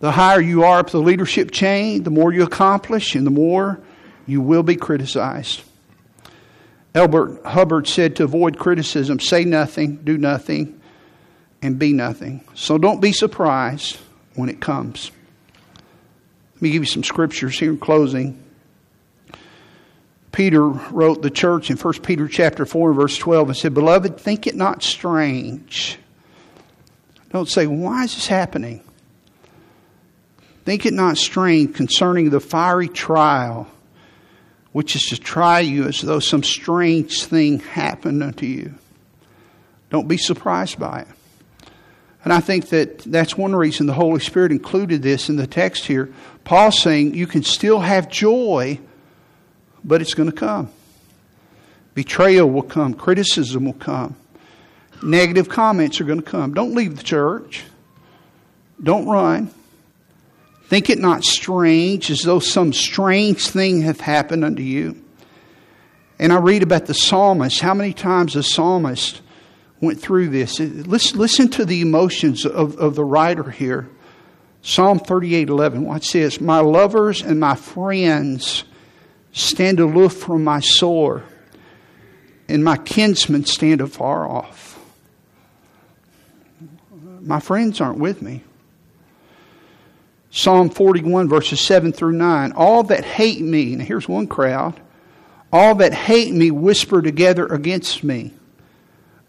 The 0.00 0.10
higher 0.10 0.40
you 0.40 0.64
are 0.64 0.80
up 0.80 0.90
the 0.90 1.00
leadership 1.00 1.50
chain, 1.50 2.02
the 2.02 2.10
more 2.10 2.32
you 2.32 2.42
accomplish 2.42 3.14
and 3.14 3.26
the 3.26 3.30
more 3.30 3.80
you 4.26 4.40
will 4.40 4.62
be 4.62 4.76
criticized. 4.76 5.62
Elbert 6.94 7.44
Hubbard 7.44 7.86
said 7.88 8.16
to 8.16 8.24
avoid 8.24 8.58
criticism, 8.58 9.20
say 9.20 9.44
nothing, 9.44 9.96
do 9.96 10.16
nothing, 10.16 10.80
and 11.62 11.78
be 11.78 11.92
nothing. 11.92 12.44
So 12.54 12.78
don't 12.78 13.00
be 13.00 13.12
surprised 13.12 13.98
when 14.34 14.48
it 14.48 14.60
comes. 14.60 15.10
Me 16.64 16.70
give 16.70 16.82
you 16.84 16.86
some 16.86 17.04
scriptures 17.04 17.58
here 17.58 17.68
in 17.68 17.76
closing. 17.76 18.42
Peter 20.32 20.62
wrote 20.62 21.20
the 21.20 21.28
church 21.28 21.70
in 21.70 21.76
1 21.76 21.92
Peter 22.00 22.26
chapter 22.26 22.64
4 22.64 22.94
verse 22.94 23.18
12 23.18 23.48
and 23.48 23.56
said, 23.58 23.74
Beloved, 23.74 24.18
think 24.18 24.46
it 24.46 24.54
not 24.54 24.82
strange. 24.82 25.98
Don't 27.28 27.50
say, 27.50 27.66
why 27.66 28.04
is 28.04 28.14
this 28.14 28.28
happening? 28.28 28.82
Think 30.64 30.86
it 30.86 30.94
not 30.94 31.18
strange 31.18 31.74
concerning 31.74 32.30
the 32.30 32.40
fiery 32.40 32.88
trial, 32.88 33.68
which 34.72 34.96
is 34.96 35.02
to 35.10 35.18
try 35.18 35.60
you 35.60 35.84
as 35.84 36.00
though 36.00 36.18
some 36.18 36.42
strange 36.42 37.24
thing 37.24 37.58
happened 37.58 38.22
unto 38.22 38.46
you. 38.46 38.72
Don't 39.90 40.08
be 40.08 40.16
surprised 40.16 40.78
by 40.78 41.00
it. 41.00 41.08
And 42.24 42.32
I 42.32 42.40
think 42.40 42.70
that 42.70 43.00
that's 43.00 43.36
one 43.36 43.54
reason 43.54 43.86
the 43.86 43.92
Holy 43.92 44.18
Spirit 44.18 44.50
included 44.50 45.02
this 45.02 45.28
in 45.28 45.36
the 45.36 45.46
text 45.46 45.84
here. 45.84 46.10
Paul's 46.44 46.80
saying 46.80 47.14
you 47.14 47.26
can 47.26 47.42
still 47.42 47.80
have 47.80 48.08
joy 48.08 48.78
but 49.84 50.00
it's 50.00 50.14
going 50.14 50.30
to 50.30 50.36
come. 50.36 50.70
Betrayal 51.94 52.50
will 52.50 52.62
come, 52.62 52.94
criticism 52.94 53.66
will 53.66 53.74
come, 53.74 54.16
negative 55.02 55.48
comments 55.48 56.00
are 56.00 56.04
going 56.04 56.20
to 56.20 56.28
come. 56.28 56.54
Don't 56.54 56.74
leave 56.74 56.96
the 56.96 57.02
church, 57.02 57.64
don't 58.82 59.06
run. 59.06 59.50
Think 60.66 60.88
it 60.88 60.98
not 60.98 61.24
strange, 61.24 62.10
as 62.10 62.22
though 62.22 62.38
some 62.40 62.72
strange 62.72 63.48
thing 63.48 63.82
hath 63.82 64.00
happened 64.00 64.44
unto 64.44 64.62
you. 64.62 65.00
And 66.18 66.32
I 66.32 66.38
read 66.38 66.62
about 66.62 66.86
the 66.86 66.94
psalmist, 66.94 67.60
how 67.60 67.74
many 67.74 67.92
times 67.92 68.32
the 68.32 68.42
psalmist 68.42 69.20
went 69.80 70.00
through 70.00 70.30
this. 70.30 70.58
Listen, 70.58 71.18
listen 71.18 71.48
to 71.50 71.66
the 71.66 71.82
emotions 71.82 72.46
of, 72.46 72.78
of 72.78 72.94
the 72.94 73.04
writer 73.04 73.50
here. 73.50 73.90
Psalm 74.66 74.98
38 74.98 75.50
11. 75.50 75.84
Watch 75.84 76.10
this. 76.12 76.40
My 76.40 76.60
lovers 76.60 77.20
and 77.20 77.38
my 77.38 77.54
friends 77.54 78.64
stand 79.30 79.78
aloof 79.78 80.14
from 80.14 80.42
my 80.42 80.60
sore, 80.60 81.22
and 82.48 82.64
my 82.64 82.78
kinsmen 82.78 83.44
stand 83.44 83.82
afar 83.82 84.26
off. 84.26 84.80
My 87.20 87.40
friends 87.40 87.82
aren't 87.82 87.98
with 87.98 88.22
me. 88.22 88.42
Psalm 90.30 90.70
41, 90.70 91.28
verses 91.28 91.60
7 91.60 91.92
through 91.92 92.12
9. 92.12 92.52
All 92.52 92.84
that 92.84 93.04
hate 93.04 93.42
me, 93.42 93.74
and 93.74 93.82
here's 93.82 94.08
one 94.08 94.26
crowd, 94.26 94.80
all 95.52 95.74
that 95.76 95.92
hate 95.92 96.32
me 96.32 96.50
whisper 96.50 97.02
together 97.02 97.46
against 97.46 98.02
me. 98.02 98.32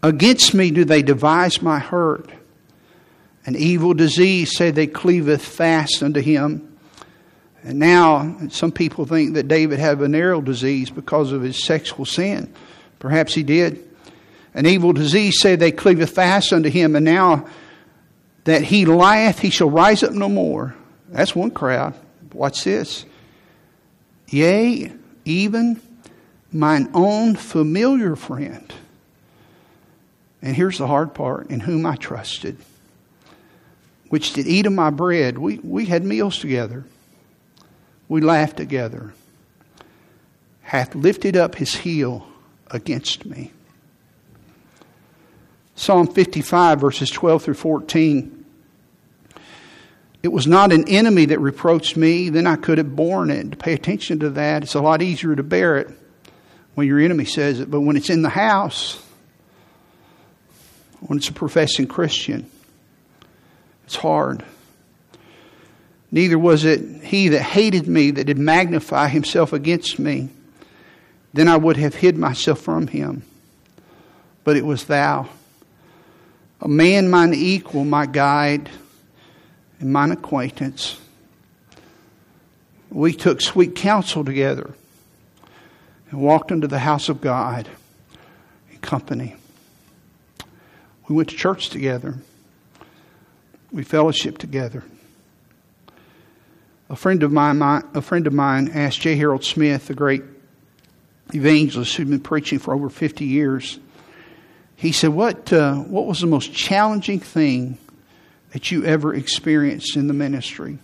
Against 0.02 0.54
me 0.54 0.70
do 0.70 0.86
they 0.86 1.02
devise 1.02 1.60
my 1.60 1.78
hurt. 1.78 2.30
An 3.46 3.56
evil 3.56 3.94
disease 3.94 4.56
say 4.56 4.70
they 4.70 4.86
cleaveth 4.86 5.44
fast 5.44 6.02
unto 6.02 6.20
him. 6.20 6.76
And 7.62 7.78
now, 7.78 8.36
some 8.50 8.70
people 8.70 9.06
think 9.06 9.34
that 9.34 9.48
David 9.48 9.78
had 9.78 9.98
venereal 9.98 10.42
disease 10.42 10.90
because 10.90 11.32
of 11.32 11.42
his 11.42 11.64
sexual 11.64 12.04
sin. 12.04 12.52
Perhaps 12.98 13.34
he 13.34 13.42
did. 13.42 13.88
An 14.54 14.66
evil 14.66 14.92
disease 14.92 15.40
say 15.40 15.56
they 15.56 15.72
cleaveth 15.72 16.10
fast 16.10 16.52
unto 16.52 16.70
him, 16.70 16.96
and 16.96 17.04
now 17.04 17.48
that 18.44 18.62
he 18.62 18.86
lieth, 18.86 19.38
he 19.38 19.50
shall 19.50 19.70
rise 19.70 20.02
up 20.02 20.12
no 20.12 20.28
more. 20.28 20.74
That's 21.08 21.34
one 21.34 21.50
crowd. 21.50 21.94
Watch 22.32 22.64
this. 22.64 23.04
Yea, 24.28 24.92
even 25.24 25.80
mine 26.52 26.90
own 26.94 27.36
familiar 27.36 28.16
friend. 28.16 28.72
And 30.42 30.54
here's 30.54 30.78
the 30.78 30.86
hard 30.86 31.14
part 31.14 31.50
in 31.50 31.60
whom 31.60 31.86
I 31.86 31.96
trusted, 31.96 32.58
which 34.08 34.32
did 34.32 34.46
eat 34.46 34.66
of 34.66 34.72
my 34.72 34.90
bread. 34.90 35.38
We, 35.38 35.58
we 35.58 35.86
had 35.86 36.04
meals 36.04 36.38
together 36.38 36.84
we 38.08 38.20
laughed 38.20 38.56
together, 38.56 39.12
hath 40.62 40.94
lifted 40.94 41.36
up 41.36 41.56
his 41.56 41.74
heel 41.74 42.26
against 42.70 43.26
me. 43.26 43.52
Psalm 45.74 46.06
55, 46.06 46.80
verses 46.80 47.10
12 47.10 47.42
through 47.42 47.54
14. 47.54 48.44
It 50.22 50.28
was 50.28 50.46
not 50.46 50.72
an 50.72 50.88
enemy 50.88 51.26
that 51.26 51.38
reproached 51.38 51.96
me, 51.96 52.30
then 52.30 52.46
I 52.46 52.56
could 52.56 52.78
have 52.78 52.96
borne 52.96 53.30
it. 53.30 53.50
To 53.50 53.56
pay 53.56 53.74
attention 53.74 54.20
to 54.20 54.30
that, 54.30 54.62
it's 54.62 54.74
a 54.74 54.80
lot 54.80 55.02
easier 55.02 55.36
to 55.36 55.42
bear 55.42 55.76
it 55.76 55.88
when 56.74 56.86
your 56.86 56.98
enemy 57.00 57.24
says 57.24 57.60
it, 57.60 57.70
but 57.70 57.80
when 57.80 57.96
it's 57.96 58.10
in 58.10 58.22
the 58.22 58.28
house, 58.28 59.02
when 61.00 61.18
it's 61.18 61.28
a 61.28 61.32
professing 61.32 61.86
Christian. 61.86 62.50
It's 63.86 63.96
hard. 63.96 64.44
Neither 66.10 66.38
was 66.38 66.64
it 66.64 67.02
he 67.02 67.28
that 67.28 67.42
hated 67.42 67.88
me 67.88 68.10
that 68.12 68.24
did 68.24 68.38
magnify 68.38 69.08
himself 69.08 69.52
against 69.52 69.98
me. 69.98 70.28
Then 71.32 71.48
I 71.48 71.56
would 71.56 71.76
have 71.76 71.94
hid 71.94 72.16
myself 72.16 72.60
from 72.60 72.86
him. 72.88 73.22
But 74.44 74.56
it 74.56 74.64
was 74.64 74.84
thou, 74.84 75.28
a 76.60 76.68
man 76.68 77.10
mine 77.10 77.34
equal, 77.34 77.84
my 77.84 78.06
guide, 78.06 78.70
and 79.80 79.92
mine 79.92 80.12
acquaintance. 80.12 80.98
We 82.90 83.12
took 83.12 83.40
sweet 83.40 83.74
counsel 83.74 84.24
together 84.24 84.74
and 86.10 86.20
walked 86.20 86.50
into 86.50 86.68
the 86.68 86.78
house 86.78 87.08
of 87.08 87.20
God 87.20 87.68
in 88.70 88.78
company. 88.78 89.36
We 91.08 91.16
went 91.16 91.28
to 91.30 91.36
church 91.36 91.68
together. 91.68 92.16
We 93.72 93.82
fellowship 93.82 94.38
together. 94.38 94.84
A 96.88 96.96
friend 96.96 97.22
of 97.22 97.32
mine, 97.32 97.60
a 97.94 98.00
friend 98.00 98.26
of 98.26 98.32
mine 98.32 98.70
asked 98.72 99.00
J. 99.00 99.16
Harold 99.16 99.44
Smith, 99.44 99.88
the 99.88 99.94
great 99.94 100.22
evangelist 101.34 101.96
who'd 101.96 102.08
been 102.08 102.20
preaching 102.20 102.58
for 102.58 102.72
over 102.74 102.88
50 102.88 103.24
years, 103.24 103.80
he 104.76 104.92
said, 104.92 105.10
what, 105.10 105.52
uh, 105.52 105.74
what 105.74 106.06
was 106.06 106.20
the 106.20 106.26
most 106.26 106.52
challenging 106.52 107.18
thing 107.18 107.78
that 108.52 108.70
you 108.70 108.84
ever 108.84 109.14
experienced 109.14 109.96
in 109.96 110.06
the 110.06 110.14
ministry? 110.14 110.78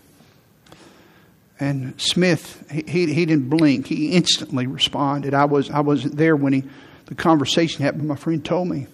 And 1.60 2.00
Smith, 2.00 2.68
he, 2.72 2.82
he 3.12 3.26
didn't 3.26 3.48
blink. 3.48 3.86
He 3.86 4.12
instantly 4.12 4.66
responded. 4.66 5.34
I, 5.34 5.44
was, 5.44 5.70
I 5.70 5.80
wasn't 5.80 6.16
there 6.16 6.34
when 6.34 6.52
he, 6.52 6.64
the 7.06 7.14
conversation 7.14 7.84
happened. 7.84 8.08
My 8.08 8.16
friend 8.16 8.44
told 8.44 8.66
me. 8.68 8.88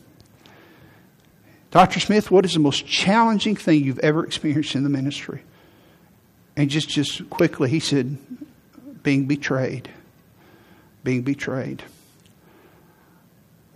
Dr. 1.71 2.01
Smith, 2.01 2.31
what 2.31 2.45
is 2.45 2.55
the 2.55 2.61
most 2.61 2.87
challenging 2.87 3.55
thing 3.55 3.85
you've 3.85 3.99
ever 3.99 4.25
experienced 4.25 4.75
in 4.75 4.85
the 4.85 4.89
ministry? 4.89 5.43
And 6.57 6.71
just, 6.71 6.89
just 6.89 7.29
quickly, 7.31 7.69
he 7.69 7.81
said, 7.81 8.17
being 9.03 9.27
betrayed. 9.27 9.89
Being 11.05 11.23
betrayed. 11.23 11.83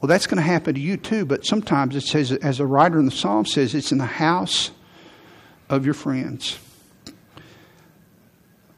Well, 0.00 0.08
that's 0.08 0.26
going 0.26 0.38
to 0.38 0.42
happen 0.42 0.74
to 0.74 0.80
you 0.80 0.96
too, 0.96 1.24
but 1.24 1.46
sometimes 1.46 1.94
it 1.94 2.02
says, 2.02 2.32
as 2.32 2.58
a 2.58 2.66
writer 2.66 2.98
in 2.98 3.04
the 3.04 3.12
Psalm 3.12 3.46
says, 3.46 3.74
it's 3.74 3.92
in 3.92 3.98
the 3.98 4.04
house 4.04 4.72
of 5.68 5.84
your 5.84 5.94
friends. 5.94 6.58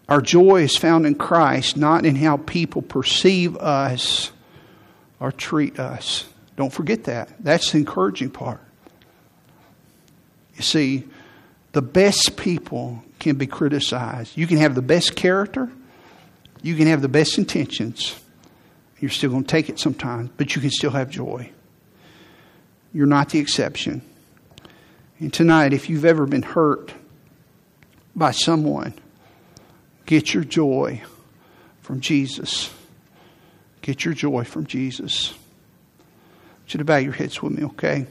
Our 0.08 0.20
joy 0.20 0.62
is 0.62 0.76
found 0.76 1.06
in 1.06 1.14
Christ, 1.14 1.78
not 1.78 2.04
in 2.04 2.14
how 2.16 2.36
people 2.36 2.82
perceive 2.82 3.56
us 3.56 4.32
or 5.18 5.32
treat 5.32 5.78
us. 5.78 6.26
Don't 6.56 6.72
forget 6.72 7.04
that. 7.04 7.32
That's 7.42 7.72
the 7.72 7.78
encouraging 7.78 8.30
part. 8.30 8.60
You 10.57 10.62
see, 10.62 11.05
the 11.72 11.82
best 11.82 12.36
people 12.36 13.02
can 13.18 13.36
be 13.36 13.46
criticized. 13.46 14.36
You 14.36 14.46
can 14.46 14.59
have 14.59 14.74
the 14.74 14.82
best 14.82 15.16
character, 15.16 15.70
you 16.62 16.76
can 16.76 16.86
have 16.86 17.02
the 17.02 17.09
best 17.09 17.38
intentions. 17.38 18.18
You're 19.00 19.11
still 19.11 19.30
going 19.30 19.44
to 19.44 19.48
take 19.48 19.68
it 19.68 19.78
sometimes, 19.78 20.30
but 20.36 20.55
you 20.55 20.62
can 20.62 20.70
still 20.70 20.92
have 20.92 21.11
joy. 21.11 21.50
You're 22.94 23.07
not 23.07 23.28
the 23.28 23.38
exception. 23.38 24.00
And 25.18 25.32
tonight, 25.32 25.72
if 25.72 25.90
you've 25.90 26.05
ever 26.05 26.26
been 26.26 26.42
hurt 26.42 26.94
by 28.16 28.30
someone, 28.30 28.94
get 30.07 30.32
your 30.32 30.44
joy 30.44 31.02
from 31.82 32.00
Jesus. 32.00 32.72
Get 33.82 34.05
your 34.05 34.14
joy 34.14 34.44
from 34.44 34.64
Jesus. 34.64 35.34
Want 36.61 36.74
you 36.74 36.84
bow 36.84 36.96
your 36.96 37.12
heads 37.12 37.42
with 37.42 37.52
me, 37.52 37.64
okay? 37.64 38.07